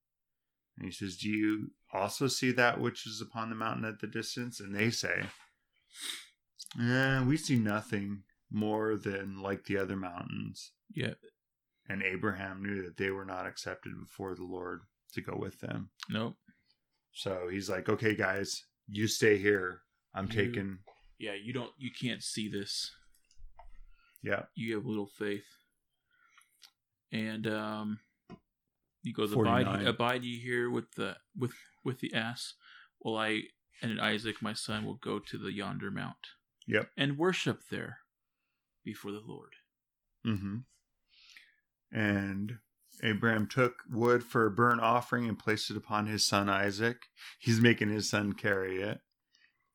and 0.77 0.85
he 0.85 0.91
says, 0.91 1.17
"Do 1.17 1.29
you 1.29 1.71
also 1.93 2.27
see 2.27 2.51
that 2.53 2.79
which 2.79 3.05
is 3.05 3.21
upon 3.21 3.49
the 3.49 3.55
mountain 3.55 3.85
at 3.85 3.99
the 3.99 4.07
distance?" 4.07 4.59
And 4.59 4.75
they 4.75 4.89
say, 4.89 5.25
eh, 6.79 7.23
"We 7.23 7.37
see 7.37 7.57
nothing 7.57 8.23
more 8.49 8.95
than 8.97 9.41
like 9.41 9.65
the 9.65 9.77
other 9.77 9.95
mountains." 9.95 10.71
Yeah. 10.93 11.13
And 11.89 12.03
Abraham 12.03 12.61
knew 12.63 12.83
that 12.83 12.97
they 12.97 13.09
were 13.09 13.25
not 13.25 13.45
accepted 13.45 13.93
before 13.99 14.35
the 14.35 14.43
Lord 14.45 14.81
to 15.13 15.21
go 15.21 15.35
with 15.37 15.59
them. 15.59 15.89
Nope. 16.09 16.37
So 17.13 17.49
he's 17.49 17.69
like, 17.69 17.89
okay, 17.89 18.15
guys, 18.15 18.63
you 18.87 19.07
stay 19.07 19.37
here. 19.37 19.81
I'm 20.13 20.27
You- 20.27 20.33
taking. 20.33 20.79
Yeah, 21.17 21.33
you 21.33 21.53
don't 21.53 21.71
you 21.77 21.91
can't 21.91 22.23
see 22.23 22.47
this. 22.49 22.91
Yeah. 24.23 24.43
You 24.55 24.75
have 24.75 24.85
little 24.85 25.07
faith. 25.07 25.45
And 27.11 27.45
um 27.47 27.99
he 29.03 29.11
goes, 29.11 29.31
abide, 29.33 29.65
49. 29.65 29.87
abide 29.87 30.23
ye 30.23 30.39
here 30.39 30.69
with 30.69 30.91
the 30.95 31.17
with 31.35 31.53
with 31.83 31.99
the 31.99 32.13
ass, 32.13 32.53
while 32.99 33.17
I 33.17 33.41
and 33.81 33.99
Isaac 33.99 34.41
my 34.41 34.53
son 34.53 34.85
will 34.85 34.95
go 34.95 35.19
to 35.19 35.37
the 35.37 35.51
yonder 35.51 35.91
mount. 35.91 36.17
Yep. 36.67 36.89
And 36.97 37.17
worship 37.17 37.61
there 37.69 37.99
before 38.83 39.11
the 39.11 39.21
Lord. 39.25 39.53
Mm-hmm. 40.25 40.57
And 41.91 42.57
Abraham 43.03 43.47
took 43.47 43.83
wood 43.91 44.23
for 44.23 44.45
a 44.45 44.51
burnt 44.51 44.81
offering 44.81 45.27
and 45.27 45.37
placed 45.39 45.69
it 45.71 45.77
upon 45.77 46.05
his 46.07 46.25
son 46.25 46.49
Isaac. 46.49 47.07
He's 47.39 47.59
making 47.59 47.89
his 47.89 48.09
son 48.09 48.33
carry 48.33 48.81
it. 48.81 48.99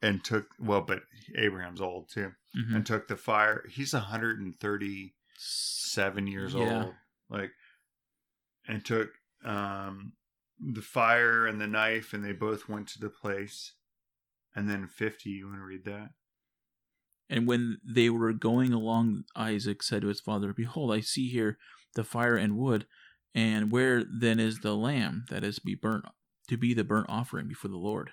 And 0.03 0.23
took, 0.23 0.49
well, 0.61 0.83
but 0.83 1.03
Abraham's 1.37 1.81
old 1.81 2.09
too. 2.11 2.33
Mhm. 2.57 2.77
And 2.77 2.87
took 2.87 3.09
the 3.09 3.17
fire. 3.17 3.65
He's 3.69 3.93
137 3.95 6.27
years 6.27 6.55
Yeah. 6.55 6.85
old. 6.85 6.95
Like, 7.29 7.53
and 8.69 8.85
took 8.85 9.11
um, 9.45 10.13
the 10.59 10.83
fire 10.83 11.47
and 11.47 11.61
the 11.61 11.67
knife, 11.67 12.13
and 12.13 12.25
they 12.25 12.33
both 12.33 12.69
went 12.69 12.89
to 12.89 12.99
the 12.99 13.11
place. 13.11 13.75
And 14.55 14.69
then 14.69 14.87
50, 14.87 15.31
you 15.31 15.47
want 15.47 15.59
to 15.59 15.63
read 15.65 15.85
that? 15.85 16.11
And 17.29 17.47
when 17.47 17.79
they 17.85 18.09
were 18.09 18.33
going 18.33 18.73
along, 18.73 19.25
Isaac 19.35 19.83
said 19.83 20.03
to 20.03 20.09
his 20.09 20.21
father, 20.21 20.53
Behold, 20.53 20.93
I 20.93 21.01
see 21.01 21.29
here 21.29 21.59
the 21.95 22.05
fire 22.05 22.37
and 22.37 22.57
wood, 22.57 22.87
and 23.35 23.73
where 23.73 24.05
then 24.05 24.39
is 24.39 24.61
the 24.61 24.77
lamb 24.77 25.25
that 25.31 25.43
is 25.43 25.57
to 25.57 25.63
be 25.63 25.75
burnt 25.75 26.05
to 26.49 26.57
be 26.57 26.73
the 26.73 26.85
burnt 26.85 27.07
offering 27.09 27.49
before 27.49 27.71
the 27.71 27.77
Lord? 27.77 28.11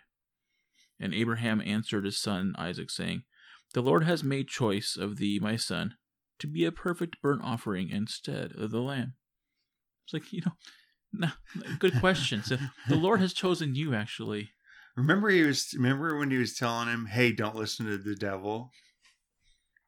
And 0.99 1.13
Abraham 1.13 1.61
answered 1.61 2.05
his 2.05 2.19
son 2.19 2.55
Isaac, 2.57 2.89
saying, 2.89 3.23
The 3.73 3.81
Lord 3.81 4.03
has 4.05 4.23
made 4.23 4.47
choice 4.47 4.97
of 4.99 5.17
thee, 5.17 5.39
my 5.39 5.55
son, 5.55 5.95
to 6.39 6.47
be 6.47 6.65
a 6.65 6.71
perfect 6.71 7.21
burnt 7.21 7.43
offering 7.43 7.89
instead 7.89 8.53
of 8.53 8.71
the 8.71 8.81
lamb. 8.81 9.13
It's 10.05 10.13
like, 10.13 10.33
you 10.33 10.41
know, 10.45 10.53
no, 11.13 11.29
good 11.77 11.99
question. 11.99 12.43
So 12.43 12.57
the 12.89 12.95
Lord 12.95 13.19
has 13.19 13.33
chosen 13.33 13.75
you, 13.75 13.93
actually. 13.93 14.49
Remember 14.95 15.29
he 15.29 15.43
was 15.43 15.73
remember 15.75 16.17
when 16.17 16.31
he 16.31 16.37
was 16.37 16.55
telling 16.55 16.87
him, 16.87 17.07
"Hey, 17.07 17.31
don't 17.31 17.55
listen 17.55 17.85
to 17.85 17.97
the 17.97 18.15
devil." 18.15 18.71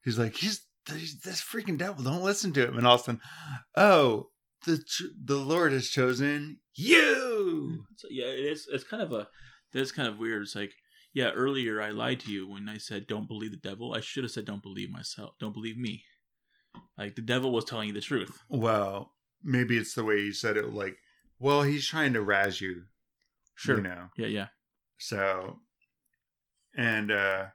He's 0.05 0.17
like, 0.17 0.35
"He's, 0.35 0.65
he's 0.87 1.19
this 1.19 1.41
freaking 1.41 1.77
devil. 1.77 2.03
Don't 2.03 2.23
listen 2.23 2.53
to 2.53 2.67
him." 2.67 2.77
And 2.77 2.87
all 2.87 2.95
of 2.95 3.01
a 3.01 3.03
sudden, 3.03 3.21
oh, 3.75 4.27
the 4.65 4.81
the 5.21 5.35
Lord 5.37 5.73
has 5.73 5.89
chosen 5.89 6.59
you. 6.75 7.85
So 7.97 8.07
yeah, 8.09 8.27
it 8.27 8.45
is. 8.45 8.67
It's 8.71 8.85
kind 8.85 9.03
of 9.03 9.11
a. 9.11 9.27
That's 9.73 9.91
kind 9.91 10.07
of 10.07 10.17
weird. 10.17 10.43
It's 10.43 10.55
like, 10.55 10.71
yeah, 11.13 11.31
earlier 11.31 11.81
I 11.81 11.89
lied 11.89 12.21
to 12.21 12.31
you 12.31 12.47
when 12.47 12.69
I 12.69 12.77
said 12.77 13.07
don't 13.07 13.27
believe 13.27 13.51
the 13.51 13.57
devil. 13.57 13.93
I 13.93 13.99
should 13.99 14.23
have 14.23 14.31
said 14.31 14.45
don't 14.45 14.63
believe 14.63 14.89
myself. 14.89 15.33
Don't 15.39 15.53
believe 15.53 15.77
me. 15.77 16.03
Like 16.97 17.15
the 17.15 17.21
devil 17.21 17.51
was 17.51 17.65
telling 17.65 17.87
you 17.87 17.93
the 17.93 18.01
truth. 18.01 18.43
Well, 18.49 19.11
maybe 19.43 19.77
it's 19.77 19.95
the 19.95 20.03
way 20.03 20.19
he 20.19 20.31
said 20.31 20.57
it. 20.57 20.73
Like, 20.73 20.97
well, 21.39 21.63
he's 21.63 21.87
trying 21.87 22.13
to 22.13 22.21
razz 22.21 22.61
you. 22.61 22.83
Sure. 23.55 23.77
You 23.77 23.83
know. 23.83 24.07
Yeah, 24.17 24.27
yeah. 24.27 24.47
So, 24.97 25.59
and 26.77 27.11
uh, 27.11 27.45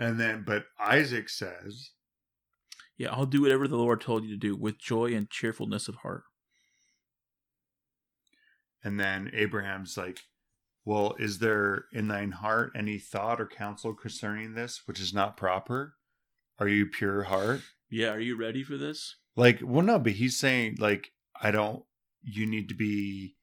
and 0.00 0.18
then, 0.18 0.44
but 0.46 0.64
Isaac 0.80 1.28
says, 1.28 1.90
Yeah, 2.96 3.12
I'll 3.12 3.26
do 3.26 3.42
whatever 3.42 3.68
the 3.68 3.76
Lord 3.76 4.00
told 4.00 4.24
you 4.24 4.30
to 4.30 4.36
do 4.38 4.56
with 4.56 4.78
joy 4.78 5.14
and 5.14 5.28
cheerfulness 5.28 5.88
of 5.88 5.96
heart. 5.96 6.22
And 8.82 8.98
then 8.98 9.30
Abraham's 9.34 9.98
like, 9.98 10.20
Well, 10.86 11.14
is 11.18 11.38
there 11.38 11.84
in 11.92 12.08
thine 12.08 12.30
heart 12.30 12.72
any 12.74 12.98
thought 12.98 13.42
or 13.42 13.46
counsel 13.46 13.92
concerning 13.92 14.54
this 14.54 14.80
which 14.86 14.98
is 14.98 15.12
not 15.12 15.36
proper? 15.36 15.96
Are 16.58 16.68
you 16.68 16.86
pure 16.86 17.24
heart? 17.24 17.60
Yeah, 17.90 18.12
are 18.12 18.20
you 18.20 18.38
ready 18.38 18.62
for 18.62 18.78
this? 18.78 19.16
Like, 19.36 19.60
well, 19.62 19.84
no, 19.84 19.98
but 19.98 20.12
he's 20.12 20.38
saying, 20.38 20.76
like, 20.78 21.12
I 21.38 21.50
don't, 21.50 21.84
you 22.22 22.46
need 22.46 22.70
to 22.70 22.74
be, 22.74 23.34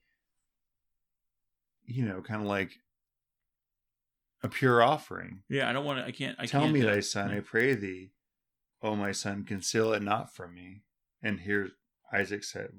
you 1.85 2.03
know, 2.03 2.21
kind 2.21 2.41
of 2.41 2.47
like 2.47 2.71
a 4.43 4.49
pure 4.49 4.81
offering. 4.81 5.43
Yeah, 5.49 5.69
I 5.69 5.73
don't 5.73 5.85
want 5.85 5.99
to. 5.99 6.05
I 6.05 6.11
can't. 6.11 6.35
I 6.39 6.45
Tell 6.45 6.61
can't, 6.61 6.73
me, 6.73 6.81
thy 6.81 6.99
son, 6.99 7.31
I 7.31 7.39
pray 7.39 7.73
thee, 7.73 8.11
O 8.81 8.95
my 8.95 9.11
son, 9.11 9.43
conceal 9.43 9.93
it 9.93 10.03
not 10.03 10.35
from 10.35 10.53
me. 10.53 10.83
And 11.21 11.41
here 11.41 11.69
Isaac 12.13 12.43
said, 12.43 12.69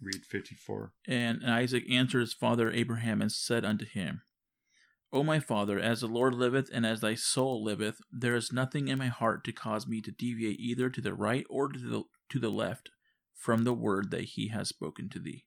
read 0.00 0.24
54. 0.24 0.92
And 1.06 1.44
Isaac 1.44 1.84
answered 1.90 2.20
his 2.20 2.32
father 2.32 2.70
Abraham 2.70 3.20
and 3.20 3.30
said 3.30 3.64
unto 3.64 3.84
him, 3.84 4.22
O 5.12 5.22
my 5.22 5.40
father, 5.40 5.78
as 5.78 6.00
the 6.00 6.06
Lord 6.06 6.34
liveth 6.34 6.70
and 6.72 6.86
as 6.86 7.00
thy 7.00 7.14
soul 7.14 7.62
liveth, 7.62 8.00
there 8.10 8.34
is 8.34 8.52
nothing 8.52 8.88
in 8.88 8.98
my 8.98 9.08
heart 9.08 9.44
to 9.44 9.52
cause 9.52 9.86
me 9.86 10.00
to 10.00 10.10
deviate 10.10 10.58
either 10.58 10.88
to 10.88 11.00
the 11.02 11.14
right 11.14 11.44
or 11.50 11.68
to 11.68 11.78
the, 11.78 12.04
to 12.30 12.38
the 12.38 12.50
left 12.50 12.90
from 13.34 13.64
the 13.64 13.74
word 13.74 14.10
that 14.10 14.22
he 14.24 14.48
has 14.48 14.68
spoken 14.68 15.10
to 15.10 15.18
thee. 15.18 15.44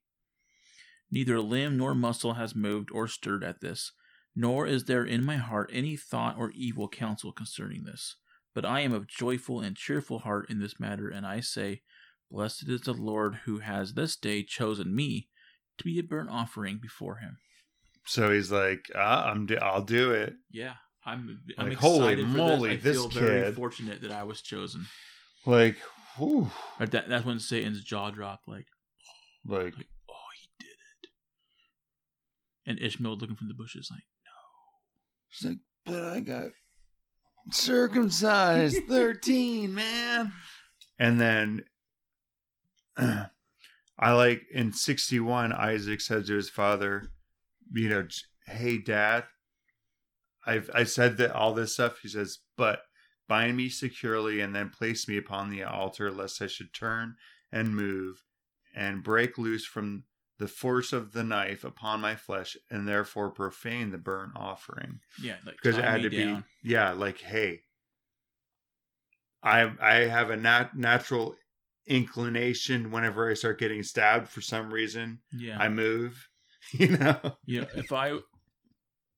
Neither 1.09 1.39
limb 1.39 1.78
nor 1.78 1.95
muscle 1.95 2.34
has 2.34 2.55
moved 2.55 2.89
or 2.91 3.07
stirred 3.07 3.43
at 3.43 3.61
this, 3.61 3.91
nor 4.36 4.67
is 4.67 4.86
there 4.86 5.03
in 5.05 5.23
my 5.25 5.38
heart 5.38 5.69
any 5.73 5.95
thought 5.95 6.38
or 6.38 6.51
evil 6.51 6.88
counsel 6.88 7.31
concerning 7.31 7.83
this. 7.83 8.15
But 8.53 8.65
I 8.65 8.81
am 8.81 8.93
of 8.93 9.07
joyful 9.07 9.59
and 9.61 9.75
cheerful 9.75 10.19
heart 10.19 10.49
in 10.49 10.59
this 10.59 10.79
matter, 10.79 11.09
and 11.09 11.25
I 11.25 11.39
say, 11.41 11.81
Blessed 12.31 12.67
is 12.69 12.81
the 12.81 12.93
Lord 12.93 13.36
who 13.45 13.59
has 13.59 13.93
this 13.93 14.15
day 14.15 14.43
chosen 14.43 14.95
me 14.95 15.29
to 15.77 15.83
be 15.83 15.99
a 15.99 16.03
burnt 16.03 16.29
offering 16.29 16.79
before 16.81 17.17
him. 17.17 17.38
So 18.05 18.31
he's 18.31 18.51
like, 18.51 18.86
ah, 18.95 19.29
I'm, 19.29 19.45
do- 19.45 19.57
I'll 19.57 19.81
do 19.81 20.11
it. 20.11 20.33
Yeah, 20.51 20.73
I'm. 21.05 21.41
I'm 21.57 21.69
Like, 21.69 21.77
holy 21.77 22.23
moly, 22.23 22.77
this. 22.77 22.88
I 22.88 22.89
this 22.89 22.97
feel 22.97 23.09
very 23.09 23.43
kid. 23.43 23.55
fortunate 23.55 24.01
that 24.01 24.11
I 24.11 24.23
was 24.23 24.41
chosen. 24.41 24.86
Like, 25.45 25.77
whew, 26.17 26.49
that, 26.79 27.09
that's 27.09 27.25
when 27.25 27.39
Satan's 27.39 27.83
jaw 27.83 28.09
dropped. 28.11 28.47
Like, 28.47 28.67
like, 29.45 29.75
like, 29.75 29.88
oh, 30.09 30.29
he 30.39 30.49
did 30.59 30.67
it. 31.03 31.09
And 32.67 32.79
Ishmael 32.79 33.17
looking 33.17 33.36
from 33.36 33.47
the 33.47 33.53
bushes, 33.53 33.89
like, 33.91 34.03
She's 35.36 35.49
like, 35.49 35.57
but 35.86 36.03
I 36.03 36.19
got 36.21 36.47
circumcised 37.51 38.83
13, 38.88 39.73
man. 39.73 40.31
And 40.97 41.19
then 41.19 41.63
I 42.97 44.11
like 44.13 44.43
in 44.53 44.71
61, 44.71 45.51
Isaac 45.51 45.99
said 45.99 46.25
to 46.27 46.36
his 46.36 46.49
father, 46.49 47.09
you 47.73 47.89
know, 47.89 48.07
hey, 48.47 48.77
dad, 48.77 49.25
I've 50.45 50.69
I 50.73 50.86
said 50.86 51.17
that 51.17 51.31
all 51.31 51.53
this 51.53 51.73
stuff. 51.73 51.99
He 52.01 52.07
says, 52.07 52.39
but 52.55 52.79
bind 53.27 53.57
me 53.57 53.67
securely 53.67 54.39
and 54.39 54.55
then 54.55 54.69
place 54.69 55.07
me 55.07 55.17
upon 55.17 55.49
the 55.49 55.63
altar, 55.63 56.11
lest 56.11 56.41
I 56.41 56.47
should 56.47 56.73
turn 56.73 57.15
and 57.51 57.75
move 57.75 58.23
and 58.73 59.03
break 59.03 59.38
loose 59.38 59.65
from 59.65 60.03
the 60.38 60.47
force 60.47 60.91
of 60.93 61.13
the 61.13 61.23
knife 61.23 61.63
upon 61.63 62.01
my 62.01 62.15
flesh 62.15 62.57
and 62.69 62.88
therefore 62.88 63.31
profane 63.31 63.91
the 63.91 63.97
burnt 63.97 64.33
offering. 64.36 64.99
Yeah, 65.21 65.38
like 65.45 65.55
because 65.55 65.77
it 65.77 65.83
had 65.86 66.01
to 66.03 66.09
down. 66.09 66.43
be 66.63 66.69
yeah 66.69 66.91
like 66.91 67.19
hey 67.19 67.61
i 69.43 69.71
i 69.81 69.93
have 70.05 70.29
a 70.29 70.38
nat- 70.38 70.75
natural 70.75 71.36
inclination 71.88 72.91
whenever 72.91 73.29
i 73.29 73.33
start 73.33 73.59
getting 73.59 73.83
stabbed 73.83 74.27
for 74.27 74.41
some 74.41 74.73
reason 74.73 75.19
Yeah, 75.31 75.57
i 75.59 75.69
move 75.69 76.27
you 76.73 76.97
know? 76.97 77.19
You 77.45 77.61
know, 77.61 77.67
if 77.75 77.91
I, 77.91 78.17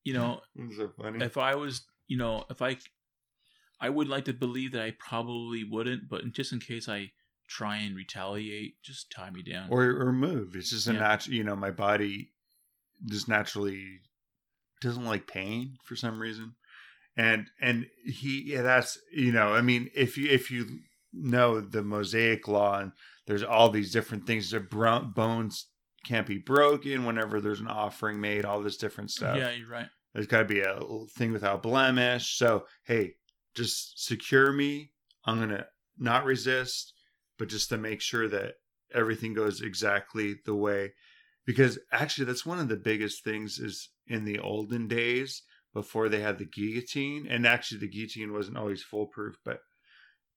you 0.04 0.14
know, 0.14 0.42
so 0.76 0.90
funny. 1.02 1.24
if 1.24 1.38
I 1.38 1.56
was, 1.56 1.86
you 2.08 2.18
know, 2.18 2.44
if 2.50 2.62
I, 2.62 2.76
I 3.80 3.90
would 3.90 4.10
like 4.10 4.26
to 4.26 4.34
believe 4.34 4.74
that 4.74 4.82
I 4.82 4.92
probably 5.00 5.64
wouldn't, 5.64 6.10
but 6.10 6.30
just 6.32 6.52
in 6.52 6.60
case 6.60 6.90
I 6.90 7.12
try 7.48 7.78
and 7.78 7.96
retaliate, 7.96 8.82
just 8.84 9.12
tie 9.12 9.30
me 9.30 9.42
down. 9.42 9.68
or 9.70 9.84
or 9.84 10.12
move 10.12 10.56
it's 10.56 10.70
just 10.72 10.88
a 10.88 10.94
Yeah. 10.94 11.00
natural 11.00 11.36
you 11.36 11.44
know 11.44 11.56
my 11.56 11.72
body 11.72 12.32
just 13.06 13.28
naturally 13.28 14.02
doesn't 14.82 15.06
like 15.06 15.28
pain 15.28 15.78
for 15.84 15.96
some 15.96 16.20
reason 16.20 16.56
and 17.16 17.48
and 17.62 17.88
he 18.06 18.44
yeah, 18.48 18.62
that's 18.62 18.98
you 19.12 19.32
know 19.32 19.54
i 19.54 19.62
mean 19.62 19.90
if 19.96 20.18
you 20.18 20.30
if 20.30 20.52
you 20.52 20.66
know 21.14 21.60
the 21.62 21.82
mosaic 21.82 22.48
law 22.48 22.80
and 22.80 22.92
there's 23.26 23.44
all 23.44 23.70
these 23.70 23.92
different 23.92 24.28
things 24.28 24.52
that 24.52 24.70
bro- 24.70 25.00
bones 25.02 25.68
can't 26.06 26.28
be 26.28 26.38
broken 26.38 27.06
whenever 27.06 27.40
there's 27.42 27.60
an 27.60 27.68
offering 27.68 28.20
made 28.22 28.46
all 28.46 28.62
this 28.62 28.78
different 28.78 29.10
stuff 29.12 29.36
yeah, 29.38 29.52
you're 29.52 29.68
right. 29.70 29.88
there's 30.14 30.28
got 30.28 30.40
to 30.40 30.46
be 30.46 30.62
a 30.62 30.80
thing 31.18 31.32
without 31.32 31.64
blemish 31.64 32.38
so 32.38 32.66
hey 32.84 33.14
just 33.56 34.04
secure 34.06 34.52
me 34.52 34.92
i'm 35.26 35.40
gonna 35.40 35.66
not 35.98 36.24
resist 36.26 36.94
but 37.38 37.50
just 37.50 37.70
to 37.70 37.78
make 37.78 38.02
sure 38.02 38.28
that 38.28 38.56
everything 38.94 39.34
goes 39.34 39.62
exactly 39.62 40.36
the 40.46 40.56
way 40.56 40.92
because 41.46 41.78
actually 41.92 42.26
that's 42.26 42.46
one 42.46 42.60
of 42.60 42.68
the 42.68 42.76
biggest 42.76 43.24
things 43.24 43.60
is 43.60 43.90
in 44.08 44.26
the 44.26 44.40
olden 44.40 44.88
days 44.88 45.44
before 45.74 46.10
they 46.10 46.22
had 46.22 46.38
the 46.38 46.46
guillotine 46.46 47.28
and 47.28 47.46
actually 47.46 47.80
the 47.80 47.88
guillotine 47.88 48.32
wasn't 48.34 48.58
always 48.58 48.84
foolproof 48.84 49.36
but 49.44 49.60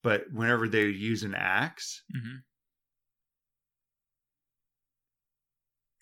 but 0.03 0.25
whenever 0.33 0.69
they 0.69 0.85
use 0.87 1.23
an 1.23 1.35
axe 1.35 2.03
hmm 2.13 2.37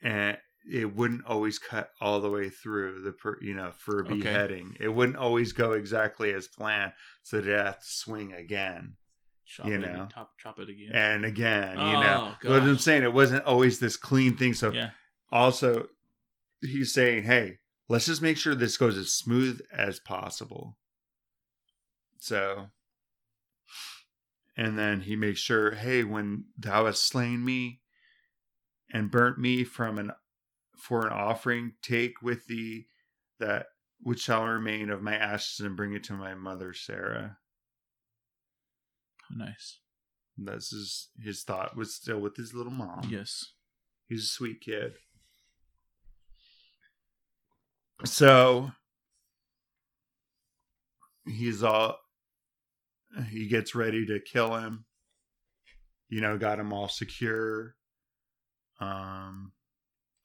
and 0.03 0.38
it 0.70 0.94
wouldn't 0.94 1.24
always 1.24 1.59
cut 1.59 1.90
all 2.01 2.20
the 2.20 2.30
way 2.30 2.51
through 2.51 3.01
the 3.03 3.12
per, 3.12 3.38
you 3.40 3.55
know 3.55 3.72
for 3.72 4.01
a 4.01 4.05
Okay. 4.05 4.18
beheading. 4.18 4.76
It 4.78 4.88
wouldn't 4.88 5.16
always 5.16 5.53
go 5.53 5.72
exactly 5.72 6.32
as 6.32 6.46
planned, 6.46 6.92
so 7.22 7.40
they'd 7.40 7.53
have 7.53 7.80
to 7.80 7.86
swing 7.86 8.32
again 8.32 8.96
Chop 9.49 9.66
You 9.66 9.74
it, 9.74 9.78
know. 9.80 10.07
chop, 10.12 10.32
chop 10.38 10.59
it 10.59 10.68
again. 10.68 10.90
and 10.92 11.24
again. 11.24 11.78
You 11.78 11.96
Oh, 11.96 12.01
know, 12.01 12.34
what 12.42 12.62
I'm 12.62 12.76
saying 12.78 13.03
it 13.03 13.14
wasn't 13.14 13.44
always 13.44 13.78
this 13.78 13.96
clean 13.96 14.36
thing. 14.36 14.53
So 14.53 14.70
yeah, 14.72 14.90
also, 15.32 15.88
he's 16.61 16.92
saying, 16.92 17.22
"Hey, 17.24 17.59
let's 17.88 18.05
just 18.07 18.20
make 18.20 18.36
sure 18.36 18.55
this 18.55 18.76
goes 18.76 18.99
as 18.99 19.11
smooth 19.12 19.61
as 19.72 20.01
possible." 20.01 20.76
So, 22.20 22.68
and 24.57 24.78
then 24.78 25.01
he 25.03 25.16
makes 25.16 25.40
sure, 25.40 25.70
"Hey, 25.72 26.05
when 26.05 26.44
thou 26.59 26.84
hast 26.86 27.07
slain 27.07 27.42
me 27.44 27.80
and 28.92 29.11
burnt 29.11 29.38
me 29.38 29.64
from 29.64 29.99
an 29.99 30.12
for 30.76 31.07
an 31.07 31.12
offering, 31.12 31.72
take 31.82 32.20
with 32.22 32.46
thee 32.46 32.86
that 33.38 33.66
which 34.01 34.20
shall 34.20 34.44
remain 34.44 34.90
of 34.90 35.03
my 35.03 35.14
ashes 35.16 35.61
and 35.64 35.74
bring 35.76 35.94
it 35.94 36.05
to 36.05 36.12
my 36.12 36.34
mother 36.34 36.74
Sarah." 36.74 37.38
Nice. 39.31 39.81
This 40.37 40.72
is 40.72 41.09
his 41.22 41.43
thought 41.43 41.76
was 41.76 41.95
still 41.95 42.20
with 42.20 42.37
his 42.37 42.55
little 42.55 42.72
mom. 42.72 43.09
Yes. 43.11 43.45
He's 44.07 44.24
a 44.24 44.29
sweet 44.29 44.61
kid. 44.61 44.93
So 48.05 48.70
he's 51.26 51.62
all 51.62 51.99
he 53.31 53.49
gets 53.49 53.74
ready 53.74 54.07
to 54.07 54.20
kill 54.20 54.55
him. 54.57 54.85
You 56.09 56.20
know, 56.20 56.39
got 56.39 56.61
him 56.61 56.72
all 56.72 56.89
secure. 56.89 57.74
Um 58.81 59.53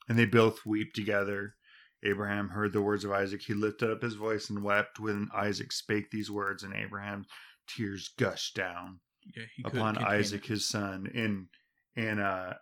and 0.08 0.20
they 0.20 0.26
both 0.26 0.66
weep 0.66 0.94
together. 0.94 1.56
Abraham 2.04 2.50
heard 2.50 2.74
the 2.74 2.82
words 2.82 3.06
of 3.06 3.12
Isaac. 3.12 3.42
He 3.42 3.54
lifted 3.54 3.90
up 3.90 4.02
his 4.02 4.16
voice 4.16 4.50
and 4.50 4.64
wept 4.64 5.00
when 5.00 5.30
Isaac 5.34 5.72
spake 5.72 6.12
these 6.12 6.30
words, 6.30 6.64
and 6.64 6.74
Abraham's 6.74 7.28
tears 7.68 8.10
gushed 8.18 8.56
down 8.56 9.00
Yeah, 9.36 9.44
upon 9.66 9.98
Isaac 9.98 10.44
it. 10.46 10.50
his 10.50 10.68
son 10.68 11.10
and 11.14 11.48
in 11.96 12.20
uh 12.20 12.56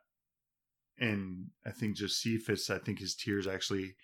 in 0.98 1.48
I 1.66 1.72
think 1.72 1.98
Josephus 1.98 2.70
I 2.70 2.78
think 2.78 3.00
his 3.00 3.16
tears 3.16 3.48
actually 3.48 3.96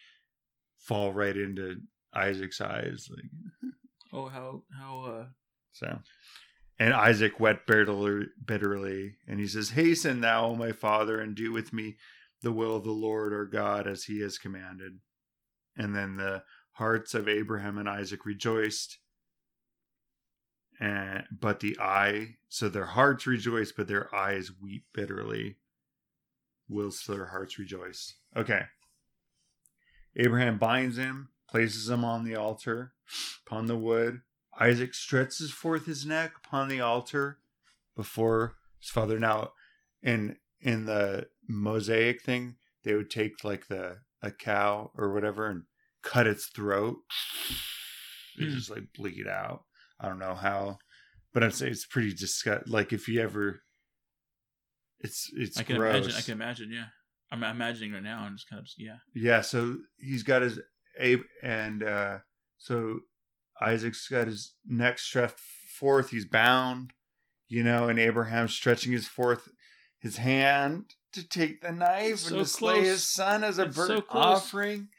fall 0.79 1.11
right 1.13 1.35
into 1.35 1.81
Isaac's 2.13 2.61
eyes 2.61 3.07
like 3.09 3.73
Oh, 4.13 4.27
how 4.29 4.63
how 4.77 4.99
uh 5.01 5.25
so 5.71 5.99
and 6.79 6.93
Isaac 6.93 7.39
wept 7.39 7.67
bitterly, 7.67 8.27
bitterly 8.45 9.15
and 9.27 9.39
he 9.39 9.47
says 9.47 9.71
hasten 9.71 10.21
thou 10.21 10.47
O 10.47 10.55
my 10.55 10.71
father 10.71 11.19
and 11.19 11.35
do 11.35 11.51
with 11.51 11.73
me 11.73 11.97
the 12.41 12.51
will 12.51 12.75
of 12.75 12.83
the 12.83 12.91
Lord 12.91 13.33
our 13.33 13.45
God 13.45 13.87
as 13.87 14.05
he 14.05 14.21
has 14.21 14.37
commanded 14.37 14.99
and 15.75 15.95
then 15.95 16.15
the 16.17 16.43
hearts 16.73 17.13
of 17.13 17.27
Abraham 17.27 17.77
and 17.77 17.89
Isaac 17.89 18.25
rejoiced 18.25 18.99
and 20.79 21.23
but 21.31 21.59
the 21.59 21.77
eye 21.79 22.35
so 22.49 22.69
their 22.69 22.85
hearts 22.85 23.25
rejoice 23.27 23.71
but 23.71 23.87
their 23.87 24.13
eyes 24.15 24.51
weep 24.61 24.85
bitterly. 24.93 25.57
Whilst 26.69 27.07
their 27.07 27.27
hearts 27.27 27.57
rejoice. 27.57 28.15
Okay. 28.35 28.63
Abraham 30.15 30.57
binds 30.57 30.97
him 30.97 31.29
places 31.49 31.89
him 31.89 32.03
on 32.03 32.25
the 32.25 32.35
altar 32.35 32.93
upon 33.45 33.67
the 33.67 33.77
wood. 33.77 34.21
Isaac 34.59 34.93
stretches 34.93 35.51
forth 35.51 35.85
his 35.85 36.05
neck 36.05 36.33
upon 36.45 36.67
the 36.67 36.81
altar 36.81 37.39
before 37.95 38.55
his 38.81 38.89
father. 38.89 39.17
Now 39.19 39.51
in 40.03 40.37
in 40.59 40.85
the 40.85 41.27
mosaic 41.47 42.21
thing 42.21 42.57
they 42.83 42.93
would 42.95 43.09
take 43.09 43.43
like 43.43 43.67
the 43.67 43.99
a 44.21 44.31
cow 44.31 44.91
or 44.95 45.13
whatever 45.13 45.47
and 45.47 45.63
cut 46.01 46.27
its 46.27 46.47
throat. 46.47 46.97
It 48.37 48.49
Hmm. 48.49 48.55
just 48.55 48.69
like 48.69 48.93
bleed 48.93 49.27
out 49.27 49.63
I 49.99 50.07
don't 50.07 50.19
know 50.19 50.35
how, 50.35 50.77
but 51.33 51.43
I'm 51.43 51.51
saying 51.51 51.71
it's 51.71 51.85
pretty 51.85 52.13
disgust. 52.13 52.67
Like 52.67 52.93
if 52.93 53.07
you 53.07 53.21
ever, 53.21 53.61
it's 54.99 55.29
it's 55.33 55.57
I 55.57 55.63
can 55.63 55.77
gross. 55.77 55.95
imagine. 55.95 56.15
I 56.17 56.21
can 56.21 56.33
imagine. 56.33 56.71
Yeah, 56.71 56.85
I'm 57.31 57.43
imagining 57.43 57.93
right 57.93 58.03
now. 58.03 58.21
I'm 58.21 58.35
just 58.35 58.49
kind 58.49 58.59
of 58.59 58.67
yeah. 58.77 58.97
Yeah, 59.13 59.41
so 59.41 59.77
he's 59.97 60.23
got 60.23 60.41
his 60.41 60.59
Abe, 60.99 61.21
and 61.43 61.83
uh, 61.83 62.17
so 62.57 62.99
Isaac's 63.61 64.07
got 64.07 64.27
his 64.27 64.53
neck 64.65 64.99
stretched 64.99 65.39
forth. 65.79 66.09
He's 66.09 66.25
bound, 66.25 66.93
you 67.47 67.63
know, 67.63 67.89
and 67.89 67.99
Abraham's 67.99 68.53
stretching 68.53 68.91
his 68.91 69.07
forth 69.07 69.49
his 69.99 70.17
hand 70.17 70.95
to 71.13 71.27
take 71.27 71.61
the 71.61 71.71
knife 71.71 72.19
So 72.19 72.35
and 72.35 72.45
to 72.45 72.51
slay 72.51 72.81
his 72.81 73.07
son 73.07 73.43
as 73.43 73.59
a 73.59 73.63
It's 73.63 73.75
burnt 73.75 73.89
so 73.89 74.03
offering. 74.09 74.89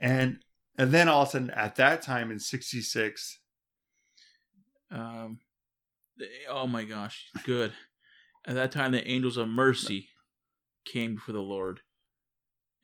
And 0.00 0.38
and 0.76 0.90
then 0.90 1.08
all 1.08 1.22
of 1.22 1.28
a 1.28 1.30
sudden, 1.32 1.50
at 1.50 1.76
that 1.76 2.02
time 2.02 2.30
in 2.30 2.38
'66, 2.38 3.38
Um, 4.94 5.40
the- 6.16 6.28
oh 6.48 6.66
my 6.66 6.84
gosh, 6.84 7.26
good. 7.44 7.72
At 8.46 8.54
that 8.54 8.72
time, 8.72 8.92
the 8.92 9.06
angels 9.06 9.36
of 9.36 9.48
mercy 9.48 10.08
came 10.84 11.16
before 11.16 11.32
the 11.34 11.40
Lord 11.40 11.80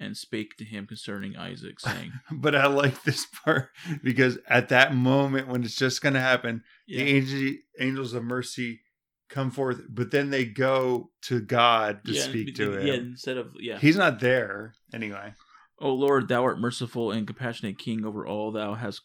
and 0.00 0.16
spake 0.16 0.56
to 0.56 0.64
him 0.64 0.86
concerning 0.86 1.36
Isaac, 1.36 1.78
saying, 1.80 2.12
But 2.32 2.54
I 2.54 2.66
like 2.66 3.02
this 3.04 3.26
part 3.44 3.68
because 4.02 4.38
at 4.48 4.70
that 4.70 4.94
moment 4.94 5.48
when 5.48 5.62
it's 5.62 5.76
just 5.76 6.02
going 6.02 6.14
to 6.14 6.20
happen, 6.20 6.64
yeah, 6.86 7.04
the 7.04 7.10
angel, 7.10 7.52
angels 7.78 8.14
of 8.14 8.24
mercy 8.24 8.80
come 9.28 9.50
forth, 9.50 9.82
but 9.88 10.10
then 10.10 10.30
they 10.30 10.44
go 10.44 11.10
to 11.22 11.40
God 11.40 12.04
to 12.06 12.12
yeah, 12.12 12.22
speak 12.22 12.56
to 12.56 12.78
him. 12.78 12.86
Yeah, 12.86 12.94
instead 12.94 13.36
of 13.36 13.52
yeah. 13.60 13.78
He's 13.78 13.96
not 13.96 14.18
there 14.18 14.74
anyway. 14.92 15.34
O 15.78 15.94
Lord, 15.94 16.28
thou 16.28 16.44
art 16.44 16.58
merciful 16.58 17.12
and 17.12 17.26
compassionate 17.26 17.78
King 17.78 18.04
over 18.04 18.26
all 18.26 18.50
thou 18.50 18.74
hast 18.74 19.02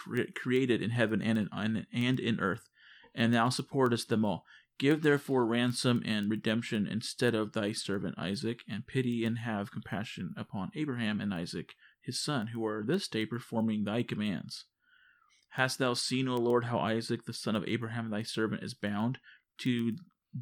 cre- 0.00 0.32
created 0.34 0.80
in 0.82 0.90
heaven 0.90 1.20
and 1.20 1.38
in 1.38 1.86
and 1.92 2.20
in 2.20 2.40
earth, 2.40 2.68
and 3.14 3.34
thou 3.34 3.48
supportest 3.48 4.08
them 4.08 4.24
all. 4.24 4.44
Give 4.78 5.02
therefore 5.02 5.44
ransom 5.44 6.02
and 6.06 6.30
redemption 6.30 6.86
instead 6.86 7.34
of 7.34 7.52
thy 7.52 7.72
servant 7.72 8.14
Isaac, 8.18 8.60
and 8.66 8.86
pity 8.86 9.24
and 9.24 9.38
have 9.38 9.70
compassion 9.70 10.32
upon 10.38 10.70
Abraham 10.74 11.20
and 11.20 11.34
Isaac 11.34 11.74
his 12.02 12.18
son, 12.18 12.48
who 12.48 12.64
are 12.64 12.82
this 12.82 13.06
day 13.08 13.26
performing 13.26 13.84
thy 13.84 14.02
commands. 14.02 14.64
Hast 15.50 15.78
thou 15.78 15.94
seen, 15.94 16.28
O 16.28 16.36
Lord, 16.36 16.64
how 16.64 16.78
Isaac 16.78 17.26
the 17.26 17.34
son 17.34 17.54
of 17.56 17.64
Abraham 17.66 18.08
thy 18.08 18.22
servant 18.22 18.62
is 18.62 18.72
bound 18.72 19.18
to 19.58 19.96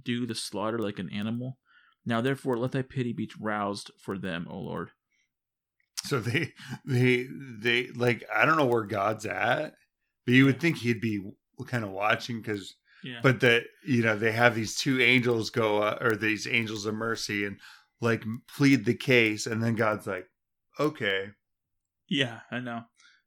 do 0.04 0.24
the 0.24 0.34
slaughter 0.36 0.78
like 0.78 1.00
an 1.00 1.10
animal? 1.10 1.58
Now 2.06 2.20
therefore 2.20 2.56
let 2.56 2.72
thy 2.72 2.82
pity 2.82 3.12
be 3.12 3.28
roused 3.40 3.90
for 3.98 4.18
them, 4.18 4.46
O 4.48 4.58
Lord. 4.58 4.90
So 6.04 6.20
they, 6.20 6.52
they, 6.84 7.26
they 7.60 7.88
like 7.88 8.24
I 8.34 8.44
don't 8.44 8.56
know 8.56 8.66
where 8.66 8.84
God's 8.84 9.26
at, 9.26 9.74
but 10.24 10.34
you 10.34 10.44
would 10.46 10.60
think 10.60 10.76
he'd 10.78 11.00
be 11.00 11.20
kind 11.66 11.84
of 11.84 11.90
watching 11.90 12.40
because 12.40 12.74
Yeah. 13.02 13.20
but 13.22 13.40
that 13.40 13.64
you 13.84 14.02
know 14.02 14.16
they 14.16 14.32
have 14.32 14.54
these 14.54 14.76
two 14.76 15.00
angels 15.00 15.50
go 15.50 15.82
uh, 15.82 15.98
or 16.00 16.14
these 16.16 16.46
angels 16.46 16.86
of 16.86 16.94
mercy 16.94 17.44
and 17.44 17.58
like 18.00 18.22
plead 18.56 18.84
the 18.84 18.94
case 18.94 19.46
and 19.46 19.60
then 19.62 19.74
god's 19.74 20.06
like 20.06 20.26
okay 20.78 21.30
Yeah, 22.08 22.40
I 22.50 22.60
know. 22.60 22.82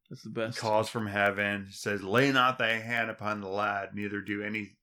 That's 0.10 0.24
the 0.24 0.30
best. 0.30 0.58
calls 0.58 0.88
from 0.90 1.08
heaven 1.08 1.68
says 1.72 2.02
lay 2.04 2.32
not 2.32 2.58
thy 2.58 2.72
hand 2.80 3.10
upon 3.10 3.42
the 3.42 3.50
lad 3.50 3.90
neither 3.94 4.22
do 4.22 4.42
any 4.44 4.78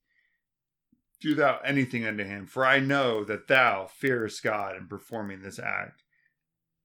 do 1.21 1.33
thou 1.35 1.57
anything 1.65 2.05
unto 2.05 2.23
him 2.23 2.45
for 2.47 2.65
i 2.65 2.79
know 2.79 3.23
that 3.23 3.47
thou 3.47 3.87
fearest 3.87 4.41
god 4.43 4.75
in 4.75 4.87
performing 4.87 5.41
this 5.41 5.59
act 5.59 6.03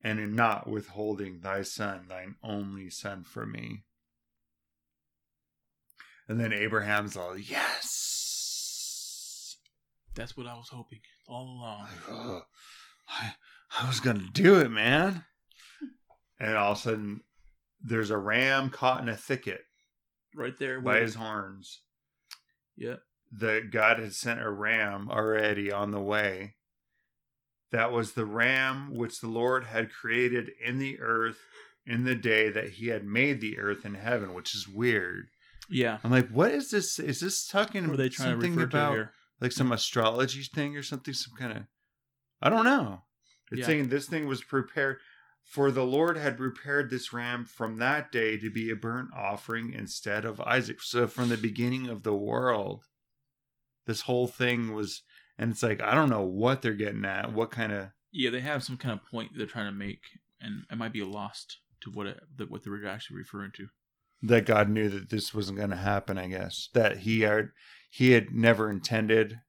and 0.05 0.20
in 0.20 0.36
not 0.36 0.68
withholding 0.68 1.40
thy 1.40 1.62
son 1.62 2.07
thine 2.09 2.36
only 2.44 2.88
son 2.90 3.24
for 3.24 3.44
me 3.46 3.82
and 6.28 6.38
then 6.38 6.52
abraham's 6.52 7.16
all 7.16 7.36
yes 7.36 9.57
That's 10.14 10.36
what 10.36 10.46
I 10.46 10.55
was 10.55 10.68
hoping 10.70 11.00
all 11.26 11.42
along. 11.44 11.88
Oh, 12.09 12.42
I, 13.09 13.34
I 13.80 13.88
was 13.88 13.98
gonna 13.98 14.28
do 14.32 14.61
it, 14.61 14.70
man. 14.70 15.24
And 16.38 16.57
all 16.57 16.72
of 16.72 16.78
a 16.78 16.80
sudden, 16.80 17.22
there's 17.82 18.11
a 18.11 18.18
ram 18.18 18.70
caught 18.70 19.02
in 19.02 19.09
a 19.09 19.16
thicket 19.16 19.62
Right 20.32 20.57
there. 20.59 20.80
by 20.80 21.00
his 21.00 21.16
horns. 21.16 21.80
Yep. 22.76 23.00
The 23.32 23.66
God 23.68 23.98
had 23.98 24.14
sent 24.14 24.40
a 24.40 24.48
ram 24.50 25.09
already 25.11 25.72
on 25.72 25.90
the 25.90 26.00
way. 26.00 26.55
That 27.72 27.92
was 27.92 28.12
the 28.12 28.26
ram 28.26 28.94
which 28.94 29.20
the 29.20 29.28
Lord 29.28 29.64
had 29.64 29.92
created 29.92 30.50
in 30.64 30.78
the 30.78 31.00
earth 31.00 31.38
in 31.86 32.04
the 32.04 32.14
day 32.14 32.48
that 32.50 32.70
He 32.70 32.88
had 32.88 33.04
made 33.04 33.40
the 33.40 33.58
earth 33.58 33.84
and 33.84 33.96
heaven, 33.96 34.32
which 34.34 34.54
is 34.54 34.68
weird. 34.68 35.26
Yeah. 35.68 35.98
I'm 36.04 36.10
like, 36.10 36.28
what 36.28 36.50
is 36.50 36.70
this? 36.70 36.98
Is 36.98 37.20
this 37.20 37.46
talking 37.46 37.84
What 37.88 37.94
are 37.94 37.96
they 37.96 38.08
trying 38.08 38.28
to 38.28 38.32
something 38.34 38.54
refer 38.54 38.70
to 38.70 38.76
about 38.76 38.92
here? 38.92 39.12
like 39.40 39.52
some 39.52 39.72
astrology 39.72 40.42
thing 40.42 40.76
or 40.76 40.82
something 40.82 41.12
some 41.12 41.34
kind 41.36 41.52
of 41.52 41.62
i 42.40 42.48
don't 42.48 42.64
know 42.64 43.02
it's 43.50 43.60
Yeah. 43.60 43.66
saying 43.66 43.88
this 43.88 44.06
thing 44.06 44.26
was 44.26 44.42
prepared 44.44 44.98
for 45.42 45.70
the 45.72 45.84
lord 45.84 46.16
had 46.16 46.36
prepared 46.38 46.88
this 46.88 47.12
ram 47.12 47.44
from 47.44 47.78
that 47.78 48.12
day 48.12 48.38
to 48.38 48.48
be 48.48 48.70
a 48.70 48.76
burnt 48.76 49.10
offering 49.14 49.72
instead 49.72 50.24
of 50.24 50.40
isaac 50.42 50.80
so 50.80 51.08
from 51.08 51.28
the 51.30 51.36
beginning 51.36 51.88
of 51.88 52.04
the 52.04 52.14
world 52.14 52.84
this 53.86 54.02
whole 54.02 54.28
thing 54.28 54.72
was 54.72 55.02
and 55.39 55.51
it's 55.51 55.62
like 55.62 55.80
i 55.82 55.95
don't 55.95 56.11
know 56.11 56.22
what 56.22 56.62
they're 56.62 56.74
getting 56.74 57.05
at 57.05 57.32
what 57.32 57.51
kind 57.51 57.72
of 57.72 57.89
Yeah, 58.12 58.30
they 58.30 58.41
have 58.41 58.62
some 58.62 58.76
kind 58.76 58.93
of 58.99 59.05
point 59.11 59.32
they're 59.37 59.47
trying 59.47 59.66
to 59.66 59.72
make, 59.72 60.03
and 60.41 60.64
it 60.70 60.78
might 60.78 60.93
be 60.93 61.03
lost 61.03 61.59
to 61.82 61.91
what 61.91 62.07
it, 62.07 62.20
what 62.49 62.62
they're 62.62 62.87
actually 62.87 63.18
referring 63.18 63.51
to. 63.57 63.66
that 64.22 64.47
God 64.47 64.68
knew 64.70 64.89
that 64.89 65.11
this 65.11 65.35
wasn't 65.35 65.59
going 65.59 65.70
to 65.70 65.76
happen. 65.76 66.16
I 66.16 66.28
guess 66.28 66.68
that 66.74 66.99
he 66.99 67.20
had 67.22 67.49
he 67.91 68.12
had 68.12 68.30
never 68.32 68.70
intended, 68.70 69.41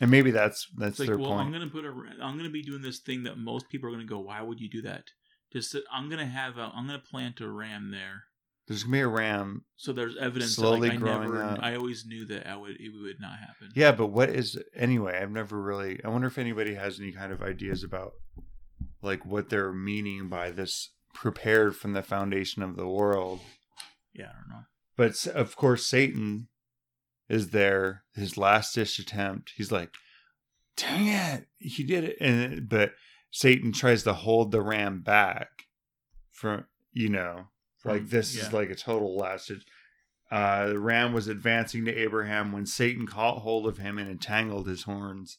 and 0.00 0.10
maybe 0.10 0.30
that's 0.30 0.66
that's 0.76 0.92
It's 0.92 1.00
like, 1.00 1.08
their 1.08 1.18
well, 1.18 1.30
point. 1.30 1.46
I'm 1.46 1.52
gonna 1.52 1.70
put 1.70 1.84
a, 1.84 1.92
I'm 2.22 2.36
gonna 2.36 2.50
be 2.50 2.62
doing 2.62 2.82
this 2.82 2.98
thing 2.98 3.22
that 3.24 3.38
most 3.38 3.68
people 3.68 3.88
are 3.88 3.92
gonna 3.92 4.04
go, 4.04 4.18
why 4.20 4.42
would 4.42 4.60
you 4.60 4.68
do 4.68 4.82
that? 4.82 5.04
Just 5.52 5.76
I'm 5.92 6.10
gonna 6.10 6.26
have 6.26 6.58
a, 6.58 6.70
I'm 6.74 6.86
gonna 6.86 6.98
plant 6.98 7.40
a 7.40 7.48
ram 7.50 7.90
there, 7.90 8.24
There's 8.68 8.84
gonna 8.84 8.92
be 8.92 9.00
a 9.00 9.08
ram. 9.08 9.64
so 9.76 9.92
there's 9.92 10.16
evidence 10.18 10.54
Slowly 10.54 10.90
that 10.90 11.00
like, 11.00 11.02
I 11.02 11.16
growing 11.16 11.32
never, 11.32 11.42
up. 11.42 11.58
I 11.62 11.74
always 11.74 12.04
knew 12.04 12.26
that 12.26 12.46
I 12.46 12.54
would, 12.54 12.78
it 12.78 12.90
would 12.90 13.18
not 13.18 13.38
happen. 13.38 13.70
Yeah, 13.74 13.92
but 13.92 14.08
what 14.08 14.28
is 14.28 14.62
anyway? 14.76 15.18
I've 15.20 15.30
never 15.30 15.60
really. 15.60 16.00
I 16.04 16.08
wonder 16.08 16.26
if 16.26 16.36
anybody 16.36 16.74
has 16.74 17.00
any 17.00 17.12
kind 17.12 17.32
of 17.32 17.42
ideas 17.42 17.82
about 17.82 18.12
like 19.00 19.24
what 19.24 19.48
they're 19.48 19.72
meaning 19.72 20.28
by 20.28 20.50
this 20.50 20.90
prepared 21.14 21.76
from 21.76 21.94
the 21.94 22.02
foundation 22.02 22.62
of 22.62 22.76
the 22.76 22.86
world. 22.86 23.40
yeah, 24.12 24.26
I 24.26 24.32
don't 24.34 24.50
know. 24.50 24.64
But 24.96 25.26
of 25.28 25.56
course, 25.56 25.86
Satan 25.86 26.48
is 27.28 27.50
there. 27.50 28.04
His 28.14 28.36
last 28.36 28.74
ditch 28.74 28.98
attempt. 28.98 29.52
He's 29.56 29.72
like, 29.72 29.94
"Dang 30.76 31.08
it, 31.08 31.46
he 31.58 31.84
did 31.84 32.04
it!" 32.04 32.18
And 32.20 32.68
but 32.68 32.92
Satan 33.30 33.72
tries 33.72 34.02
to 34.02 34.12
hold 34.12 34.50
the 34.50 34.60
ram 34.60 35.00
back 35.00 35.48
from 36.30 36.66
you 36.92 37.08
know, 37.08 37.46
like 37.84 38.00
From- 38.02 38.08
this 38.08 38.34
is 38.36 38.52
like 38.52 38.70
a 38.70 38.74
total 38.74 39.16
last 39.16 39.48
ditch. 39.48 39.64
Uh, 40.30 40.66
the 40.68 40.78
ram 40.78 41.12
was 41.14 41.26
advancing 41.28 41.86
to 41.86 41.94
Abraham 41.96 42.52
when 42.52 42.66
Satan 42.66 43.06
caught 43.06 43.38
hold 43.38 43.66
of 43.66 43.78
him 43.78 43.96
and 43.98 44.10
entangled 44.10 44.66
his 44.68 44.82
horns 44.82 45.38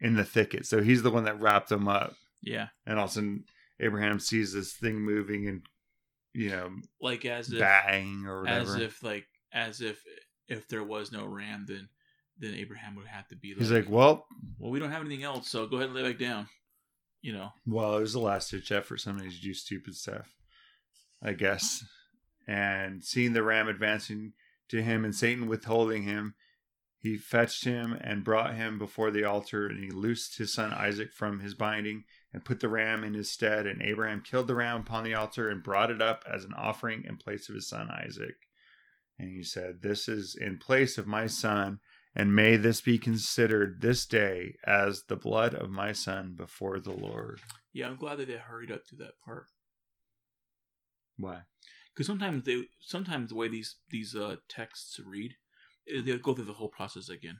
in 0.00 0.14
the 0.14 0.24
thicket. 0.24 0.64
So 0.66 0.82
he's 0.82 1.02
the 1.02 1.10
one 1.10 1.24
that 1.24 1.38
wrapped 1.40 1.70
him 1.70 1.86
up. 1.86 2.14
Yeah, 2.42 2.68
And 2.86 2.98
all 2.98 3.04
of 3.06 3.10
a 3.10 3.14
sudden, 3.14 3.44
Abraham 3.80 4.18
sees 4.20 4.52
this 4.52 4.72
thing 4.74 5.00
moving 5.00 5.48
and, 5.48 5.62
you 6.32 6.50
know, 6.50 6.70
like 7.00 7.24
as 7.24 7.50
if, 7.52 7.58
bang 7.58 8.24
or 8.26 8.42
whatever. 8.42 8.76
as 8.76 8.80
if 8.80 9.02
like, 9.02 9.26
as 9.52 9.80
if 9.80 10.02
if 10.48 10.68
there 10.68 10.84
was 10.84 11.10
no 11.12 11.26
ram, 11.26 11.64
then 11.66 11.88
then 12.38 12.54
Abraham 12.54 12.94
would 12.96 13.06
have 13.06 13.26
to 13.28 13.36
be. 13.36 13.50
Like, 13.52 13.58
He's 13.60 13.72
like, 13.72 13.88
well, 13.88 14.26
well, 14.58 14.70
we 14.70 14.78
don't 14.78 14.92
have 14.92 15.00
anything 15.00 15.24
else, 15.24 15.48
so 15.50 15.66
go 15.66 15.76
ahead 15.76 15.88
and 15.88 15.96
lay 15.96 16.02
back 16.04 16.18
down. 16.18 16.46
You 17.22 17.32
know, 17.32 17.48
well, 17.66 17.96
it 17.96 18.00
was 18.00 18.12
the 18.12 18.20
last 18.20 18.50
ditch 18.50 18.70
effort. 18.70 18.98
Somebody 19.00 19.30
to 19.30 19.40
do 19.40 19.52
stupid 19.54 19.94
stuff, 19.96 20.28
I 21.22 21.32
guess. 21.32 21.84
And 22.46 23.04
seeing 23.04 23.32
the 23.32 23.42
ram 23.42 23.68
advancing 23.68 24.32
to 24.68 24.82
him 24.82 25.04
and 25.04 25.14
Satan 25.14 25.46
withholding 25.46 26.02
him, 26.02 26.34
he 26.98 27.16
fetched 27.16 27.64
him 27.64 27.96
and 28.00 28.24
brought 28.24 28.54
him 28.54 28.78
before 28.78 29.10
the 29.12 29.24
altar, 29.24 29.66
and 29.66 29.78
he 29.82 29.90
loosed 29.90 30.38
his 30.38 30.52
son 30.52 30.72
Isaac 30.72 31.12
from 31.12 31.40
his 31.40 31.54
binding 31.54 32.04
and 32.32 32.44
put 32.44 32.58
the 32.58 32.68
ram 32.68 33.04
in 33.04 33.14
his 33.14 33.30
stead. 33.30 33.66
And 33.66 33.80
Abraham 33.80 34.22
killed 34.22 34.48
the 34.48 34.56
ram 34.56 34.80
upon 34.80 35.04
the 35.04 35.14
altar 35.14 35.48
and 35.48 35.62
brought 35.62 35.90
it 35.90 36.02
up 36.02 36.24
as 36.28 36.44
an 36.44 36.52
offering 36.54 37.04
in 37.04 37.16
place 37.16 37.48
of 37.48 37.54
his 37.54 37.68
son 37.68 37.90
Isaac. 37.90 38.34
And 39.18 39.30
he 39.30 39.42
said, 39.42 39.82
This 39.82 40.08
is 40.08 40.34
in 40.34 40.58
place 40.58 40.98
of 40.98 41.06
my 41.06 41.26
son, 41.26 41.78
and 42.14 42.34
may 42.34 42.56
this 42.56 42.80
be 42.80 42.98
considered 42.98 43.80
this 43.80 44.04
day 44.04 44.56
as 44.64 45.04
the 45.04 45.16
blood 45.16 45.54
of 45.54 45.70
my 45.70 45.92
son 45.92 46.34
before 46.34 46.80
the 46.80 46.92
Lord. 46.92 47.40
yeah, 47.72 47.86
I'm 47.86 47.96
glad 47.96 48.18
that 48.18 48.26
they 48.26 48.34
hurried 48.34 48.72
up 48.72 48.84
to 48.86 48.96
that 48.96 49.20
part. 49.24 49.46
Why? 51.18 51.40
because 51.94 52.06
sometimes 52.06 52.44
they 52.44 52.64
sometimes 52.80 53.30
the 53.30 53.34
way 53.36 53.48
these 53.48 53.76
these 53.90 54.14
uh 54.14 54.36
texts 54.48 55.00
read 55.04 55.32
eh, 55.88 56.02
they'll 56.04 56.18
go 56.18 56.34
through 56.34 56.44
the 56.44 56.52
whole 56.52 56.68
process 56.68 57.08
again 57.08 57.38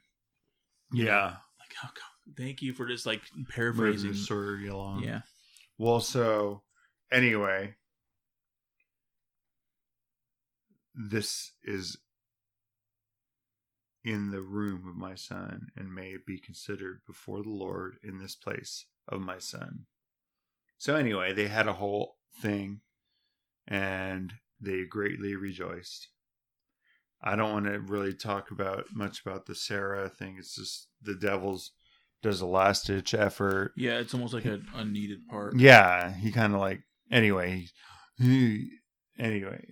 Yeah. 0.93 1.25
like 1.59 1.75
oh 1.85 1.91
God, 1.95 2.35
thank 2.37 2.63
you 2.63 2.73
for 2.73 2.87
just 2.87 3.05
like 3.07 3.23
Moving 3.35 3.47
paraphrasing 3.55 4.13
the 4.13 4.17
story 4.17 4.67
along. 4.69 5.03
yeah 5.05 5.21
Well, 5.79 6.01
so 6.01 6.63
anyway, 7.13 7.75
this 10.95 11.53
is 11.63 11.99
in 14.05 14.31
the 14.31 14.41
room 14.41 14.89
of 14.89 14.97
my 14.97 15.15
son 15.15 15.67
and 15.77 15.93
may 15.95 16.11
it 16.11 16.25
be 16.27 16.39
considered 16.39 17.01
before 17.07 17.43
the 17.43 17.51
Lord 17.51 17.97
in 18.03 18.19
this 18.19 18.37
place 18.37 18.87
of 19.09 19.21
my 19.21 19.39
son. 19.39 19.87
So 20.79 20.95
anyway, 20.95 21.33
they 21.33 21.49
had 21.49 21.67
a 21.67 21.73
whole 21.75 22.17
thing 22.41 22.81
and 23.67 24.33
they 24.61 24.85
greatly 24.85 25.35
rejoiced. 25.37 26.09
I 27.23 27.35
don't 27.37 27.53
want 27.53 27.67
to 27.67 27.81
really 27.81 28.15
talk 28.15 28.51
about 28.51 28.85
much 28.95 29.21
about 29.25 29.47
the 29.47 29.55
Sarah 29.55 30.09
thing. 30.09 30.37
It's 30.39 30.55
just 30.55 30.89
the 31.03 31.15
devil's 31.15 31.73
does 32.23 32.41
a 32.41 32.47
last 32.47 32.87
ditch 32.87 33.13
effort 33.15 33.73
yeah 33.77 33.99
it's 33.99 34.13
almost 34.15 34.33
like 34.35 34.47
a 34.47 34.59
unneeded 34.75 35.29
part 35.29 35.55
yeah, 35.59 36.13
he 36.15 36.33
kind 36.33 36.55
of 36.55 36.61
like 36.61 36.81
anyway. 37.11 37.67
He, 38.19 38.71
anyway, 39.19 39.63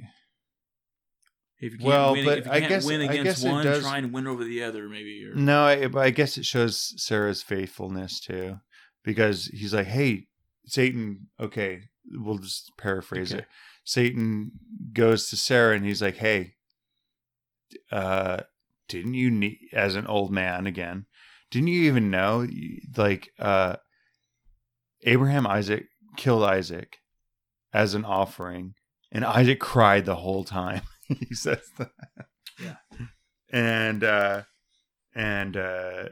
if 1.60 1.72
you 1.72 1.78
can't 1.78 1.82
Well, 1.88 2.12
win, 2.12 2.24
but 2.24 2.38
if 2.38 2.44
you 2.46 2.52
I 2.52 2.60
can't 2.60 2.68
guess- 2.68 2.84
win 2.86 3.00
I 3.00 3.04
against 3.14 3.44
one 3.44 3.64
does- 3.64 3.82
try 3.82 3.98
and 3.98 4.12
win 4.12 4.26
over 4.26 4.44
the 4.44 4.62
other 4.62 4.88
maybe 4.88 5.24
or 5.24 5.34
no, 5.34 5.64
I, 5.64 5.86
but 5.88 6.00
I 6.00 6.10
guess 6.10 6.36
it 6.36 6.44
shows 6.44 6.92
Sarah's 7.02 7.42
faithfulness 7.42 8.20
too, 8.20 8.58
because 9.02 9.46
he's 9.46 9.72
like, 9.74 9.86
"Hey, 9.86 10.26
Satan." 10.66 11.28
Okay, 11.40 11.84
we'll 12.12 12.38
just 12.38 12.72
paraphrase 12.76 13.32
Okay. 13.32 13.42
it. 13.42 13.48
Satan 13.84 14.52
goes 14.92 15.28
to 15.28 15.36
Sarah 15.36 15.76
and 15.76 15.84
he's 15.84 16.02
like, 16.02 16.16
"Hey, 16.16 16.54
uh, 17.92 18.40
didn't 18.88 19.14
you 19.14 19.30
need 19.30 19.58
as 19.72 19.94
an 19.94 20.06
old 20.06 20.32
man 20.32 20.66
again? 20.66 21.06
Didn't 21.50 21.68
you 21.68 21.82
even 21.82 22.10
know 22.10 22.46
like 22.96 23.30
uh, 23.38 23.76
Abraham 25.04 25.46
Isaac 25.46 25.86
killed 26.16 26.42
Isaac 26.42 26.96
as 27.72 27.94
an 27.94 28.04
offering, 28.04 28.74
and 29.12 29.24
Isaac 29.24 29.60
cried 29.60 30.06
the 30.06 30.16
whole 30.16 30.44
time." 30.44 30.82
he 31.08 31.34
says 31.34 31.70
that. 31.78 31.90
Yeah. 32.58 32.76
and 33.52 34.02
uh, 34.02 34.42
and 35.14 35.56
uh, 35.56 36.08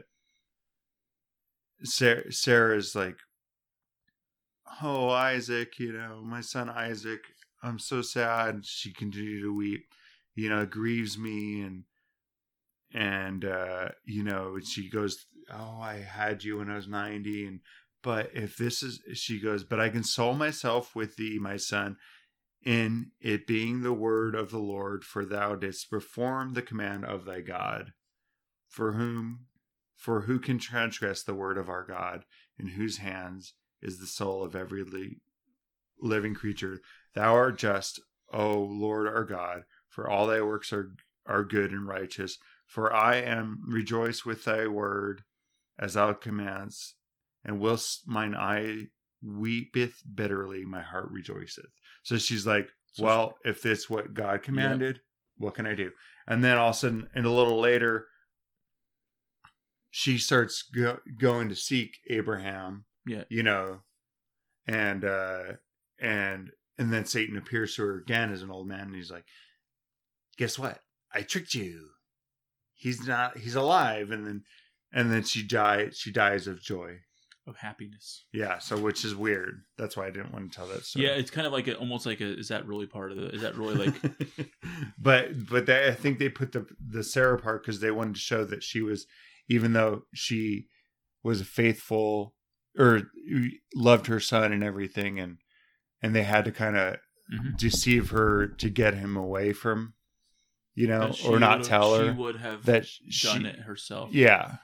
Sarah, 1.83 2.31
Sarah's 2.31 2.95
like, 2.95 3.17
"Oh, 4.81 5.09
Isaac, 5.09 5.79
you 5.79 5.91
know, 5.91 6.21
my 6.23 6.41
son 6.41 6.69
Isaac, 6.69 7.21
I'm 7.63 7.79
so 7.79 8.01
sad." 8.01 8.65
She 8.65 8.93
continued 8.93 9.41
to 9.41 9.55
weep. 9.55 9.87
You 10.35 10.49
know, 10.49 10.61
it 10.61 10.69
grieves 10.69 11.17
me, 11.17 11.61
and 11.61 11.83
and 12.93 13.45
uh, 13.45 13.89
you 14.05 14.23
know, 14.23 14.59
she 14.59 14.89
goes, 14.89 15.25
"Oh, 15.51 15.79
I 15.81 15.95
had 15.95 16.43
you 16.43 16.57
when 16.57 16.69
I 16.69 16.75
was 16.75 16.87
90, 16.87 17.47
and 17.47 17.59
but 18.03 18.29
if 18.33 18.57
this 18.57 18.83
is," 18.83 19.01
she 19.13 19.39
goes, 19.39 19.63
"But 19.63 19.79
I 19.79 19.89
console 19.89 20.33
myself 20.35 20.95
with 20.95 21.15
thee, 21.15 21.39
my 21.39 21.57
son." 21.57 21.97
In 22.63 23.11
it 23.19 23.45
being 23.45 23.81
the 23.81 23.91
word 23.91 24.35
of 24.35 24.49
the 24.49 24.59
Lord, 24.59 25.03
for 25.03 25.25
thou 25.25 25.55
didst 25.55 25.89
perform 25.89 26.53
the 26.53 26.61
command 26.61 27.03
of 27.03 27.25
thy 27.25 27.41
God, 27.41 27.91
for 28.69 28.93
whom 28.93 29.47
for 29.97 30.21
who 30.21 30.39
can 30.39 30.59
transgress 30.59 31.23
the 31.23 31.33
word 31.33 31.57
of 31.57 31.69
our 31.69 31.85
God, 31.85 32.25
in 32.57 32.67
whose 32.67 32.97
hands 32.97 33.53
is 33.81 33.99
the 33.99 34.07
soul 34.07 34.43
of 34.43 34.55
every 34.55 34.83
li- 34.83 35.21
living 35.99 36.33
creature? 36.33 36.81
Thou 37.15 37.35
art 37.35 37.57
just, 37.57 38.01
O 38.31 38.59
Lord 38.59 39.07
our 39.07 39.23
God, 39.23 39.63
for 39.89 40.09
all 40.09 40.27
thy 40.27 40.41
works 40.41 40.73
are, 40.73 40.95
are 41.25 41.43
good 41.43 41.71
and 41.71 41.87
righteous. 41.87 42.37
For 42.65 42.93
I 42.93 43.17
am 43.17 43.61
rejoiced 43.67 44.25
with 44.25 44.45
thy 44.45 44.67
word, 44.67 45.21
as 45.77 45.93
thou 45.93 46.13
commandest, 46.13 46.95
and 47.43 47.59
whilst 47.59 48.07
mine 48.07 48.35
eye 48.35 48.87
weepeth 49.21 50.01
bitterly, 50.13 50.65
my 50.65 50.81
heart 50.81 51.09
rejoiceth. 51.11 51.69
So 52.03 52.17
she's 52.17 52.47
like, 52.47 52.69
Well, 52.99 53.37
if 53.45 53.61
this 53.61 53.89
what 53.89 54.13
God 54.13 54.41
commanded, 54.43 55.01
what 55.37 55.55
can 55.55 55.65
I 55.65 55.75
do? 55.75 55.91
And 56.27 56.43
then 56.43 56.57
all 56.57 56.69
of 56.69 56.75
a 56.75 56.79
sudden, 56.79 57.09
and 57.13 57.25
a 57.25 57.31
little 57.31 57.59
later, 57.59 58.07
she 59.91 60.17
starts 60.17 60.63
go- 60.63 60.99
going 61.17 61.49
to 61.49 61.55
seek 61.55 61.97
Abraham. 62.09 62.85
Yeah. 63.05 63.23
You 63.29 63.43
know, 63.43 63.81
and 64.67 65.03
uh 65.05 65.43
and 65.99 66.51
and 66.77 66.91
then 66.91 67.05
Satan 67.05 67.37
appears 67.37 67.75
to 67.75 67.83
her 67.83 67.97
again 67.97 68.31
as 68.31 68.41
an 68.41 68.51
old 68.51 68.67
man, 68.67 68.87
and 68.87 68.95
he's 68.95 69.11
like, 69.11 69.25
"Guess 70.37 70.57
what? 70.57 70.79
I 71.13 71.21
tricked 71.21 71.53
you. 71.53 71.89
He's 72.73 73.07
not. 73.07 73.37
He's 73.37 73.55
alive." 73.55 74.11
And 74.11 74.25
then 74.25 74.43
and 74.93 75.11
then 75.11 75.23
she 75.23 75.43
dies. 75.43 75.97
She 75.97 76.11
dies 76.11 76.47
of 76.47 76.61
joy. 76.61 76.99
of 77.47 77.57
happiness 77.57 78.25
Yeah. 78.31 78.59
So 78.59 78.77
which 78.77 79.03
is 79.03 79.15
weird. 79.15 79.63
That's 79.77 79.97
why 79.97 80.07
I 80.07 80.11
didn't 80.11 80.31
want 80.31 80.51
to 80.51 80.55
tell 80.55 80.67
that 80.67 80.85
story. 80.85 81.05
yeah 81.05 81.11
it's 81.13 81.31
kind 81.31 81.45
of 81.45 81.51
like 81.51 81.67
a, 81.67 81.75
almost 81.75 82.05
like 82.05 82.21
a 82.21 82.37
is 82.39 82.47
that 82.49 82.65
really 82.65 82.85
part 82.85 83.11
of 83.11 83.17
the 83.17 83.29
is 83.29 83.41
that 83.41 83.57
really 83.57 83.87
like 83.87 83.95
but 84.97 85.47
but 85.49 85.65
they, 85.65 85.87
I 85.87 85.93
think 85.93 86.19
they 86.19 86.29
put 86.29 86.51
the 86.53 86.65
the 86.79 87.03
Sarah 87.03 87.39
part 87.39 87.63
because 87.63 87.81
they 87.81 87.91
wanted 87.91 88.15
to 88.15 88.21
show 88.21 88.45
that 88.45 88.63
she 88.63 88.81
was, 88.81 89.07
even 89.49 89.73
though 89.73 90.03
she 90.13 90.67
was 91.23 91.41
faithful 91.41 92.33
or 92.77 93.01
loved 93.75 94.07
her 94.07 94.19
son 94.19 94.51
and 94.53 94.63
everything, 94.63 95.19
and 95.19 95.37
and 96.03 96.13
they 96.15 96.21
had 96.23 96.45
to 96.45 96.51
kind 96.51 96.75
of 96.77 96.97
Mhm. 97.33 97.57
deceive 97.57 98.09
her 98.11 98.45
to 98.47 98.69
get 98.69 98.93
him 98.93 99.15
away 99.17 99.53
from, 99.53 99.95
you 100.75 100.85
know, 100.87 101.15
or 101.25 101.39
not 101.39 101.63
tell 101.63 101.97
she 101.97 102.07
her 102.07 102.13
would 102.13 102.35
have 102.35 102.65
that 102.65 102.83
done 103.23 103.41
she, 103.41 103.47
it 103.47 103.59
herself 103.61 104.11
Yeah. 104.13 104.57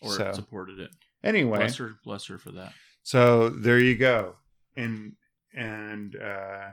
or 0.00 0.16
so 0.16 0.32
supported 0.32 0.78
it 0.78 0.90
anyway, 1.24 1.58
bless 1.58 1.76
her 1.76 1.98
bless 2.04 2.26
her 2.26 2.38
for 2.38 2.52
that 2.52 2.72
So 3.02 3.50
there 3.50 3.78
you 3.80 3.96
go. 3.96 4.36
And 4.76 5.16
and 5.52 6.16
uh 6.16 6.70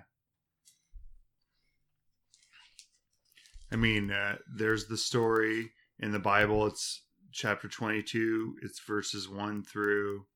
I 3.71 3.75
mean, 3.75 4.11
uh, 4.11 4.37
there's 4.55 4.85
the 4.87 4.97
story 4.97 5.71
in 5.99 6.11
the 6.11 6.19
Bible. 6.19 6.67
It's 6.67 7.01
chapter 7.31 7.67
22. 7.67 8.57
It's 8.61 8.79
verses 8.79 9.27
1 9.27 9.63
through 9.63 10.27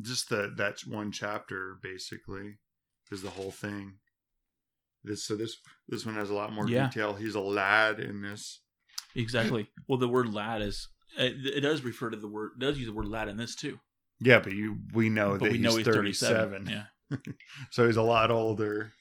just 0.00 0.28
the 0.28 0.52
that 0.56 0.80
one 0.86 1.12
chapter 1.12 1.78
basically 1.82 2.58
is 3.10 3.22
the 3.22 3.30
whole 3.30 3.50
thing. 3.50 3.94
This 5.02 5.26
so 5.26 5.36
this 5.36 5.56
this 5.88 6.06
one 6.06 6.14
has 6.14 6.30
a 6.30 6.34
lot 6.34 6.52
more 6.52 6.68
Yeah. 6.68 6.86
detail. 6.86 7.14
He's 7.14 7.34
a 7.34 7.40
lad 7.40 8.00
in 8.00 8.22
this. 8.22 8.60
Exactly. 9.14 9.68
Well, 9.88 9.98
the 9.98 10.08
word 10.08 10.32
lad 10.32 10.62
is 10.62 10.88
it, 11.18 11.46
it 11.56 11.60
does 11.60 11.82
refer 11.82 12.10
to 12.10 12.16
the 12.16 12.26
word 12.28 12.52
does 12.58 12.78
use 12.78 12.86
the 12.86 12.92
word 12.92 13.08
lad 13.08 13.28
in 13.28 13.36
this 13.36 13.54
too. 13.54 13.78
Yeah, 14.20 14.38
but 14.40 14.52
you 14.52 14.78
we 14.92 15.08
know 15.10 15.32
but 15.32 15.40
that 15.40 15.52
we 15.52 15.58
he's, 15.58 15.60
know 15.60 15.76
he's 15.76 15.86
37. 15.86 16.64
37. 16.64 16.86
Yeah. 17.10 17.16
so 17.70 17.86
he's 17.86 17.96
a 17.96 18.02
lot 18.02 18.30
older. 18.30 18.92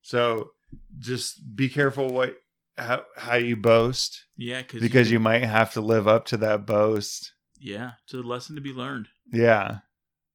So 0.00 0.50
just 0.98 1.54
be 1.54 1.68
careful 1.68 2.08
what 2.08 2.36
how 2.78 3.04
how 3.16 3.34
you 3.36 3.54
boast 3.56 4.24
Yeah, 4.36 4.62
cause 4.62 4.80
because 4.80 5.10
you 5.10 5.20
might 5.20 5.44
have 5.44 5.74
to 5.74 5.80
live 5.82 6.08
up 6.08 6.24
to 6.26 6.36
that 6.38 6.64
boast. 6.66 7.32
Yeah, 7.60 7.92
it's 8.04 8.14
a 8.14 8.18
lesson 8.18 8.56
to 8.56 8.62
be 8.62 8.72
learned. 8.72 9.08
Yeah. 9.32 9.78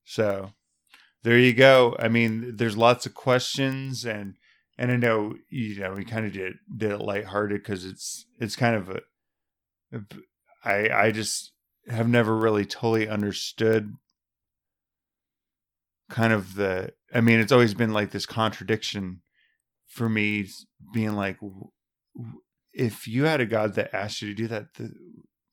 So 0.09 0.53
there 1.23 1.37
you 1.37 1.53
go. 1.53 1.97
I 1.99 2.07
mean, 2.07 2.55
there's 2.55 2.77
lots 2.77 3.05
of 3.05 3.13
questions 3.13 4.05
and 4.05 4.35
and 4.77 4.89
I 4.89 4.95
know 4.95 5.35
you 5.49 5.79
know 5.79 5.93
we 5.93 6.05
kind 6.05 6.25
of 6.25 6.31
did 6.31 6.53
did 6.75 6.91
it 6.91 6.99
lighthearted 7.01 7.61
because 7.61 7.83
it's 7.83 8.25
it's 8.39 8.55
kind 8.55 8.75
of 8.75 8.89
a 8.89 10.01
I 10.63 10.89
I 10.89 11.11
just 11.11 11.51
have 11.89 12.07
never 12.07 12.37
really 12.37 12.65
totally 12.65 13.09
understood 13.09 13.95
kind 16.09 16.31
of 16.31 16.55
the 16.55 16.93
I 17.13 17.19
mean 17.19 17.39
it's 17.39 17.51
always 17.51 17.73
been 17.73 17.91
like 17.91 18.11
this 18.11 18.25
contradiction 18.25 19.21
for 19.87 20.07
me 20.07 20.47
being 20.93 21.15
like 21.15 21.37
if 22.71 23.07
you 23.07 23.25
had 23.25 23.41
a 23.41 23.45
god 23.45 23.73
that 23.75 23.93
asked 23.93 24.21
you 24.21 24.29
to 24.29 24.33
do 24.33 24.47
that 24.47 24.73
the, 24.75 24.93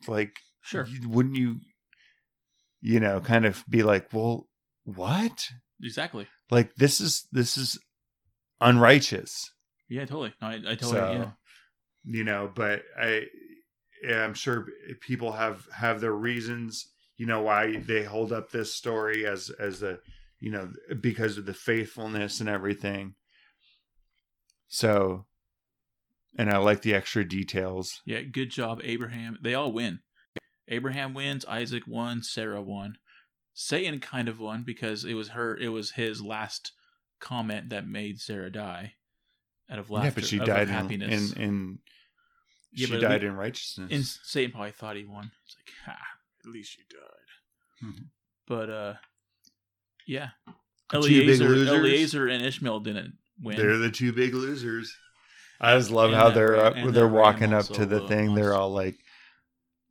like 0.07 0.37
Sure. 0.61 0.87
wouldn't 1.07 1.37
you 1.37 1.61
you 2.87 3.01
know 3.01 3.19
kind 3.19 3.47
of 3.47 3.65
be 3.69 3.83
like 3.83 4.13
well 4.13 4.47
what 4.85 5.49
Exactly. 5.83 6.27
like 6.51 6.75
this 6.75 7.01
is 7.01 7.27
this 7.33 7.57
is 7.57 7.79
unrighteous 8.61 9.51
Yeah, 9.89 10.05
totally. 10.05 10.35
No, 10.41 10.49
I, 10.49 10.55
I 10.55 10.59
totally 10.75 10.91
so 10.91 11.13
yeah. 11.13 11.31
you 12.05 12.25
know 12.25 12.51
but 12.55 12.83
i 13.01 13.23
yeah, 14.07 14.23
i'm 14.23 14.35
sure 14.35 14.67
people 15.01 15.33
have 15.33 15.67
have 15.75 16.01
their 16.01 16.13
reasons 16.13 16.93
you 17.17 17.25
know 17.27 17.41
why 17.41 17.77
they 17.79 18.05
hold 18.05 18.33
up 18.33 18.51
this 18.51 18.75
story 18.75 19.27
as 19.27 19.51
as 19.59 19.83
a 19.83 19.99
you 20.41 20.51
know 20.51 20.71
because 21.01 21.39
of 21.39 21.47
the 21.47 21.55
faithfulness 21.55 22.41
and 22.41 22.49
everything 22.51 23.15
so 24.69 25.25
and 26.37 26.51
i 26.51 26.59
like 26.59 26.83
the 26.83 26.95
extra 26.95 27.27
details 27.27 28.03
Yeah, 28.05 28.21
good 28.23 28.51
job, 28.51 28.81
Abraham. 28.85 29.39
They 29.43 29.55
all 29.55 29.73
win. 29.73 30.01
Abraham 30.69 31.15
wins, 31.15 31.45
Isaac 31.47 31.83
won, 31.87 32.23
Sarah 32.23 32.63
won. 32.63 32.97
Satan 33.53 34.01
kind 34.01 34.29
of 34.29 34.41
won 34.41 34.63
because 34.65 35.05
it 35.05 35.15
was 35.15 35.29
her 35.29 35.57
it 35.57 35.69
was 35.69 35.93
his 35.93 36.21
last 36.21 36.73
comment 37.21 37.71
that 37.71 37.87
made 37.87 38.21
Sarah 38.21 38.51
die 38.51 38.95
out 39.71 39.79
of 39.79 39.91
laughter. 39.91 40.09
yeah 40.09 40.15
but 40.15 40.25
she 40.25 40.39
died 40.39 40.69
in, 40.69 40.75
happiness. 40.75 41.33
in 41.33 41.41
in 41.43 41.79
Yeah, 42.73 42.87
she 42.89 42.99
died 42.99 43.23
lea- 43.23 43.29
in 43.29 43.37
righteousness 43.37 43.91
And 43.93 44.05
Satan 44.05 44.51
probably 44.53 44.73
thought 44.73 44.97
he 44.97 45.05
won. 45.05 45.31
He's 45.45 45.57
like, 45.57 45.97
ha, 45.97 46.03
at 46.45 46.51
least 46.51 46.73
she 46.73 46.83
died. 46.91 47.89
Mhm. 47.95 48.07
But 48.49 48.71
uh 48.71 48.95
yeah. 50.07 50.31
Eliezer. 50.93 51.47
Eliezer 51.55 52.27
and 52.29 52.45
Ishmael 52.45 52.81
didn't 52.81 53.15
win. 53.41 53.57
They're 53.57 53.79
the 53.79 53.91
two 53.91 54.13
big 54.13 54.35
losers. 54.35 54.95
I 55.61 55.77
just 55.79 55.91
love 55.91 56.11
And 56.11 56.17
how 56.17 56.29
that 56.29 56.35
they're 56.35 56.57
up, 56.57 56.75
they're 56.93 57.09
walking 57.09 57.53
up 57.55 57.67
to 57.67 57.87
the 57.87 58.03
uh, 58.03 58.09
thing. 58.09 58.35
They're 58.35 58.53
all 58.55 58.71
like, 58.71 58.97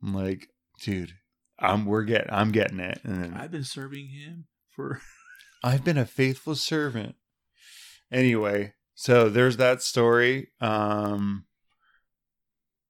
I'm 0.02 0.14
like, 0.14 0.48
dude, 0.84 1.12
I'm 1.58 1.86
we're 1.86 2.04
getting 2.04 2.30
I'm 2.32 2.52
getting 2.52 2.80
it. 2.80 3.00
And 3.04 3.24
then, 3.24 3.34
I've 3.34 3.50
been 3.50 3.64
serving 3.64 4.08
him 4.08 4.46
for 4.70 5.00
I've 5.64 5.82
been 5.84 5.98
a 5.98 6.04
faithful 6.06 6.54
servant. 6.54 7.14
Anyway, 8.12 8.74
so 8.94 9.28
there's 9.28 9.56
that 9.56 9.82
story. 9.82 10.48
Um 10.60 11.46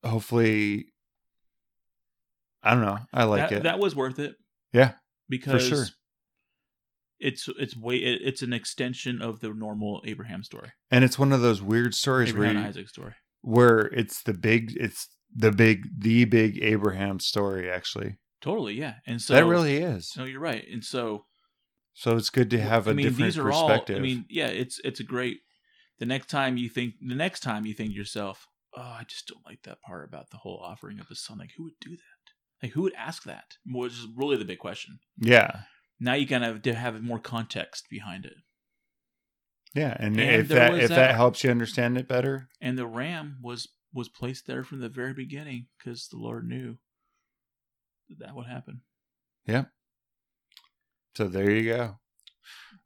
hopefully 0.02 0.86
I 2.62 2.74
don't 2.74 2.84
know. 2.84 2.98
I 3.12 3.24
like 3.24 3.50
that, 3.50 3.58
it. 3.58 3.62
that 3.62 3.78
was 3.78 3.94
worth 3.94 4.18
it. 4.18 4.34
Yeah, 4.72 4.92
because 5.28 5.66
sure. 5.66 5.84
it's 7.20 7.48
it's 7.58 7.76
way 7.76 7.96
it, 7.96 8.22
it's 8.24 8.42
an 8.42 8.52
extension 8.52 9.22
of 9.22 9.40
the 9.40 9.50
normal 9.50 10.02
Abraham 10.06 10.42
story, 10.42 10.72
and 10.90 11.04
it's 11.04 11.18
one 11.18 11.32
of 11.32 11.42
those 11.42 11.62
weird 11.62 11.94
stories 11.94 12.32
where 12.32 12.44
Abraham 12.44 12.56
you- 12.56 12.60
and 12.60 12.68
Isaac 12.68 12.88
story. 12.88 13.14
where 13.42 13.80
it's 13.80 14.22
the 14.22 14.32
big 14.32 14.72
it's 14.80 15.08
the 15.34 15.50
big 15.52 15.88
the 16.00 16.24
big 16.24 16.62
Abraham 16.62 17.20
story 17.20 17.70
actually. 17.70 18.18
Totally, 18.40 18.74
yeah. 18.74 18.94
And 19.06 19.20
so 19.22 19.34
that 19.34 19.46
really 19.46 19.78
is. 19.78 20.12
no, 20.16 20.24
you're 20.24 20.40
right. 20.40 20.64
And 20.70 20.84
so 20.84 21.24
So 21.94 22.16
it's 22.16 22.30
good 22.30 22.50
to 22.50 22.60
have 22.60 22.86
a 22.86 22.90
I 22.90 22.92
mean, 22.94 23.06
different 23.06 23.24
these 23.26 23.38
are 23.38 23.44
perspective. 23.44 23.96
all. 23.96 24.00
I 24.00 24.02
mean, 24.02 24.26
yeah, 24.28 24.48
it's 24.48 24.80
it's 24.84 25.00
a 25.00 25.04
great. 25.04 25.38
The 25.98 26.06
next 26.06 26.28
time 26.28 26.56
you 26.56 26.68
think, 26.68 26.94
the 27.00 27.14
next 27.14 27.40
time 27.40 27.64
you 27.66 27.72
think 27.72 27.90
to 27.90 27.96
yourself, 27.96 28.46
oh, 28.76 28.80
I 28.82 29.04
just 29.08 29.28
don't 29.28 29.44
like 29.46 29.62
that 29.62 29.80
part 29.80 30.06
about 30.08 30.30
the 30.30 30.38
whole 30.38 30.60
offering 30.62 30.98
of 31.00 31.06
the 31.08 31.14
son. 31.16 31.38
Like, 31.38 31.50
who 31.56 31.64
would 31.64 31.78
do 31.80 31.90
that? 31.90 32.32
Like, 32.62 32.72
who 32.72 32.82
would 32.82 32.94
ask 32.94 33.22
that? 33.24 33.44
Which 33.64 33.92
is 33.92 34.06
really 34.16 34.36
the 34.36 34.44
big 34.44 34.58
question. 34.58 34.98
yeah, 35.20 35.60
Now 36.00 36.14
you 36.14 36.26
kind 36.26 36.44
of 36.44 36.62
to 36.62 36.74
have 36.74 37.00
more 37.02 37.20
context 37.20 37.86
behind 37.90 38.24
it. 38.26 38.34
yeah, 39.74 39.96
and, 39.98 40.18
And 40.18 40.42
if 40.42 40.48
that 40.48 40.74
if 40.74 40.88
that- 40.88 40.96
that 40.96 41.14
helps 41.14 41.44
you 41.44 41.50
understand 41.50 41.96
it 41.98 42.08
better, 42.08 42.48
And 42.60 42.76
the 42.78 42.86
ram 42.86 43.38
was 43.42 43.68
was 43.94 44.08
placed 44.08 44.46
there 44.46 44.64
from 44.64 44.80
the 44.80 44.88
very 44.88 45.14
beginning 45.14 45.66
because 45.78 46.08
the 46.08 46.16
Lord 46.18 46.46
knew 46.46 46.76
that 48.08 48.18
that 48.18 48.34
would 48.34 48.46
happen. 48.46 48.82
Yeah. 49.46 49.64
So 51.16 51.28
there 51.28 51.50
you 51.50 51.72
go. 51.72 51.96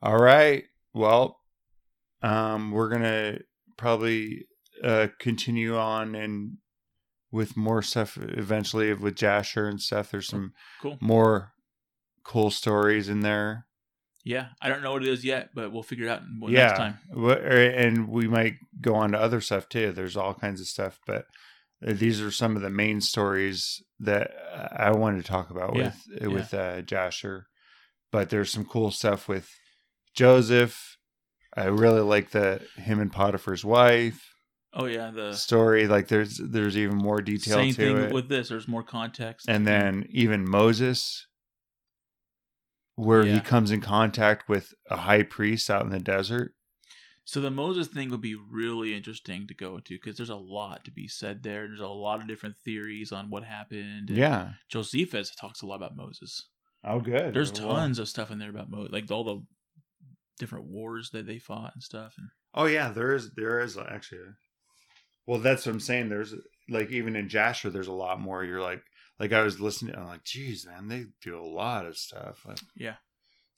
All 0.03 0.19
right, 0.19 0.65
well, 0.93 1.41
um, 2.23 2.71
we're 2.73 2.91
gonna 2.91 3.39
probably 3.77 4.47
uh 4.85 5.09
continue 5.19 5.77
on 5.77 6.15
and 6.15 6.59
with 7.31 7.57
more 7.57 7.83
stuff 7.83 8.17
eventually 8.21 8.93
with 8.95 9.17
Jasher 9.17 9.67
and 9.69 9.81
stuff. 9.81 10.11
There's 10.11 10.29
some 10.29 10.53
Cool. 10.81 10.99
more 11.01 11.53
cool 12.25 12.51
stories 12.51 13.09
in 13.09 13.21
there. 13.21 13.67
Yeah, 14.25 14.49
I 14.61 14.69
don't 14.69 14.83
know 14.83 14.93
what 14.93 15.03
it 15.03 15.09
is 15.09 15.25
yet, 15.25 15.51
but 15.55 15.73
we'll 15.73 15.83
figure 15.83 16.07
it 16.07 16.11
out 16.11 16.23
well, 16.41 16.51
yeah, 16.51 16.67
next 16.67 16.79
time. 16.79 16.99
Er, 17.17 17.73
and 17.77 18.09
we 18.09 18.29
might 18.29 18.55
go 18.81 18.95
on 18.95 19.13
to 19.13 19.19
other 19.19 19.41
stuff 19.41 19.69
too. 19.69 19.93
There's 19.93 20.17
all 20.17 20.35
kinds 20.35 20.61
of 20.61 20.67
stuff, 20.67 20.99
but 21.07 21.25
uh, 21.87 21.93
these 21.95 22.21
are 22.21 22.31
some 22.31 22.57
of 22.57 22.63
the 22.63 22.71
main 22.71 23.01
stories 23.01 23.83
that 24.01 24.31
uh, 24.53 24.69
I 24.73 24.91
wanted 24.93 25.25
to 25.25 25.31
talk 25.31 25.51
about 25.51 25.77
Yeah, 25.77 25.93
with 26.21 26.33
with 26.33 26.55
uh, 26.55 26.83
Jasher. 26.83 27.47
But 28.11 28.31
there's 28.31 28.51
some 28.51 28.65
cool 28.65 28.91
stuff 28.91 29.29
with 29.29 29.51
Joseph. 30.15 30.97
I 31.57 31.65
really 31.65 32.01
like 32.01 32.31
the 32.31 32.63
him 32.77 33.01
and 33.01 33.13
Potiphar's 33.13 33.65
wife 33.65 34.29
Oh 34.73 34.85
yeah, 34.85 35.11
the 35.11 35.35
story. 35.35 35.89
Like 35.89 36.09
there's 36.09 36.37
there's 36.39 36.77
even 36.77 36.97
more 36.97 37.21
detail 37.21 37.57
same 37.57 37.75
to 37.75 37.77
thing 37.77 37.97
it. 37.97 38.13
with 38.13 38.29
this. 38.29 38.49
There's 38.49 38.69
more 38.69 38.83
context, 38.83 39.49
and 39.49 39.67
then 39.67 40.07
even 40.11 40.49
Moses, 40.49 41.27
where 42.99 43.25
he 43.25 43.41
comes 43.41 43.71
in 43.71 43.81
contact 43.81 44.49
with 44.49 44.75
a 44.91 44.97
high 44.97 45.23
priest 45.23 45.71
out 45.71 45.85
in 45.85 45.91
the 45.91 46.01
desert. 46.01 46.55
So 47.25 47.41
the 47.41 47.51
Moses 47.51 47.89
thing 47.89 48.11
would 48.11 48.23
be 48.23 48.35
really 48.35 48.95
interesting 48.95 49.47
to 49.49 49.55
go 49.55 49.77
into 49.77 49.95
because 49.95 50.17
there's 50.17 50.31
a 50.31 50.37
lot 50.37 50.85
to 50.87 50.91
be 50.91 51.07
said 51.07 51.43
there. 51.43 51.67
There's 51.69 51.81
a 51.81 51.87
lot 51.87 52.21
of 52.21 52.27
different 52.27 52.57
theories 52.65 53.13
on 53.13 53.29
what 53.29 53.45
happened. 53.45 54.09
Yeah. 54.11 54.53
Josephus 54.71 55.35
talks 55.35 55.61
a 55.61 55.67
lot 55.67 55.77
about 55.77 55.97
Moses. 55.97 56.49
Oh, 56.85 57.01
good. 57.01 57.35
There's 57.35 57.53
tons 57.53 57.99
of 57.99 58.09
stuff 58.09 58.31
in 58.31 58.39
there 58.39 58.51
about 58.51 58.71
Moses, 58.71 58.93
like 58.93 59.11
all 59.11 59.25
the 59.25 59.43
different 60.39 60.67
wars 60.67 61.11
that 61.13 61.27
they 61.27 61.39
fought 61.39 61.73
and 61.75 61.83
stuff. 61.83 62.15
And 62.17 62.29
Oh 62.55 62.67
yeah, 62.67 62.91
there 62.91 63.15
is 63.15 63.31
there 63.37 63.61
is 63.61 63.77
actually. 63.79 64.21
Well, 65.27 65.39
that's 65.39 65.67
what 65.67 65.73
I'm 65.73 65.81
saying. 65.81 66.09
There's 66.09 66.35
like 66.69 66.91
even 66.91 67.15
in 67.15 67.29
Jasher, 67.29 67.71
there's 67.71 67.89
a 67.89 67.93
lot 67.93 68.21
more. 68.21 68.45
You're 68.45 68.63
like 68.63 68.83
like 69.19 69.33
I 69.33 69.43
was 69.43 69.61
listening. 69.61 69.97
I'm 69.97 70.07
like, 70.07 70.25
geez, 70.25 70.67
man, 70.67 70.89
they 70.89 71.07
do 71.23 71.39
a 71.39 71.43
lot 71.45 71.87
of 71.87 71.97
stuff. 71.97 72.45
Like, 72.47 72.59
yeah, 72.77 72.95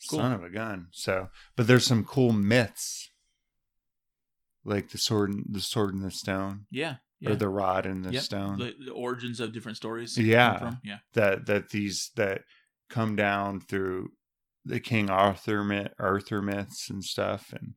Cool. 0.08 0.20
son 0.20 0.32
of 0.32 0.42
a 0.42 0.50
gun. 0.50 0.88
So, 0.92 1.28
but 1.56 1.66
there's 1.66 1.86
some 1.86 2.04
cool 2.04 2.32
myths, 2.32 3.10
like 4.64 4.90
the 4.90 4.98
sword, 4.98 5.32
the 5.48 5.60
sword 5.60 5.94
and 5.94 6.04
the 6.04 6.10
stone, 6.10 6.66
yeah, 6.70 6.96
yeah. 7.20 7.30
or 7.30 7.36
the 7.36 7.48
rod 7.48 7.86
and 7.86 8.04
the 8.04 8.12
Yep, 8.12 8.22
stone. 8.22 8.58
The, 8.58 8.74
the 8.86 8.92
origins 8.92 9.40
of 9.40 9.52
different 9.52 9.76
stories. 9.76 10.16
Yeah. 10.18 10.58
from. 10.58 10.78
yeah, 10.84 10.98
that 11.14 11.46
that 11.46 11.70
these 11.70 12.10
that 12.16 12.42
come 12.88 13.16
down 13.16 13.60
through 13.60 14.10
the 14.64 14.80
King 14.80 15.08
Arthur 15.10 15.64
myth, 15.64 15.92
Arthur 15.98 16.42
myths 16.42 16.90
and 16.90 17.04
stuff, 17.04 17.52
and 17.52 17.74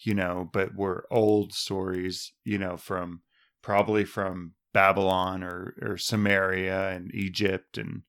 you 0.00 0.14
know, 0.14 0.48
but 0.52 0.74
were 0.74 1.06
old 1.10 1.52
stories, 1.52 2.32
you 2.44 2.58
know, 2.58 2.76
from 2.76 3.22
probably 3.62 4.04
from 4.04 4.54
Babylon 4.72 5.42
or 5.42 5.74
or 5.82 5.98
Samaria 5.98 6.90
and 6.90 7.14
Egypt 7.14 7.78
and 7.78 8.02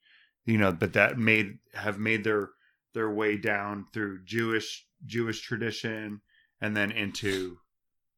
you 0.45 0.57
know, 0.57 0.71
but 0.71 0.93
that 0.93 1.17
made 1.17 1.59
have 1.73 1.99
made 1.99 2.23
their 2.23 2.49
their 2.93 3.09
way 3.09 3.37
down 3.37 3.85
through 3.93 4.23
Jewish 4.25 4.85
Jewish 5.05 5.41
tradition 5.41 6.21
and 6.61 6.75
then 6.75 6.91
into 6.91 7.57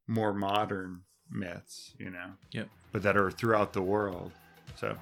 more 0.08 0.34
modern 0.34 1.02
myths, 1.30 1.94
you 1.98 2.10
know. 2.10 2.32
Yep. 2.52 2.70
But 2.92 3.04
that 3.04 3.18
are 3.18 3.32
throughout 3.32 3.74
the 3.74 3.82
world. 3.82 4.32
So, 4.76 4.96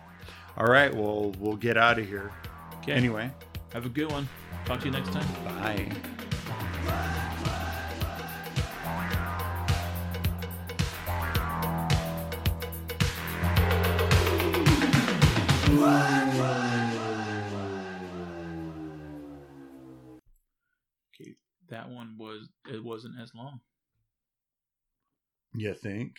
all 0.58 0.68
right, 0.68 0.94
well, 0.94 1.34
we'll 1.40 1.56
get 1.58 1.78
out 1.78 2.00
of 2.00 2.08
here. 2.08 2.32
Okay. 2.80 2.94
Anyway, 2.94 3.32
Have 3.74 3.86
a 3.86 3.90
good 3.90 4.12
one. 4.12 4.28
Talk 4.66 4.80
to 4.80 4.86
you 4.86 4.92
next 4.92 5.12
time. 5.12 5.28
bye. 5.46 5.92
Okay. 21.14 21.36
That 21.70 21.90
one 21.90 22.16
was 22.18 22.50
it 22.72 22.84
wasn't 22.84 23.16
as 23.22 23.32
long. 23.36 23.60
You 25.54 25.74
think? 25.74 26.16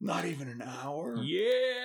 Not 0.00 0.24
even 0.24 0.48
an 0.48 0.62
hour? 0.62 1.16
Yeah. 1.22 1.78